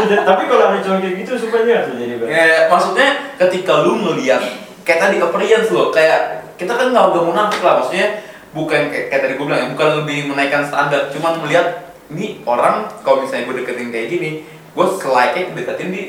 Tapi 0.28 0.42
kalau 0.46 0.64
ada 0.70 0.78
cowok 0.78 0.98
kayak 1.00 1.14
gitu 1.22 1.32
supaya 1.38 1.86
tuh 1.86 1.94
jadi 1.98 2.14
Bang. 2.18 2.28
Ya, 2.28 2.46
maksudnya 2.66 3.08
ketika 3.36 3.72
lu 3.82 3.98
ngeliat 3.98 4.42
kayak 4.82 5.00
tadi 5.04 5.16
appearance 5.20 5.70
lo, 5.70 5.90
kayak 5.90 6.20
kita 6.56 6.72
kan 6.74 6.90
nggak 6.90 7.06
udah 7.12 7.22
munafik 7.22 7.60
lah, 7.60 7.82
maksudnya 7.82 8.24
bukan 8.50 8.88
kayak, 8.88 9.06
kayak 9.12 9.22
tadi 9.26 9.32
gue 9.36 9.46
bilang 9.46 9.60
ya, 9.60 9.68
bukan 9.76 9.88
lebih 10.04 10.18
menaikkan 10.32 10.62
standar, 10.64 11.12
cuman 11.12 11.44
melihat 11.44 11.66
ini 12.08 12.40
orang 12.42 12.88
kalau 13.04 13.20
misalnya 13.20 13.46
gue 13.52 13.56
deketin 13.62 13.92
kayak 13.92 14.08
gini, 14.08 14.30
gue 14.48 14.86
selaiknya 14.96 15.52
deketin 15.52 15.90
di 15.92 16.02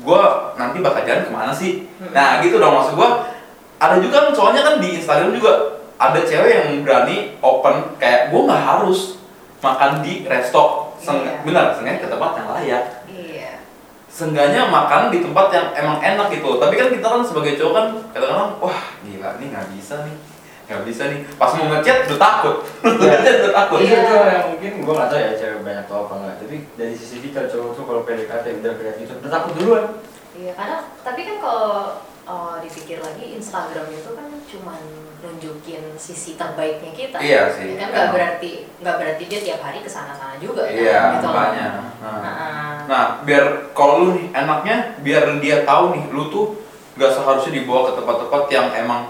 gue 0.00 0.22
nanti 0.56 0.78
bakal 0.80 1.02
jalan 1.04 1.26
ke 1.26 1.32
mana 1.34 1.52
sih? 1.52 1.84
Hmm. 2.00 2.14
Nah 2.14 2.40
gitu 2.40 2.56
dong 2.56 2.72
maksud 2.72 2.94
gue. 2.96 3.10
Ada 3.80 3.96
juga 4.00 4.28
kan 4.28 4.32
soalnya 4.32 4.62
kan 4.62 4.74
di 4.78 4.96
Instagram 4.96 5.32
juga 5.32 5.52
ada 5.96 6.20
cewek 6.20 6.48
yang 6.52 6.68
berani 6.84 7.36
open 7.40 7.96
kayak 7.96 8.28
gue 8.32 8.40
nggak 8.40 8.62
harus 8.62 9.20
makan 9.60 10.00
di 10.00 10.24
resto, 10.24 10.88
Seng- 10.96 11.20
Iya. 11.24 11.44
benar, 11.44 11.72
sengaja 11.76 12.00
ke 12.00 12.08
tempat 12.08 12.30
yang 12.36 12.48
layak. 12.48 12.99
Seenggaknya 14.20 14.68
makan 14.68 15.08
di 15.08 15.24
tempat 15.24 15.46
yang 15.48 15.66
emang 15.72 15.96
enak 15.96 16.28
gitu. 16.28 16.60
Tapi 16.60 16.74
kan 16.76 16.88
kita 16.92 17.06
kan 17.08 17.22
sebagai 17.24 17.56
cowok 17.56 17.72
kan 17.72 17.86
kadang-kadang 18.12 18.52
wah 18.60 18.80
gila 19.00 19.30
nih 19.40 19.46
nggak 19.48 19.66
bisa 19.72 20.04
nih 20.04 20.16
nggak 20.68 20.82
bisa 20.84 21.02
nih. 21.08 21.20
Pas 21.40 21.50
mau 21.56 21.66
ngechat 21.72 22.06
udah 22.06 22.20
takut. 22.20 22.56
Ngechat 23.00 23.36
udah 23.42 23.54
takut. 23.64 23.78
Itu 23.80 23.90
Iya. 23.90 24.00
tuh 24.04 24.18
yang 24.28 24.46
mungkin 24.54 24.72
gue 24.84 24.94
gak 24.94 25.08
tau 25.10 25.18
ya 25.18 25.30
cewek 25.34 25.60
banyak 25.66 25.84
tau 25.90 25.98
apa 26.06 26.14
enggak 26.20 26.34
Tapi 26.46 26.56
dari 26.78 26.94
sisi 26.94 27.16
kita 27.24 27.40
cowok 27.50 27.70
tuh 27.74 27.84
kalau 27.88 28.00
PDKT 28.06 28.44
udah 28.62 28.72
gitu 28.94 29.12
udah 29.18 29.30
takut 29.32 29.52
duluan. 29.58 29.84
Iya, 30.30 30.52
karena 30.54 30.78
tapi 31.02 31.20
kan 31.26 31.36
kalau 31.42 31.98
uh, 32.30 32.54
dipikir 32.62 33.02
lagi 33.02 33.34
Instagram 33.34 33.90
itu 33.90 34.10
kan 34.14 34.30
cuman 34.46 34.80
nunjukin 35.20 35.82
sisi 35.98 36.38
terbaiknya 36.38 36.94
kita. 36.94 37.18
Iya 37.18 37.42
sih, 37.52 37.74
Ya 37.74 37.84
kan 37.84 37.88
nggak 37.90 38.08
berarti 38.14 38.50
nggak 38.80 38.96
berarti 38.96 39.22
dia 39.26 39.40
tiap 39.42 39.60
hari 39.60 39.82
ke 39.82 39.90
sana-sana 39.90 40.38
juga. 40.38 40.62
kan, 40.64 40.78
iya 40.78 41.00
gitu 41.18 41.26
loh. 41.26 41.34
makanya 41.34 41.66
nah. 42.00 42.18
Nah, 42.22 42.74
nah 42.88 43.04
biar 43.26 43.74
kalau 43.74 43.94
lu 44.00 44.08
nih 44.16 44.26
enaknya 44.32 44.76
biar 45.02 45.24
dia 45.42 45.56
tahu 45.66 45.84
nih 45.98 46.04
lu 46.14 46.30
tuh 46.30 46.46
nggak 46.96 47.10
seharusnya 47.12 47.52
dibawa 47.60 47.90
ke 47.90 47.92
tempat-tempat 47.98 48.42
yang 48.48 48.66
emang 48.78 49.02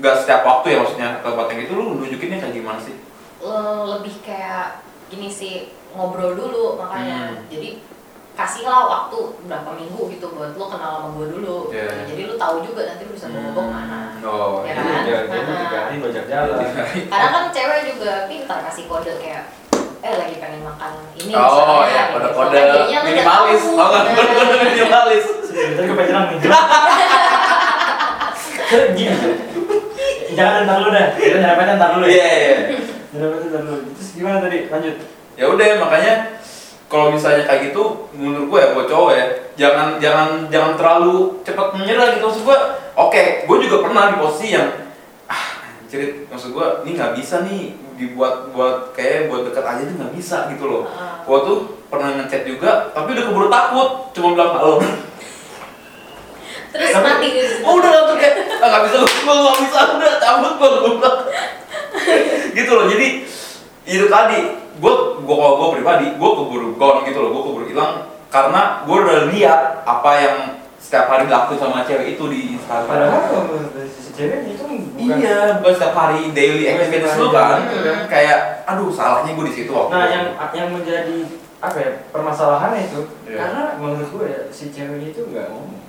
nggak 0.00 0.16
setiap 0.24 0.42
waktu 0.42 0.66
ya 0.72 0.76
maksudnya 0.80 1.10
tempat 1.20 1.46
yang 1.52 1.60
itu 1.68 1.72
lu 1.76 1.84
nunjukinnya 2.00 2.38
kayak 2.40 2.54
gimana 2.56 2.78
sih 2.80 2.96
le- 3.44 3.84
lebih 3.98 4.14
kayak 4.24 4.80
gini 5.12 5.28
sih 5.28 5.54
ngobrol 5.92 6.32
dulu 6.32 6.80
makanya. 6.80 7.36
Hmm. 7.36 7.44
Jadi 7.52 7.84
kasihlah 8.42 8.82
waktu 8.84 9.18
berapa 9.46 9.70
minggu 9.72 10.00
gitu 10.10 10.26
buat 10.34 10.50
lu 10.52 10.64
kenal 10.66 10.92
sama 10.98 11.08
gue 11.14 11.26
dulu. 11.30 11.56
Iya. 11.70 11.86
Jadi 12.10 12.22
lu 12.26 12.34
tahu 12.34 12.54
juga 12.60 12.80
nanti 12.84 13.02
lu 13.06 13.12
bisa 13.14 13.26
bawa 13.28 13.46
gue 13.46 13.54
ke 13.54 13.62
mana. 13.70 14.00
oh 14.22 14.54
Ya 14.62 14.66
iya 14.66 14.74
kan? 14.74 14.84
Iya, 15.02 15.18
Nah. 15.92 16.00
bajak 16.02 16.24
jalan 16.26 16.56
Karena 17.12 17.28
kan 17.28 17.42
cewek 17.50 17.80
juga 17.86 18.12
pintar 18.26 18.58
kasih 18.64 18.84
kode 18.86 19.12
kayak 19.18 19.44
eh 20.02 20.14
lagi 20.18 20.34
pengen 20.36 20.62
makan 20.62 20.92
ini 21.14 21.30
oh 21.30 21.38
misalnya, 21.38 21.86
ya 21.86 22.02
gitu. 22.02 22.10
kode-kode 22.18 22.58
Kan 22.58 23.02
minimalis 23.06 23.62
tau 23.62 23.86
nggak 23.86 24.04
kode-kode 24.10 24.54
minimalis 24.66 25.24
Tadi 25.52 25.84
gue 25.84 25.94
pengen 25.94 26.16
nih 26.26 26.38
Gini 28.96 29.16
Jangan 30.32 30.64
ntar 30.64 30.76
lu 30.80 30.88
dah 30.90 31.06
Kita 31.14 31.36
nyarapannya 31.38 31.74
ntar 31.76 31.90
lu 31.94 32.06
iya 32.08 32.24
ya 32.24 32.40
iya 32.40 32.56
Nyarapannya 33.12 33.46
ntar 33.52 33.62
lu 33.62 33.74
Terus 33.92 34.08
gimana 34.16 34.36
tadi? 34.40 34.58
Lanjut 34.66 34.96
ya 35.32 35.48
udah 35.48 35.64
makanya 35.80 36.31
kalau 36.92 37.08
misalnya 37.08 37.48
kayak 37.48 37.72
gitu 37.72 38.04
menurut 38.12 38.52
gue 38.52 38.58
ya 38.60 38.68
buat 38.76 38.84
cowok 38.84 39.10
ya 39.16 39.24
jangan 39.56 39.96
jangan 39.96 40.28
jangan 40.52 40.72
terlalu 40.76 41.40
cepat 41.40 41.72
menyerah 41.72 42.12
gitu. 42.12 42.28
Maksud 42.28 42.44
gue 42.44 42.58
oke 42.92 43.22
gue 43.48 43.56
juga 43.64 43.76
pernah 43.80 44.12
di 44.12 44.16
posisi 44.20 44.52
yang 44.52 44.68
ah 45.24 45.46
anjir 45.64 46.28
maksud 46.28 46.52
gue 46.52 46.66
ini 46.84 46.90
nggak 46.92 47.16
bisa 47.16 47.40
nih 47.48 47.72
dibuat 47.96 48.52
buat 48.52 48.92
kayak 48.92 49.32
buat 49.32 49.48
dekat 49.48 49.64
aja 49.64 49.82
tuh 49.88 49.96
nggak 49.96 50.12
bisa 50.12 50.36
gitu 50.52 50.64
loh. 50.68 50.84
Gue 51.24 51.38
tuh 51.48 51.58
pernah 51.88 52.12
ngechat 52.20 52.44
juga 52.44 52.92
tapi 52.92 53.16
udah 53.16 53.24
keburu 53.24 53.48
takut 53.48 53.88
cuma 54.12 54.28
bilang 54.36 54.52
halo. 54.52 54.74
Terus 56.72 56.88
Tapi- 56.92 57.04
mati 57.04 57.28
gitu. 57.32 57.54
oh 57.64 57.72
udah 57.80 57.90
langsung 57.90 58.18
kayak 58.20 58.36
ah 58.60 58.68
nggak 58.68 58.82
bisa 58.84 58.96
gue 59.00 59.32
nggak 59.32 59.58
bisa 59.64 59.80
udah 59.96 60.12
cabut 60.20 60.52
gue 60.60 60.70
gitu 62.60 62.70
loh 62.72 62.84
jadi 62.88 63.08
itu 63.82 64.06
tadi 64.08 64.40
gue 64.74 64.94
gue 65.18 65.36
kalau 65.36 65.54
gue 65.56 65.68
pribadi 65.74 66.06
gue 66.12 66.30
keburu 66.32 66.68
gone 66.74 67.00
gitu 67.02 67.18
loh 67.18 67.30
gue 67.30 67.42
keburu 67.42 67.66
hilang 67.66 67.92
karena 68.28 68.60
gue 68.82 68.96
udah 68.96 69.18
lihat 69.28 69.60
apa 69.82 70.10
yang 70.16 70.36
setiap 70.76 71.06
hari 71.06 71.24
dilakuin 71.24 71.56
sama 71.56 71.84
cewek 71.84 72.16
itu 72.16 72.24
di 72.26 72.40
Instagram 72.54 72.90
Padahal 72.90 73.22
kalau 73.24 73.44
dari 73.70 73.88
sisi 73.88 74.10
cewek 74.12 74.38
itu 74.50 74.64
bukan 74.64 75.16
iya 75.16 75.38
bukan 75.58 75.72
setiap 75.72 75.94
hari 75.94 76.20
daily 76.30 76.64
activities 76.66 77.06
setiap 77.08 77.22
lu 77.22 77.28
hari 77.30 77.62
kan 77.62 77.80
kan. 77.80 77.98
kayak 78.08 78.38
aduh 78.64 78.90
salahnya 78.90 79.32
gue 79.32 79.46
di 79.46 79.54
situ 79.54 79.70
waktu 79.70 79.90
Nah 79.90 80.02
itu. 80.02 80.12
yang 80.12 80.24
yang 80.52 80.68
menjadi 80.70 81.16
apa 81.58 81.78
ya 81.78 81.90
permasalahannya 82.10 82.80
itu 82.84 83.00
Iya. 83.24 83.36
karena 83.38 83.62
menurut 83.78 84.08
gue 84.10 84.24
ya 84.26 84.40
si 84.48 84.68
ceweknya 84.68 85.08
itu 85.10 85.22
nggak 85.26 85.46
ngomong 85.48 85.80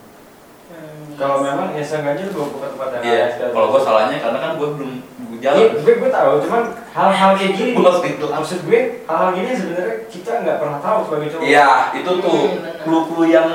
Hmm, 0.63 1.13
kalau 1.13 1.37
yes. 1.37 1.45
memang 1.45 1.67
ya 1.69 1.83
seenggaknya 1.83 2.23
lu 2.25 2.33
bawa 2.33 2.47
ke 2.49 2.57
tempat 2.65 2.87
yang 2.89 3.03
iya 3.03 3.13
layak, 3.13 3.29
segala 3.29 3.51
kalau 3.53 3.67
gue 3.69 3.81
salahnya 3.83 4.17
karena 4.17 4.37
kan 4.39 4.51
gue 4.55 4.69
belum 4.73 4.91
belum 5.43 5.51
Iya, 5.51 5.75
jalan 5.75 5.83
gue 5.83 5.93
gue 5.99 6.09
tahu, 6.09 6.31
cuman 6.47 6.63
hal-hal 6.95 7.31
kayak 7.35 7.53
gini, 7.53 7.71
Gue 7.75 7.83
harus 7.83 7.99
itu. 8.01 8.25
maksud 8.25 8.59
gue 8.63 8.79
hal-hal 9.03 9.29
gini 9.33 9.49
sebenarnya 9.51 9.95
kita 10.07 10.31
nggak 10.39 10.57
pernah 10.57 10.79
tahu 10.79 10.97
sebagai 11.03 11.27
cowok. 11.29 11.43
Iya, 11.43 11.69
itu 11.93 12.11
tuh 12.17 12.31
Hmm, 12.31 12.55
benar. 12.57 12.73
clue-clue 12.81 13.27
yang 13.27 13.49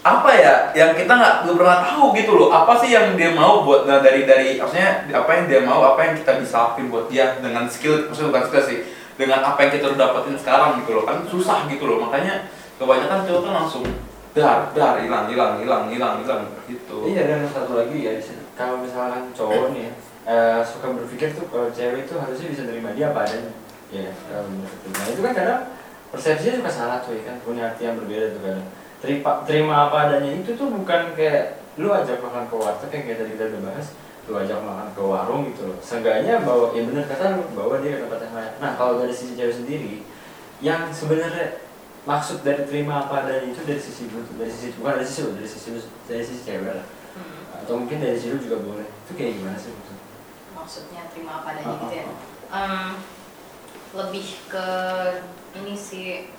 apa 0.00 0.30
ya, 0.32 0.54
yang 0.72 0.90
kita 0.92 1.12
nggak 1.12 1.36
pernah 1.46 1.78
tahu 1.82 2.04
gitu 2.12 2.32
loh. 2.34 2.48
Apa 2.50 2.72
sih 2.76 2.90
yang 2.90 3.16
dia 3.16 3.32
mau 3.32 3.64
buat 3.64 3.84
nah, 3.84 4.00
dari 4.00 4.24
dari 4.24 4.56
maksudnya 4.56 5.08
apa 5.08 5.30
yang 5.34 5.44
dia 5.46 5.60
mau, 5.60 5.80
apa 5.86 6.00
yang 6.04 6.14
kita 6.16 6.36
bisa 6.36 6.56
lakuin 6.68 6.88
buat 6.88 7.08
dia 7.08 7.36
dengan 7.40 7.64
skill, 7.64 8.08
maksudnya 8.08 8.28
bukan 8.32 8.44
skill 8.48 8.64
sih, 8.64 8.78
dengan 9.16 9.40
apa 9.40 9.56
yang 9.60 9.72
kita 9.72 9.84
udah 9.92 10.00
dapetin 10.00 10.36
sekarang 10.36 10.80
gitu 10.80 10.90
loh. 10.96 11.04
Kan 11.04 11.24
susah 11.24 11.64
gitu 11.64 11.84
loh. 11.84 12.00
Makanya 12.00 12.48
kebanyakan 12.76 13.24
cowok 13.24 13.40
kan 13.44 13.52
langsung 13.56 13.84
dar 14.32 14.72
dar 14.72 15.00
hilang 15.00 15.28
hilang 15.28 15.60
hilang 15.60 15.88
hilang 15.88 16.14
hilang 16.20 16.42
gitu. 16.64 16.96
Iya 17.04 17.24
dan 17.24 17.44
satu 17.48 17.72
lagi 17.76 17.96
ya 18.00 18.16
di 18.16 18.22
sini, 18.24 18.44
kalau 18.52 18.80
misalkan 18.80 19.28
cowok 19.32 19.76
nih 19.76 19.88
ya, 19.88 19.92
eh, 20.26 20.60
suka 20.66 20.86
berpikir 20.92 21.32
tuh 21.32 21.46
kalau 21.48 21.68
cewek 21.72 22.04
itu 22.04 22.14
harusnya 22.18 22.48
bisa 22.52 22.62
terima 22.68 22.90
dia 22.92 23.12
apa 23.14 23.24
adanya. 23.24 23.52
Ya? 23.90 24.12
Kalau 24.28 24.44
menurut 24.46 24.70
itu. 24.70 24.88
nah 24.92 25.06
itu 25.10 25.20
kan 25.20 25.32
kadang 25.34 25.60
persepsinya 26.10 26.54
juga 26.62 26.70
salah 26.70 26.98
tuh 27.02 27.16
ya 27.16 27.22
kan? 27.26 27.36
Punya 27.42 27.62
arti 27.72 27.82
yang 27.88 27.96
berbeda 27.96 28.26
tuh 28.36 28.42
kadang. 28.44 28.66
Terima 29.00 29.30
terima 29.48 29.74
apa 29.88 29.96
adanya 30.10 30.30
itu 30.36 30.50
tuh 30.52 30.68
bukan 30.68 31.16
kayak 31.16 31.60
lu 31.80 31.88
ajak 31.88 32.20
makan 32.20 32.44
ke 32.50 32.54
warteg 32.58 32.90
yang 32.92 33.04
kayak 33.08 33.18
tadi 33.24 33.30
kita 33.38 33.44
udah 33.48 33.62
bahas 33.72 33.86
lu 34.28 34.32
ajak 34.36 34.58
makan 34.60 34.88
ke 34.92 35.02
warung 35.02 35.42
gitu 35.50 35.62
loh. 35.66 35.78
Seenggaknya 35.80 36.44
bawa 36.44 36.70
ya 36.76 36.82
bener 36.84 37.04
kata 37.08 37.24
lu 37.40 37.42
bawa 37.56 37.80
dia 37.80 37.96
ke 37.96 38.04
tempat 38.04 38.20
yang 38.28 38.34
lain. 38.36 38.52
Nah 38.60 38.70
kalau 38.76 38.92
dari 39.00 39.14
sisi 39.14 39.32
cewek 39.34 39.54
sendiri 39.54 39.94
yang 40.60 40.92
sebenarnya 40.92 41.64
maksud 42.04 42.44
dari 42.44 42.62
terima 42.68 43.08
apa 43.08 43.24
adanya 43.24 43.48
itu 43.48 43.60
dari 43.64 43.80
sisi 43.80 44.06
lu 44.12 44.22
dari 44.36 44.52
sisi 44.52 44.76
bukan 44.76 45.00
dari 45.00 45.06
sisi 45.08 45.20
lu 45.24 45.30
dari 45.34 45.48
sisi 45.48 45.68
lu 45.72 45.80
dari 46.06 46.22
sisi 46.22 46.42
cewek 46.46 46.72
lah. 46.78 46.86
Hmm. 47.10 47.66
atau 47.66 47.74
mungkin 47.74 47.98
dari 47.98 48.14
sisi 48.14 48.30
lu 48.30 48.38
juga 48.38 48.62
boleh. 48.62 48.86
Itu 48.86 49.18
kayak 49.18 49.40
gimana 49.40 49.58
sih 49.58 49.72
maksudnya 50.60 51.08
terima 51.08 51.40
apa 51.40 51.56
adanya 51.56 51.74
gitu 51.88 51.94
ya. 51.96 52.06
Em, 52.52 52.88
lebih 53.96 54.26
ke 54.46 54.68
ini 55.56 55.74
sih 55.74 56.30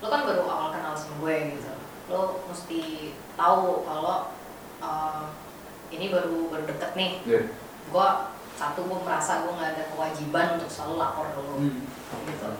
lo 0.00 0.08
kan 0.08 0.24
baru 0.24 0.48
awal 0.48 0.72
kenal 0.72 0.96
sama 0.96 1.20
gue 1.20 1.36
gitu. 1.60 1.72
Lo 2.08 2.40
mesti 2.48 3.12
tahu 3.36 3.84
kalau 3.84 4.32
em, 4.80 5.22
ini 5.92 6.08
baru 6.08 6.48
baru 6.48 6.64
deket 6.64 6.92
nih. 6.96 7.12
Iya. 7.28 7.42
gue 7.90 8.08
satu 8.54 8.86
gue 8.86 8.98
merasa 9.02 9.42
gue 9.42 9.50
nggak 9.50 9.72
ada 9.74 9.84
kewajiban 9.90 10.46
untuk 10.60 10.70
selalu 10.70 10.94
lapor 11.02 11.26
ke 11.34 11.40
lo 11.42 11.54
gitu. 12.28 12.50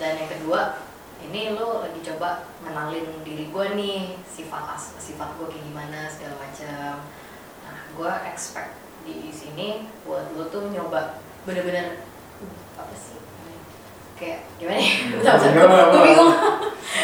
Dan 0.00 0.12
yang 0.16 0.30
kedua 0.32 0.80
ini 1.20 1.52
lo 1.52 1.84
lagi 1.84 2.00
coba 2.00 2.48
kenalin 2.64 3.20
diri 3.20 3.52
gue 3.52 3.66
nih 3.76 4.16
sifat 4.24 4.72
as 4.72 4.96
sifat 4.96 5.36
gue 5.36 5.46
kayak 5.52 5.64
gimana 5.68 6.08
segala 6.08 6.34
macam. 6.40 7.04
Nah 7.68 7.78
gue 7.92 8.12
expect 8.32 8.79
di 9.02 9.30
sini 9.30 9.68
buat 10.02 10.32
lo 10.32 10.44
tuh 10.46 10.68
nyoba 10.68 11.18
bener-bener 11.42 12.04
uh, 12.38 12.52
apa 12.76 12.92
sih 12.92 13.16
kayak 14.14 14.44
gimana 14.56 14.76
ya 14.76 14.92
Hmm. 15.00 15.10
Bentar, 15.16 15.36
gue 15.88 16.00
bingung 16.02 16.32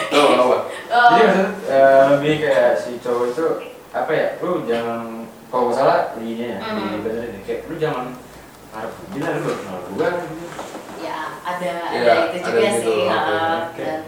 Tuh, 0.06 0.26
apa? 0.34 0.56
Eh, 0.86 1.06
jadi 1.08 1.24
maksud 1.24 1.48
eh, 1.66 2.00
lebih 2.12 2.34
kayak 2.40 2.70
si 2.76 2.90
cowok 2.98 3.24
itu 3.28 3.46
apa 3.90 4.10
ya 4.10 4.26
lu 4.38 4.64
jangan 4.64 5.00
kalau 5.46 5.70
nggak 5.70 5.76
salah 5.76 5.98
ininya 6.16 6.46
ya 6.46 6.58
Hmm. 6.60 6.88
di 6.90 6.98
benerin 7.00 7.30
deh. 7.32 7.42
kayak 7.42 7.60
lu 7.66 7.74
jangan 7.76 8.06
harap 8.70 8.92
gila 9.08 9.28
lu 9.30 9.40
baru 9.40 9.56
kenal 9.56 9.78
gitu. 9.80 10.46
ya 10.98 11.18
ada 11.40 11.72
Iya, 11.88 12.02
ada 12.02 12.14
itu 12.28 12.44
ada 12.44 12.50
juga 12.50 12.68
gitu, 12.68 12.80
sih 12.82 13.00
oke, 13.00 13.14
uh, 13.14 13.56
oke. 13.64 13.80
dan 13.80 14.00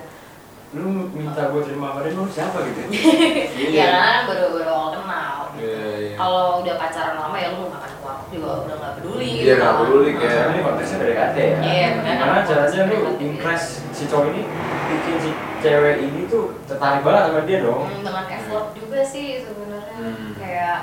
lu 0.68 0.85
minta 1.11 1.48
gua 1.48 1.61
terima 1.61 1.87
apa 1.90 2.04
lu 2.07 2.28
siapa 2.28 2.61
gitu 2.61 2.81
ya 3.72 3.88
kan 3.90 4.20
baru 4.28 4.44
baru 4.52 4.68
awal 4.68 4.90
kenal 4.94 5.37
Iya, 5.59 5.74
iya. 5.98 6.14
kalau 6.14 6.62
udah 6.62 6.74
pacaran 6.76 7.18
lama 7.18 7.35
ya 7.35 7.50
lu 7.50 7.66
mau 7.66 7.70
makan 7.72 7.90
ke 7.90 8.00
warung 8.00 8.28
juga 8.31 8.48
udah 8.62 8.76
nggak 8.78 8.92
peduli 8.96 9.26
Iya, 9.26 9.35
gitu 9.35 9.54
nggak 9.57 9.66
kan. 9.66 9.78
peduli, 9.81 10.07
Nah, 10.07 10.14
kayak- 10.14 10.31
sekarang 10.31 10.52
ini 10.52 10.62
konteksnya 10.62 10.96
PDKT 10.98 11.37
ya 11.38 11.57
Iya, 11.59 11.87
benar. 11.90 12.14
gimana 12.14 12.40
caranya 12.44 12.83
lu 12.85 12.98
impress 13.18 13.62
si 13.90 14.02
cowok 14.07 14.26
ini 14.28 14.42
bikin 14.88 15.14
si 15.18 15.31
cewek 15.59 15.96
ini 16.00 16.20
tuh 16.26 16.44
tertarik 16.62 17.02
banget 17.02 17.22
sama 17.24 17.40
dia 17.42 17.59
dong 17.61 17.83
Hmm, 17.83 18.02
dengan 18.02 18.24
effort 18.28 18.66
juga 18.72 19.00
sih 19.02 19.26
sebenarnya 19.42 19.98
Hmm. 19.98 20.31
kayak 20.37 20.78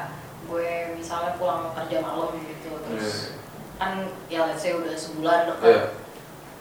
gue 0.45 0.69
misalnya 0.93 1.31
pulang 1.35 1.71
kerja 1.71 1.97
malam 2.01 2.29
gitu 2.35 2.71
terus 2.81 3.39
kan 3.75 3.91
ya 4.27 4.43
let's 4.43 4.59
say 4.59 4.73
udah 4.73 4.91
sebulan 4.93 5.47
deket 5.47 5.71
Iya. 5.71 5.83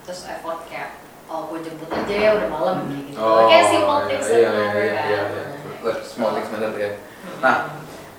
terus 0.03 0.21
effort 0.25 0.63
kayak 0.65 1.03
oh 1.25 1.39
gue 1.49 1.59
jemput 1.65 1.89
aja 1.89 2.15
ya 2.15 2.29
udah 2.37 2.49
malam 2.49 2.75
kayak 2.85 3.03
gitu 3.09 3.17
Oh, 3.17 3.47
kayak 3.49 3.65
simple 3.71 3.97
iya, 3.97 4.07
things 4.09 4.27
iya, 4.27 4.37
iya, 4.37 4.49
matter 4.51 4.75
iya, 4.75 4.93
kan 4.93 5.05
iya, 5.09 5.21
iya. 5.31 5.93
Small 6.03 6.31
things 6.37 6.49
matter 6.53 6.71
ya. 6.75 6.91
Hmm. 6.91 7.39
Nah, 7.41 7.57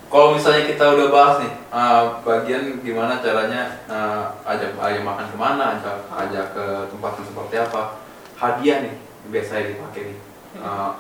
Kalau 0.07 0.39
misalnya 0.39 0.71
kita 0.71 0.85
udah 0.95 1.11
bahas 1.11 1.35
nih, 1.43 1.53
eh, 1.67 2.03
bagian 2.23 2.63
gimana 2.87 3.19
caranya 3.19 3.83
eh, 3.91 4.25
ajak 4.47 4.79
ajak 4.79 5.03
makan 5.03 5.27
ke 5.27 5.37
mana, 5.37 5.65
ajak 5.77 5.99
ajak 6.15 6.47
ke 6.55 6.65
tempat 6.95 7.11
yang 7.19 7.27
seperti 7.27 7.55
apa, 7.59 7.83
hadiah 8.39 8.79
nih 8.87 8.95
biasanya 9.35 9.75
dipakai 9.75 10.03
nih. 10.15 10.19
Eh, 10.63 10.91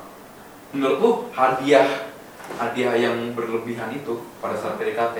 menurut 0.74 0.98
lu 0.98 1.10
hadiah 1.30 2.10
hadiah 2.58 2.94
yang 2.98 3.30
berlebihan 3.38 3.94
itu 3.94 4.26
pada 4.42 4.58
saat 4.58 4.74
PDKT 4.74 5.16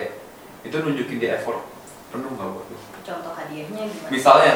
itu 0.66 0.76
nunjukin 0.82 1.22
dia 1.22 1.38
effort 1.38 1.62
penuh 2.10 2.30
nggak 2.34 2.48
buat 2.58 2.66
lu? 2.70 2.78
contoh 3.06 3.32
hadiahnya 3.38 3.82
gimana? 3.86 4.10
Misalnya 4.10 4.54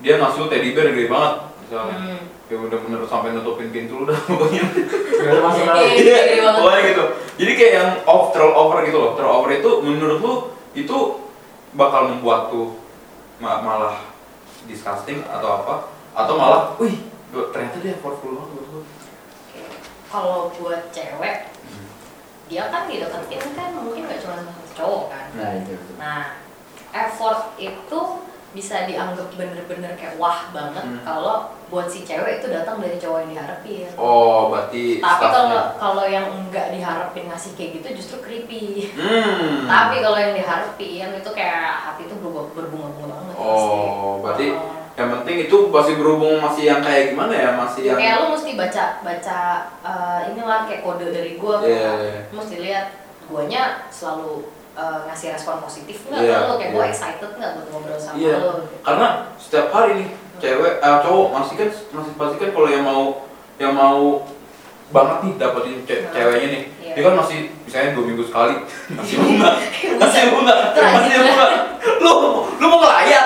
dia 0.00 0.16
ngasih 0.16 0.48
teddy 0.48 0.72
bear 0.72 0.90
gede 0.90 1.06
banget, 1.06 1.34
misalnya 1.60 1.96
Hmm. 1.96 2.22
ya 2.46 2.56
udah 2.58 2.78
bener 2.80 3.00
sampai 3.04 3.30
nutupin 3.30 3.68
pintu 3.68 3.94
lu 3.96 4.04
udah 4.04 4.18
pokoknya 4.28 4.64
Gak 5.12 5.28
ada 5.28 5.40
masalah. 5.40 5.74
Iya, 5.78 5.94
iya, 5.94 6.18
iya 6.34 6.50
pokoknya 6.50 6.80
gitu 6.84 7.04
jadi 7.36 7.52
kayak 7.54 7.72
yang 7.72 7.90
off 8.04 8.24
throw 8.30 8.50
over 8.50 8.82
gitu 8.82 8.98
loh 8.98 9.12
throw 9.14 9.30
over 9.34 9.50
itu 9.50 9.70
menurut 9.80 10.18
lu 10.18 10.34
itu 10.72 10.98
bakal 11.72 12.08
membuat 12.08 12.48
tuh 12.48 12.74
ma- 13.36 13.60
malah 13.60 14.02
disgusting 14.64 15.22
atau 15.22 15.62
apa 15.62 15.74
atau 16.12 16.34
malah 16.34 16.62
wih 16.76 16.96
ternyata 17.30 17.78
dia 17.78 17.94
effortful 17.94 18.34
banget 18.34 18.50
buat. 18.52 18.86
Kalau 20.10 20.50
buat 20.52 20.90
cewek, 20.90 21.54
dia 22.44 22.66
kan 22.66 22.82
dideketin 22.84 23.54
kan 23.54 23.70
mungkin 23.72 24.04
gak 24.04 24.18
cuma 24.18 24.42
sama 24.42 24.52
cowok 24.74 25.04
kan. 25.06 25.26
Nah 25.32 25.50
itu. 25.54 25.78
Nah, 25.94 26.20
effort 26.90 27.54
itu 27.56 28.00
bisa 28.50 28.82
dianggap 28.82 29.30
bener-bener 29.32 29.94
kayak 29.94 30.16
wah 30.16 30.50
banget 30.50 30.82
Hmm. 30.82 30.98
kalau 31.00 31.36
buat 31.66 31.86
si 31.86 32.02
cewek 32.02 32.38
itu 32.38 32.50
datang 32.50 32.78
dari 32.78 32.96
cowok 32.96 33.22
yang 33.22 33.30
diharapin. 33.30 33.86
oh 33.94 34.50
berarti 34.50 34.98
Tapi 34.98 35.24
kalau 35.24 35.78
kalau 35.78 36.04
yang 36.04 36.26
enggak 36.28 36.74
diharapin 36.74 37.26
ngasih 37.26 37.54
kayak 37.54 37.78
gitu 37.78 37.88
justru 37.94 38.16
creepy. 38.18 38.90
hmm. 38.90 39.64
Tapi 39.64 40.02
kalau 40.02 40.18
yang 40.18 40.34
diharapin 40.34 40.90
itu 41.12 41.30
kayak 41.30 41.62
hati 41.80 42.04
itu 42.04 42.14
berbu- 42.16 42.50
berbunga-bunga 42.52 43.06
banget. 43.08 43.34
oh 43.36 44.18
berarti 44.18 44.46
Oh. 44.50 44.74
yang 44.98 45.14
penting 45.14 45.36
itu 45.40 45.56
masih 45.70 45.94
berhubung 45.96 46.36
masih 46.38 46.62
yang 46.66 46.82
kayak 46.82 47.14
gimana 47.14 47.32
ya 47.32 47.50
masih 47.54 47.82
yang 47.86 47.96
kayak 47.96 48.16
lu 48.18 48.34
mesti 48.34 48.50
baca 48.52 48.84
baca 49.00 49.40
eh, 49.80 50.20
inilah 50.28 50.66
kayak 50.66 50.82
kode 50.82 51.06
dari 51.08 51.38
gua 51.38 51.62
Iya, 51.62 51.78
kan. 51.80 51.96
iya. 52.02 52.20
Lu 52.28 52.36
mesti 52.36 52.56
lihat 52.58 52.86
guanya 53.24 53.62
selalu 53.88 54.42
eh, 54.72 54.98
ngasih 55.04 55.28
respon 55.32 55.58
positif 55.60 55.96
nggak 56.04 56.20
ke 56.20 56.36
lu 56.42 56.54
kayak 56.56 56.70
gua 56.70 56.82
iya. 56.82 56.90
excited 56.90 57.30
nggak 57.32 57.50
buat 57.52 57.66
ngobrol 57.68 57.96
sama 57.96 58.16
Iya. 58.16 58.36
lu 58.38 58.52
karena 58.80 59.06
setiap 59.36 59.66
hari 59.70 59.92
nih 59.96 60.08
cewek 60.36 60.74
eh, 60.78 60.98
cowok 61.00 61.26
masih 61.32 61.54
kan 61.56 61.68
masih 61.90 62.12
pasti 62.14 62.36
kan 62.36 62.50
kalau 62.50 62.68
yang 62.68 62.82
mau 62.82 63.02
yang 63.56 63.72
mau 63.72 64.24
banget 64.90 65.18
nih 65.22 65.32
dapetin 65.36 65.76
ce- 65.84 66.02
Nah. 66.02 66.10
ceweknya 66.10 66.48
nih 66.48 66.62
Iya. 66.80 66.92
dia 66.92 67.02
kan 67.04 67.14
masih 67.16 67.38
misalnya 67.62 67.90
dua 67.94 68.04
minggu 68.04 68.24
sekali 68.24 68.54
masih 68.98 69.14
bunga 69.16 69.50
masih 69.96 70.22
bunga 70.28 70.54
masih 70.74 71.14
bunga 71.20 71.46
lu 72.00 72.14
lu 72.52 72.66
mau 72.66 72.78
ngelayat 72.80 73.24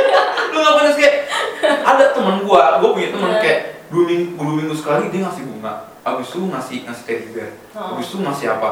lu 0.50 0.56
nggak 0.56 0.74
pernah 0.74 0.92
kayak 0.92 1.14
ada 1.62 2.04
teman 2.10 2.36
gua 2.42 2.78
gua 2.78 2.90
punya 2.90 3.08
teman 3.08 3.30
Iya. 3.32 3.40
kayak 3.40 3.60
dua 3.86 4.02
minggu 4.04 4.34
dua 4.34 4.54
minggu 4.56 4.74
sekali 4.74 5.04
dia 5.08 5.22
ngasih 5.22 5.44
bunga 5.44 5.72
abis 6.02 6.26
itu 6.28 6.38
ngasih 6.44 6.76
ngasih 6.84 7.04
teddy 7.04 7.26
bear 7.30 7.50
Oh. 7.72 7.94
abis 7.94 8.06
itu 8.08 8.18
ngasih 8.18 8.46
apa 8.50 8.70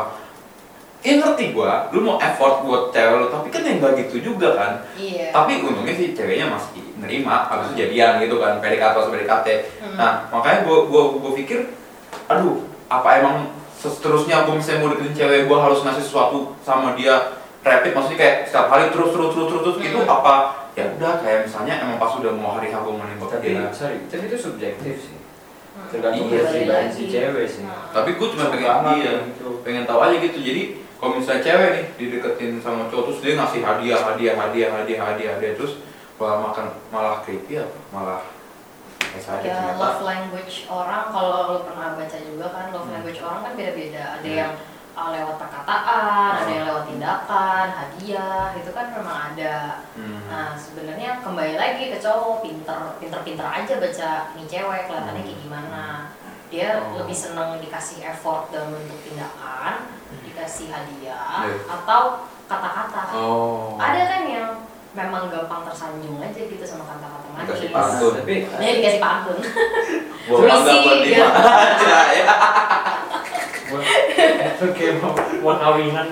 Ya 1.05 1.21
ngerti 1.21 1.53
gua, 1.53 1.93
lu 1.93 2.01
mau 2.01 2.17
effort 2.17 2.64
buat 2.64 2.88
cewek 2.88 3.12
lu, 3.14 3.29
tapi 3.29 3.53
kan 3.53 3.61
yang 3.61 3.77
gak 3.77 3.93
gitu 4.01 4.25
juga 4.25 4.57
kan 4.57 4.81
iya 4.97 5.29
tapi 5.29 5.61
untungnya 5.61 5.93
sih 5.93 6.17
ceweknya 6.17 6.49
masih 6.49 6.81
nerima 6.97 7.45
habis 7.45 7.71
itu 7.71 7.85
jadian 7.85 8.17
gitu 8.19 8.40
kan 8.40 8.57
PDKT 8.57 8.97
atau 8.97 9.12
PDKT 9.12 9.49
Hmm. 9.85 10.01
nah 10.01 10.25
makanya 10.33 10.64
gue 10.64 10.79
gua, 10.88 11.12
gua 11.12 11.33
pikir 11.37 11.77
aduh 12.25 12.64
apa 12.88 13.21
emang 13.21 13.37
seterusnya 13.77 14.49
gue 14.49 14.57
misalnya 14.57 14.81
mau 14.81 14.90
deketin 14.90 15.12
cewek 15.14 15.45
gue 15.45 15.59
harus 15.61 15.85
ngasih 15.85 16.01
sesuatu 16.01 16.57
sama 16.64 16.97
dia 16.97 17.37
rapid 17.61 17.93
maksudnya 17.93 18.17
kayak 18.17 18.37
setiap 18.49 18.67
hari 18.67 18.88
terus 18.88 19.12
terus 19.12 19.29
terus 19.31 19.47
terus, 19.47 19.61
terus 19.61 19.77
gitu 19.79 19.99
Hmm. 20.01 20.09
apa 20.11 20.35
ya 20.73 20.88
udah 20.90 21.12
kayak 21.21 21.45
misalnya 21.45 21.75
emang 21.79 22.01
pas 22.01 22.17
udah 22.17 22.33
mau 22.33 22.57
hari 22.57 22.73
gue 22.73 22.81
mau 22.90 23.05
nembak 23.05 23.29
Tapi 23.29 23.45
dia 23.47 23.69
sorry, 23.71 24.01
tapi 24.09 24.25
itu 24.25 24.37
subjektif 24.40 24.95
sih. 24.99 25.17
Hmm. 25.77 25.90
Tergantung 25.93 26.33
Iya, 26.33 26.64
dari 26.64 26.88
si 26.88 27.12
cewek 27.12 27.45
sih. 27.45 27.61
Hmm. 27.61 27.93
tapi 27.93 28.17
gue 28.17 28.27
cuma 28.33 28.49
pengen 28.49 28.73
gitu. 29.05 29.61
pengen 29.61 29.85
tahu 29.85 30.01
aja 30.01 30.17
gitu 30.17 30.40
jadi 30.40 30.63
kalau 31.05 31.21
misalnya 31.21 31.44
cewek 31.44 31.69
nih 31.69 31.85
dideketin 32.00 32.57
sama 32.59 32.88
cowok 32.88 33.13
terus 33.13 33.21
dia 33.21 33.33
ngasih 33.37 33.61
hadiah 33.61 34.00
hadiah 34.00 34.35
hadiah 34.35 34.71
hadiah 34.73 35.00
hadiah 35.05 35.31
hadiah 35.37 35.52
terus 35.52 35.85
malah 36.17 36.40
makan 36.40 36.73
malah 36.88 37.21
creepy 37.21 37.61
apa 37.61 37.77
malah 37.92 38.25
ya 39.13 39.21
ternyata. 39.21 39.77
love 39.77 40.00
language 40.02 40.65
orang 40.67 41.13
kalau 41.13 41.31
lo 41.46 41.57
pernah 41.63 41.92
baca 41.92 42.19
juga 42.19 42.46
kan 42.48 42.73
love 42.73 42.88
Hmm. 42.88 42.94
language 42.96 43.21
orang 43.21 43.40
kan 43.44 43.52
beda-beda 43.52 44.02
ada 44.17 44.25
Hmm. 44.25 44.40
yang 44.40 44.52
uh, 44.94 45.09
lewat 45.13 45.37
perkataan 45.37 46.31
ada 46.33 46.40
Hmm. 46.40 46.57
yang 46.57 46.65
lewat 46.67 46.85
tindakan 46.88 47.67
hadiah 47.69 48.44
itu 48.57 48.71
kan 48.73 48.87
memang 48.90 49.19
ada 49.29 49.55
Hmm. 49.92 50.19
Nah 50.25 50.57
sebenarnya 50.57 51.21
kembali 51.21 51.55
lagi 51.55 51.85
ke 51.92 51.98
cowok 52.00 52.40
pinter 52.40 52.81
pinter 52.96 53.21
pinter 53.21 53.44
aja 53.44 53.75
baca 53.77 54.11
nih 54.35 54.46
cewek 54.48 54.81
kelihatannya 54.88 55.21
kayak 55.21 55.40
gimana 55.44 55.85
dia 56.48 56.79
Oh. 56.79 57.02
lebih 57.02 57.15
seneng 57.15 57.61
dikasih 57.61 58.02
effort 58.05 58.48
dalam 58.48 58.73
bentuk 58.73 58.98
tindakan 59.05 59.75
dikasih 60.21 60.67
hadiah 60.69 61.42
Iya. 61.42 61.56
atau 61.67 62.02
kata-kata 62.44 63.00
Oh. 63.12 63.75
ada 63.77 64.02
kan 64.04 64.23
yang 64.25 64.48
memang 64.92 65.27
gampang 65.27 65.65
tersanjung 65.65 66.19
aja 66.19 66.40
gitu 66.40 66.62
sama 66.62 66.87
kata-kata 66.87 67.27
manis 67.29 67.48
Dikasih 67.48 67.71
pantun. 67.71 68.12
Tapi 68.17 68.35
dia 68.46 68.71
dikasih 68.77 69.00
pantun 69.00 69.37
Puisi, 70.25 70.77
buat 70.81 70.98
gitu. 71.02 71.21
Dima 71.21 71.29
aja 71.42 71.96
ya. 72.15 72.27
Itu 74.46 74.67
kayak 74.71 74.94
mau, 74.98 75.12
mau 75.42 75.54
kawinan. 75.58 76.06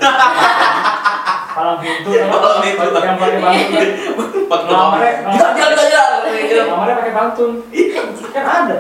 palang 1.53 1.78
pintu 1.78 2.11
Palang 2.11 2.59
pintu. 2.59 2.82
yang 2.98 3.16
pakai 3.16 3.38
pantun 3.38 3.78
Pakai. 4.48 5.12
Kamarnya 6.66 6.94
pakai 6.96 7.12
pantun 7.12 7.50
kan 8.33 8.45
ada 8.45 8.76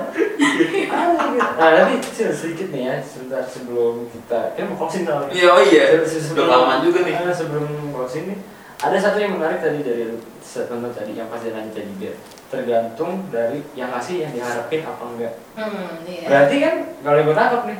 ada 0.88 1.28
nah 1.54 1.70
tapi 1.78 1.94
se- 2.02 2.32
sedikit 2.32 2.68
nih 2.68 2.82
ya 2.82 2.94
sebentar 2.98 3.44
sebelum 3.44 4.08
kita 4.08 4.52
kan 4.52 4.64
mau 4.66 4.76
closing 4.78 5.04
dong 5.04 5.28
Iya, 5.28 5.48
oh 5.48 5.62
iya. 5.62 5.84
Se- 6.02 6.18
se- 6.18 6.32
Udah 6.32 6.44
kelamaan 6.46 6.80
juga 6.80 6.98
nih. 7.02 7.14
Ah, 7.14 7.30
sebelum 7.30 7.64
closing 7.90 8.24
nih 8.26 8.38
ada 8.78 8.96
satu 8.96 9.16
yang 9.16 9.36
menarik 9.36 9.58
tadi 9.58 9.78
dari 9.80 10.02
lu 10.06 10.18
statement 10.40 10.90
tadi 10.90 11.12
yang 11.12 11.28
pasti 11.28 11.48
nanya 11.48 11.70
tadi 11.70 11.92
biar 11.96 12.16
tergantung 12.48 13.30
dari 13.30 13.62
yang 13.72 13.88
ngasih 13.88 14.16
yang 14.20 14.32
diharapin 14.32 14.82
apa 14.82 15.04
enggak 15.06 15.34
Hmm, 15.54 16.02
iya. 16.02 16.26
berarti 16.26 16.56
kan 16.58 16.74
kalau 16.98 17.16
yang 17.16 17.26
gue 17.26 17.36
tangkap 17.36 17.62
nih 17.64 17.78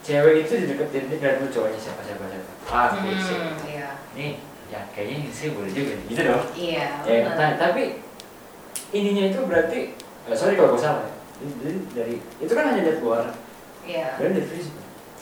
cewek 0.00 0.34
itu 0.40 0.52
dideketin 0.56 1.04
dia 1.06 1.16
nggak 1.18 1.34
dulu 1.36 1.48
cowoknya 1.52 1.78
siapa 1.78 2.00
siapa 2.00 2.24
siapa 2.26 2.50
ah 2.66 2.88
hmm. 2.90 3.68
Iya. 3.68 3.88
nih 4.10 4.32
ya 4.66 4.80
kayaknya 4.90 5.14
ini 5.18 5.30
sih 5.30 5.52
boleh 5.52 5.68
juga 5.68 5.92
nih 5.92 6.04
gitu 6.08 6.20
dong 6.24 6.44
Iya. 6.56 6.84
ya 7.04 7.18
nah, 7.28 7.52
tapi 7.54 7.82
ininya 8.90 9.24
itu 9.28 9.38
berarti 9.44 9.80
eh, 10.26 10.36
sorry 10.36 10.54
kalau 10.54 10.74
gue 10.74 10.82
salah 10.82 11.04
ya. 11.06 11.12
Jadi 11.40 11.78
dari 11.96 12.14
itu 12.20 12.52
kan 12.52 12.64
hanya 12.68 12.82
dari 12.84 12.98
luar 13.00 13.24
Iya. 13.80 14.08
dan 14.20 14.36
dari 14.36 14.44
fisik 14.44 14.76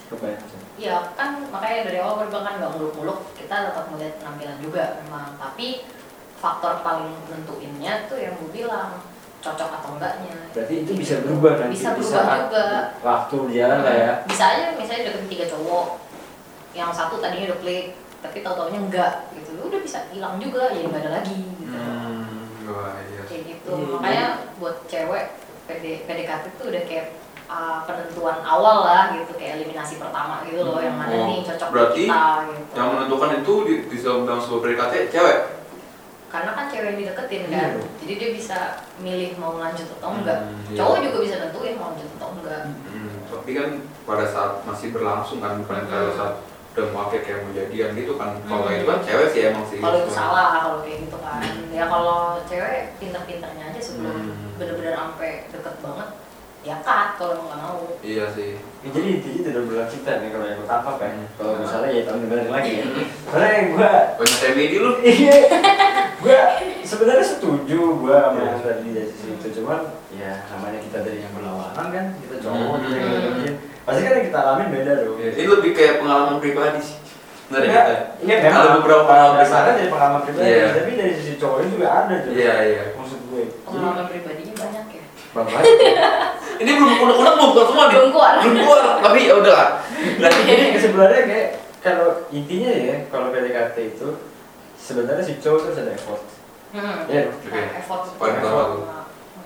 kebanyakan 0.09 0.59
Iya 0.79 0.97
kan 1.15 1.31
makanya 1.51 1.79
dari 1.91 1.99
awal 1.99 2.15
gue 2.19 2.27
bilang 2.31 2.45
kan 2.47 2.55
nggak 2.59 2.73
muluk-muluk 2.75 3.19
kita 3.35 3.55
tetap 3.71 3.85
melihat 3.91 4.15
penampilan 4.19 4.59
juga 4.59 4.83
memang. 5.03 5.35
Tapi 5.37 5.87
faktor 6.39 6.83
paling 6.83 7.11
nentuinnya 7.27 8.07
tuh 8.07 8.19
yang 8.19 8.35
gue 8.39 8.51
bilang 8.51 9.03
cocok 9.39 9.71
atau 9.71 9.91
enggaknya. 9.95 10.35
Berarti 10.55 10.75
itu 10.83 10.93
bisa 10.95 11.23
berubah 11.23 11.53
nanti 11.59 11.75
bisa 11.79 11.95
di 11.95 12.03
berubah 12.03 12.15
saat 12.15 12.41
juga. 12.47 12.67
waktu 13.03 13.37
jalan 13.55 13.81
lah 13.83 13.95
ya. 13.95 14.13
Bisa 14.27 14.45
aja 14.51 14.67
misalnya 14.75 15.03
deketin 15.11 15.31
tiga 15.31 15.47
cowok 15.51 15.87
yang 16.75 16.91
satu 16.95 17.19
tadinya 17.19 17.55
udah 17.55 17.59
klik 17.63 17.87
tapi 18.19 18.43
tahu 18.43 18.55
taunya 18.55 18.79
enggak 18.83 19.13
gitu. 19.35 19.51
Udah 19.63 19.81
bisa 19.83 19.99
hilang 20.11 20.39
juga 20.39 20.71
jadi 20.75 20.87
nggak 20.87 21.03
ada 21.07 21.13
lagi 21.23 21.39
gitu. 21.39 21.75
Hmm, 21.75 22.67
wah, 22.71 22.99
iya. 23.03 23.23
kayak 23.27 23.43
gitu. 23.47 23.71
Iya. 23.75 23.87
makanya 23.95 24.27
buat 24.59 24.77
cewek 24.85 25.25
PD, 25.65 25.85
PDKT 26.03 26.45
tuh 26.55 26.67
udah 26.69 26.83
kayak 26.83 27.07
uh, 27.47 27.83
penentuan 27.83 28.39
awal 28.41 28.83
lah 28.83 29.13
gitu 29.13 29.33
kayak 29.33 29.59
eliminasi 29.59 29.97
pertama 29.97 30.43
gitu 30.43 30.61
loh 30.61 30.79
yang 30.79 30.95
mana 30.95 31.13
Oh, 31.15 31.27
nih 31.27 31.41
cocok 31.43 31.69
berarti 31.71 31.95
di 31.99 32.05
kita 32.05 32.25
gitu 32.47 32.73
Yang 32.75 32.89
menentukan 32.91 33.31
itu 33.37 33.53
di, 33.63 33.75
bisa 33.87 34.09
dalam 34.19 34.41
sebuah 34.41 34.61
PDKT 34.61 34.95
cewek. 35.11 35.39
karena 36.29 36.51
kan 36.53 36.65
cewek 36.67 36.87
yang 36.87 36.99
dideketin 36.99 37.41
Iya 37.43 37.57
kan 37.59 37.71
jadi 37.99 38.13
dia 38.15 38.31
bisa 38.35 38.59
milih 38.99 39.31
mau 39.37 39.57
lanjut 39.57 39.89
atau 39.91 40.13
enggak 40.13 40.39
Hmm, 40.43 40.61
iya. 40.67 40.77
cowok 40.77 40.97
juga 41.01 41.19
bisa 41.23 41.35
nentuin 41.39 41.75
mau 41.75 41.89
lanjut 41.89 42.09
atau 42.13 42.29
enggak 42.35 42.63
Hmm, 42.85 43.13
tapi 43.29 43.51
kan 43.55 43.69
pada 44.05 44.25
saat 44.27 44.53
masih 44.63 44.89
berlangsung 44.91 45.39
kan 45.39 45.57
bukan 45.59 45.77
Hmm. 45.79 45.89
pada 45.89 46.13
saat 46.13 46.35
udah 46.71 46.85
mau 46.93 47.09
kayak 47.09 47.25
kayak 47.25 47.39
mau 47.41 47.51
jadian 47.51 47.91
gitu 47.93 48.13
kan. 48.15 48.31
Kalau 48.41 48.61
Hmm. 48.61 48.69
kayak 48.69 48.79
itu 48.79 48.87
kan 48.87 49.01
cewek 49.03 49.29
sih 49.29 49.41
emang 49.43 49.65
sih. 49.67 49.79
kalau 49.79 49.97
itu 49.99 50.13
salah 50.13 50.49
kalau 50.59 50.79
kayak 50.81 50.99
gitu 51.03 51.17
kan 51.19 51.41
ya 51.71 51.85
kalau 51.87 52.19
cewek 52.45 52.77
pinter-pinternya 52.97 53.65
aja 53.67 53.81
sebelum 53.81 54.17
Hmm. 54.21 54.48
Bener-bener 54.59 54.93
sampai 54.93 55.31
deket 55.49 55.77
banget 55.79 56.09
ya 56.61 56.75
cut 56.79 57.09
kalau 57.15 57.33
emang 57.35 57.47
nggak 57.49 57.61
mau 57.63 57.79
Iya 58.01 58.25
sih. 58.29 58.59
Ya, 58.81 58.89
jadi 58.91 59.09
intinya 59.13 59.41
tidak 59.45 59.63
berlaku 59.65 59.91
cinta 59.91 60.13
nih 60.17 60.29
kalau 60.29 60.45
yang 60.45 60.59
gue 60.59 60.69
tangkap 60.69 60.97
ya 60.97 61.09
Hmm. 61.09 61.27
kalau 61.33 61.53
misalnya 61.57 61.89
ya 61.89 62.03
tahun 62.03 62.19
dengerin 62.21 62.49
lagi 62.49 62.73
ya 62.73 62.85
karena 63.25 63.47
yang 63.49 63.67
gue 63.71 63.91
Banyak 64.19 64.39
remedi 64.45 64.77
lu. 64.77 64.91
iya 65.01 65.37
gue 66.19 66.39
sebenarnya 66.83 67.27
setuju 67.29 67.79
gue 67.97 68.15
sama 68.17 68.41
yang 68.41 68.61
tadi 68.61 68.89
dari 68.91 69.09
sisi 69.09 69.29
itu 69.33 69.49
cuman 69.57 69.81
ya 70.11 70.33
namanya 70.49 70.79
kita 70.81 70.99
dari 71.01 71.19
yang 71.21 71.33
berlawanan 71.33 71.87
kan 71.89 72.05
kita 72.19 72.37
cowok 72.41 72.59
Hmm. 72.69 72.83
kita 72.83 72.97
yang 72.97 73.09
ngedeketin 73.09 73.55
pasti 73.85 74.01
kan 74.03 74.13
yang 74.13 74.27
kita 74.27 74.39
alamin 74.39 74.69
beda 74.69 74.93
dong 75.01 75.17
Iya, 75.17 75.31
Ini 75.33 75.47
lebih 75.49 75.71
kayak 75.73 75.95
pengalaman 75.99 76.37
pribadi 76.39 76.81
sih. 76.83 76.97
Benar 77.49 77.63
ya 77.63 77.65
Iya, 77.65 77.81
kita. 77.81 77.95
iya 78.21 78.37
memang 78.43 78.61
Ada 78.61 78.71
beberapa 78.77 79.03
pengalaman 79.07 79.37
pribadi. 79.39 79.73
dari 79.73 79.89
pengalaman 79.89 80.21
pribadi 80.21 80.49
Iya. 80.51 80.67
tapi 80.75 80.91
dari 80.93 81.13
sisi 81.15 81.33
cowoknya 81.39 81.69
juga 81.71 81.87
ada 81.89 82.15
tuh 82.19 82.31
Iya, 82.33 82.55
iya. 82.67 82.83
maksud 82.93 83.21
gue 83.25 83.43
pengalaman 83.63 84.05
pribadinya 84.05 84.48
ya 85.29 85.37
banget 85.37 85.62
Ini 86.59 86.70
belum 86.74 86.91
unek-unek 86.99 87.35
bukan 87.39 87.64
semua 87.64 87.85
nih. 87.85 87.95
belum 87.95 88.09
keluar 88.11 88.33
Belum 88.39 88.57
keluar, 88.59 88.83
tapi 88.99 89.18
ya 89.22 89.35
udah 89.37 89.55
lah. 89.55 89.68
Nah, 90.18 90.31
jadi 90.43 90.64
sebenarnya 90.74 91.22
kayak 91.24 91.49
kalau 91.79 92.09
intinya 92.29 92.70
ya 92.70 92.97
kalau 93.07 93.31
PDKT 93.31 93.76
itu 93.93 94.09
sebenarnya 94.76 95.22
si 95.22 95.39
cowok 95.39 95.59
itu 95.64 95.79
ada 95.79 95.93
effort 95.93 96.22
hmm. 96.70 96.95
Oke. 97.05 97.18
Nah, 97.47 97.66
effort 97.79 98.03
effort. 98.11 98.68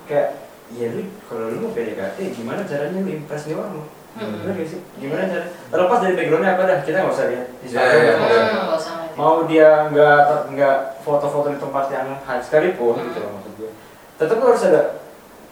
kayak 0.03 0.27
ya 0.71 0.87
lu 0.89 1.05
kalau 1.23 1.45
lu 1.47 1.57
mau 1.59 1.71
PDKT 1.71 2.17
gimana 2.33 2.61
caranya 2.63 2.97
lu 2.97 3.11
impress 3.11 3.45
nih 3.45 3.55
orang 3.55 3.73
lu 3.75 3.85
Hmm. 4.13 4.29
Bener 4.39 4.53
gak 4.55 4.69
sih? 4.69 4.77
Gimana 4.95 5.25
cara? 5.25 5.41
Terlepas 5.73 5.99
dari 5.99 6.13
backgroundnya 6.13 6.53
apa 6.53 6.63
dah, 6.63 6.79
kita 6.81 7.01
nggak 7.01 7.15
usah 7.17 7.33
lihat 7.33 7.47
Iya, 7.59 7.81
iya, 7.81 7.97
iya. 7.97 8.13
Hmm, 8.13 8.29
nggak 8.63 8.77
usah 8.77 8.91
ngeliatin. 8.93 9.17
Mau 9.17 9.35
dia 9.43 9.69
nggak 9.89 10.19
nggak 10.53 10.77
foto-foto 11.01 11.47
di 11.49 11.57
tempat 11.57 11.85
yang 11.89 12.07
high 12.19 12.37
sekalipun 12.37 12.93
Hmm. 12.93 13.09
gitu 13.09 13.19
loh 13.19 13.31
maksud 13.33 13.53
gue. 13.57 13.71
Tetap 14.15 14.37
harus 14.37 14.63
ada 14.63 14.81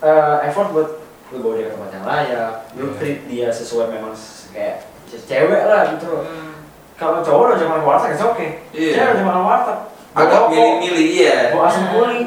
eh, 0.02 0.38
effort 0.45 0.70
buat 0.72 0.89
lu 1.32 1.38
bawa 1.39 1.54
dia 1.56 1.66
ke 1.66 1.74
tempat 1.74 1.89
yang 1.93 2.06
layak, 2.06 2.52
lu 2.76 2.86
Iya. 2.86 2.95
treat 2.99 3.20
dia 3.26 3.47
sesuai 3.47 3.86
memang 3.88 4.12
kayak 4.52 4.76
ce- 5.08 5.24
cewek 5.24 5.64
lah 5.64 5.82
gitu. 5.95 6.12
Hmm. 6.28 6.52
Kalau 6.99 7.24
cowok 7.24 7.43
udah 7.47 7.58
zaman 7.58 7.82
warteg 7.82 8.14
oke. 8.14 8.36
okay. 8.36 8.49
Iya. 8.72 8.91
Cewek 8.93 9.08
udah 9.08 9.20
zaman 9.20 9.38
warteg. 9.41 9.78
Agak 10.12 10.39
Bawa 10.43 10.52
milih-milih 10.52 11.08
iya. 11.08 11.36
Bawa 11.56 11.72
asam 11.72 11.86
kuli, 11.88 12.22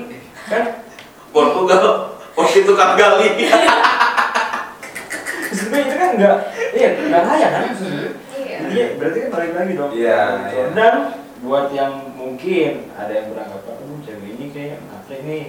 kan? 0.48 0.64
Portugal, 1.30 1.84
waktu 2.32 2.56
itu 2.64 2.72
kan 2.72 2.96
gali. 2.96 3.28
Gue 5.64 5.80
itu 5.80 5.94
kan 5.96 6.10
nggak, 6.14 6.36
iya 6.76 6.88
nggak 6.94 7.22
layak 7.26 7.50
kan 7.50 7.62
gue. 7.72 7.90
Iya. 8.34 8.56
Iya, 8.70 8.84
berarti 8.94 9.18
kan 9.26 9.30
balik 9.32 9.52
lagi 9.54 9.72
dong. 9.74 9.90
Iya, 9.90 10.20
iya. 10.50 10.64
Dan 10.70 10.94
buat 11.42 11.66
yang 11.70 12.14
mungkin 12.14 12.90
ada 12.94 13.10
yang 13.10 13.26
beranggapan, 13.30 13.74
oh 13.82 13.98
cewek 14.02 14.28
ini 14.38 14.46
kayak 14.50 14.78
ngatre 14.82 15.16
nih, 15.26 15.44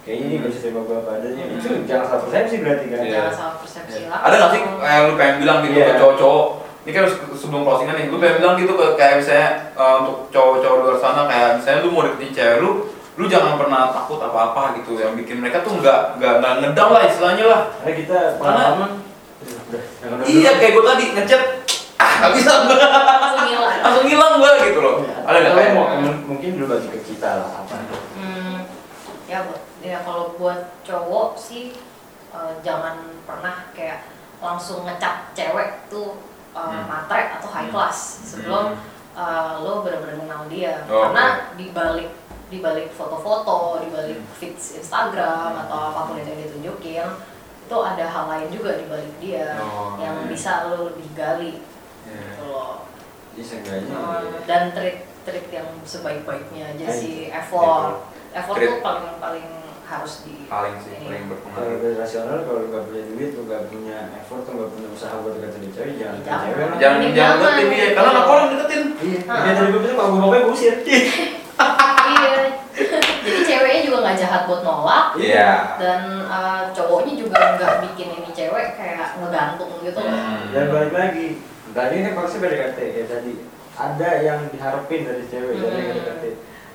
kayaknya 0.00 0.24
ini 0.26 0.34
gak 0.40 0.50
bisa 0.50 0.60
terima 0.64 0.80
gue 0.82 0.96
apa 0.96 1.10
adanya. 1.20 1.44
Hmm. 1.44 1.56
Itu 1.60 1.68
jangan 1.84 2.04
salah 2.08 2.22
persepsi 2.24 2.54
berarti 2.64 2.86
kan. 2.88 2.98
Iya. 3.00 3.12
Jangan 3.12 3.34
salah 3.36 3.54
persepsi 3.60 4.00
lah. 4.08 4.18
Ada 4.24 4.34
nggak 4.40 4.50
sih 4.50 4.60
yang 4.64 5.04
lu 5.04 5.14
pengen 5.14 5.36
bilang 5.40 5.58
gitu 5.64 5.76
Iya. 5.76 5.86
ke 5.86 5.94
cowok-cowok? 6.00 6.46
Ini 6.80 6.90
kan 6.96 7.04
sebelum 7.36 7.60
closingan 7.68 7.94
nih, 8.00 8.06
lu 8.08 8.16
pengen 8.16 8.36
bilang 8.40 8.54
gitu 8.56 8.72
ke 8.72 8.86
kayak 8.96 9.14
misalnya 9.20 9.48
eh, 9.76 9.94
untuk 10.00 10.16
cowok-cowok 10.32 10.76
luar 10.80 10.96
sana 10.96 11.22
kayak 11.28 11.48
misalnya 11.60 11.80
lu 11.84 11.88
mau 11.92 12.02
deketin 12.08 12.32
cewek 12.32 12.56
lu, 12.64 12.70
lu 13.20 13.24
jangan 13.28 13.60
pernah 13.60 13.92
takut 13.92 14.16
apa-apa 14.16 14.80
gitu 14.80 14.96
yang 14.96 15.12
bikin 15.12 15.44
mereka 15.44 15.60
tuh 15.60 15.76
nggak 15.76 16.16
nggak 16.16 16.34
nggak 16.40 16.52
ngedown 16.64 16.90
lah 16.96 17.02
istilahnya 17.04 17.44
lah. 17.44 17.60
Karena 17.84 17.92
kita 17.92 18.18
pengalaman. 18.40 18.90
Iya 20.24 20.50
kayak 20.56 20.72
gue 20.72 20.84
tadi 20.84 21.04
ngechat, 21.14 21.42
ah 21.96 22.12
nggak 22.24 22.32
bisa 22.34 22.52
gua. 22.64 22.76
Langsung 23.20 23.46
hilang. 23.46 23.72
langsung 23.84 24.06
hilang 24.08 24.32
gua 24.40 24.50
gitu 24.64 24.80
loh. 24.80 24.94
Iya. 25.04 25.14
Ada 25.28 25.36
nggak 25.38 25.54
kayak? 25.54 25.72
mungkin 26.26 26.48
dulu 26.56 26.66
bagi 26.72 26.88
ke 26.88 27.00
kita 27.04 27.30
lah 27.44 27.50
apa? 27.60 27.74
Hmm, 28.16 28.56
ya 29.28 29.44
buat 29.44 29.60
ya 29.80 29.98
kalau 30.00 30.34
buat 30.34 30.60
cowok 30.80 31.34
sih 31.34 31.72
eh, 32.30 32.52
jangan 32.60 32.96
pernah 33.24 33.68
kayak 33.70 34.04
langsung 34.38 34.84
ngecap 34.84 35.32
cewek 35.32 35.86
tuh 35.86 36.20
eh, 36.50 36.60
Hmm. 36.60 36.84
matre 36.84 37.30
atau 37.32 37.48
high 37.48 37.68
class 37.68 37.98
sebelum 38.26 38.76
eh, 39.12 39.52
lo 39.58 39.80
benar-benar 39.80 40.16
kenal 40.18 40.42
dia 40.46 40.82
Oh, 40.84 41.06
karena 41.06 41.24
di 41.54 41.70
balik 41.70 42.10
di 42.46 42.58
balik 42.58 42.90
foto-foto 42.90 43.78
di 43.78 43.88
balik 43.88 44.18
Hmm. 44.18 44.30
feeds 44.34 44.76
Instagram 44.76 45.54
atau 45.60 45.78
apa 45.88 46.00
pun 46.04 46.16
itu 46.16 46.28
yang 46.28 46.42
ditunjukin 46.44 47.06
itu 47.62 47.76
ada 47.78 48.02
hal 48.04 48.24
lain 48.26 48.48
juga 48.48 48.74
di 48.74 48.84
balik 48.84 49.14
dia 49.18 49.54
Oh, 49.56 49.94
yang 49.96 50.16
iya. 50.18 50.26
bisa 50.26 50.66
lo 50.66 50.88
lebih 50.88 51.08
gali 51.12 51.62
Iya. 52.02 52.18
gitu 52.34 52.44
loh 52.46 52.82
Jadi 53.30 53.42
seenggaknya. 53.46 53.94
Eh, 53.94 54.22
dan 54.44 54.62
trik 54.70 54.96
trik 55.22 55.46
yang 55.48 55.68
sebaik-baiknya 55.84 56.74
aja 56.74 56.86
sih 56.90 57.30
effort 57.30 58.02
effort 58.30 58.56
Trik. 58.56 58.68
tuh 58.68 58.78
paling 58.80 59.06
paling 59.16 59.46
harus 59.90 60.22
di 60.22 60.46
paling 60.46 60.76
sih 60.78 60.92
ini. 60.94 61.04
paling 61.04 61.22
Kalau 61.24 61.30
berpengaruh. 61.34 61.76
udah 61.76 61.90
rasional, 61.98 62.38
kalau 62.40 62.58
lu 62.58 62.68
gak 62.68 62.84
punya 62.86 63.02
duit, 63.04 63.30
lu 63.32 63.42
gak 63.44 63.62
punya 63.66 63.98
effort, 64.14 64.42
lu 64.44 64.54
gak 64.56 64.70
punya 64.70 64.88
usaha 64.88 65.14
buat 65.16 65.34
deketin 65.36 65.70
cewek, 65.70 65.94
jangan 65.96 66.16
ke 66.16 66.24
Jangan. 66.24 66.42
cewek 66.44 66.64
lah. 66.64 66.76
Jangan 66.78 66.98
jangan 67.10 67.36
deketin 67.36 67.66
dia, 67.68 67.86
karena 67.92 68.10
anak 68.12 68.26
orang 68.26 68.46
deketin. 68.48 68.82
Iya, 69.00 69.18
Ah. 69.26 69.40
dia 69.40 69.52
dari 69.52 69.68
gue 69.68 69.80
bilang 69.80 69.96
kalau 69.96 70.08
gue 70.08 70.20
bapaknya 70.20 70.42
gue 70.42 70.54
usir. 70.54 70.74
iya 72.10 72.34
jadi 73.20 73.40
ceweknya 73.44 73.80
juga 73.82 73.98
nggak 74.00 74.16
jahat 74.18 74.42
buat 74.44 74.62
nolak 74.62 75.06
Iya. 75.14 75.50
dan 75.76 76.00
uh, 76.24 76.62
cowoknya 76.70 77.14
juga 77.16 77.36
nggak 77.54 77.72
bikin 77.84 78.08
ini 78.14 78.30
cewek 78.30 78.66
kayak 78.74 79.18
ngegantung 79.18 79.72
gitu 79.80 79.98
loh 79.98 80.08
Hmm. 80.10 80.48
Dan 80.50 80.64
balik 80.68 80.92
lagi, 80.92 81.26
tadi 81.70 81.94
kan 82.00 82.12
konsep 82.14 82.38
PDKT 82.38 82.78
kayak 82.90 83.08
tadi 83.08 83.32
ada 83.72 84.10
yang 84.18 84.40
diharapin 84.48 85.00
dari 85.02 85.24
cewek 85.24 85.54
dari 85.54 85.68
Hmm. 85.70 85.88
PDKT. 85.92 86.24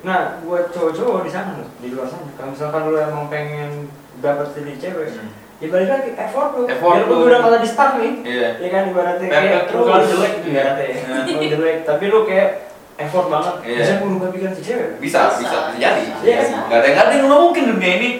Nah, 0.06 0.38
buat 0.40 0.70
cowok-cowok 0.70 1.26
di 1.26 1.30
sana, 1.30 1.50
di 1.76 1.90
luar 1.90 2.06
sana, 2.06 2.30
kalau 2.32 2.54
misalkan 2.54 2.80
lu 2.86 2.94
emang 2.94 3.26
pengen 3.26 3.90
dapat 4.16 4.54
dari 4.54 4.78
cewek, 4.78 5.10
Hmm. 5.10 5.34
ya 5.58 5.66
balik 5.66 5.88
lagi 5.90 6.10
effort 6.14 6.50
lu. 6.54 6.62
Effort 6.64 6.94
Biar 6.94 7.10
lu 7.10 7.26
udah 7.26 7.40
kalah 7.40 7.58
di 7.58 7.66
start 7.66 7.92
nih, 7.98 8.12
Iya. 8.22 8.48
ya 8.56 8.68
kan 8.70 8.82
ibaratnya 8.86 9.26
Pepet 9.26 9.34
kayak 9.42 9.62
lu 9.64 9.66
terus. 9.66 9.82
kalau 9.84 10.06
jelek 10.06 10.32
gitu 10.36 10.48
ibaratnya 10.48 10.84
ya. 10.86 10.96
Kalau 11.26 11.46
jelek, 11.50 11.76
tapi 11.82 12.04
lu 12.06 12.18
kayak 12.22 12.48
effort 12.96 13.26
banget, 13.26 13.54
Iya. 13.60 13.76
bisa 13.76 13.92
merubah 13.98 14.28
pikiran 14.30 14.54
si 14.54 14.62
cewek. 14.62 14.88
Bisa, 14.96 15.20
Bisa, 15.26 15.36
bisa, 15.36 15.58
bisa 15.68 15.76
jadi. 15.76 16.02
Iya. 16.22 16.38
Gak 16.64 16.78
ada 16.78 16.86
nggak 16.86 17.04
ada 17.04 17.12
yang 17.12 17.26
nggak 17.26 17.42
mungkin 17.42 17.64
dunia 17.68 17.92
ini. 17.96 18.10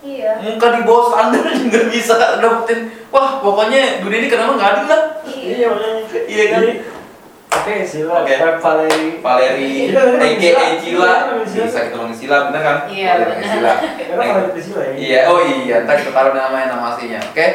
iya 0.00 0.30
Muka 0.38 0.68
di 0.70 0.80
bawah 0.82 1.04
standar 1.08 1.44
juga 1.60 1.80
bisa 1.88 2.12
dapetin. 2.40 2.80
Wah, 3.08 3.36
pokoknya 3.38 4.00
dunia 4.00 4.18
ini 4.18 4.28
kenapa 4.28 4.52
nggak 4.54 4.70
adil 4.74 4.86
lah. 4.86 5.02
iya 5.24 5.52
Iya, 5.54 5.66
makanya. 5.68 6.00
Iya 6.24 6.44
kan? 6.50 6.60
Oke, 7.54 7.74
Sila, 7.86 8.14
Oke. 8.20 8.34
okay. 8.34 8.58
Valeri. 8.58 9.06
Valeri, 9.22 9.72
Iya, 9.88 10.02
aka 10.02 10.66
Sila. 10.82 11.10
Iya, 11.22 11.44
Sila. 11.46 11.64
bisa 11.64 11.78
kita 11.86 11.96
panggil 11.96 12.16
Sila, 12.18 12.36
bener 12.50 12.62
kan? 12.66 12.76
Iya, 12.90 13.10
bener. 13.22 13.36
Sila. 13.40 13.72
Ya. 14.84 14.94
Iya, 14.98 15.20
oh 15.30 15.40
iya, 15.40 15.76
ntar 15.86 15.94
kita 16.02 16.12
taruh 16.12 16.34
namanya 16.34 16.74
nama 16.74 16.92
aslinya, 16.92 17.20
oke? 17.22 17.46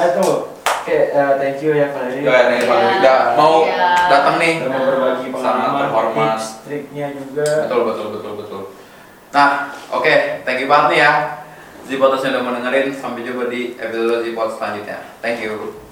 Eh, 0.00 0.08
tunggu. 0.16 0.36
Oke, 0.80 0.96
eh, 1.12 1.32
thank 1.36 1.60
you 1.60 1.76
ya 1.76 1.92
Valeri. 1.92 2.24
Nih 2.24 2.30
Iya, 2.30 2.64
Valeri 2.64 2.94
udah 3.04 3.18
mau 3.36 3.54
iya. 3.68 3.90
datang 4.08 4.36
nih. 4.40 4.54
Udah 4.64 4.70
mau 4.72 4.84
berbagi 4.88 5.26
Sangat 5.34 5.70
pengalaman, 5.76 6.14
tips, 6.16 6.46
triknya 6.64 7.06
juga. 7.12 7.48
Betul, 7.68 7.80
betul, 7.84 8.06
betul, 8.16 8.32
betul. 8.40 8.62
Nah, 9.30 9.50
oke, 9.92 10.14
thank 10.48 10.58
you 10.62 10.68
banget 10.70 10.88
nih 10.96 11.00
ya. 11.04 11.12
Zipotas 11.84 12.22
yang 12.22 12.38
udah 12.38 12.42
mau 12.46 12.54
dengerin, 12.54 12.88
sampai 12.94 13.26
jumpa 13.26 13.50
di 13.50 13.74
episode 13.76 14.22
Zipot 14.22 14.48
selanjutnya. 14.56 14.98
Thank 15.20 15.42
you. 15.42 15.89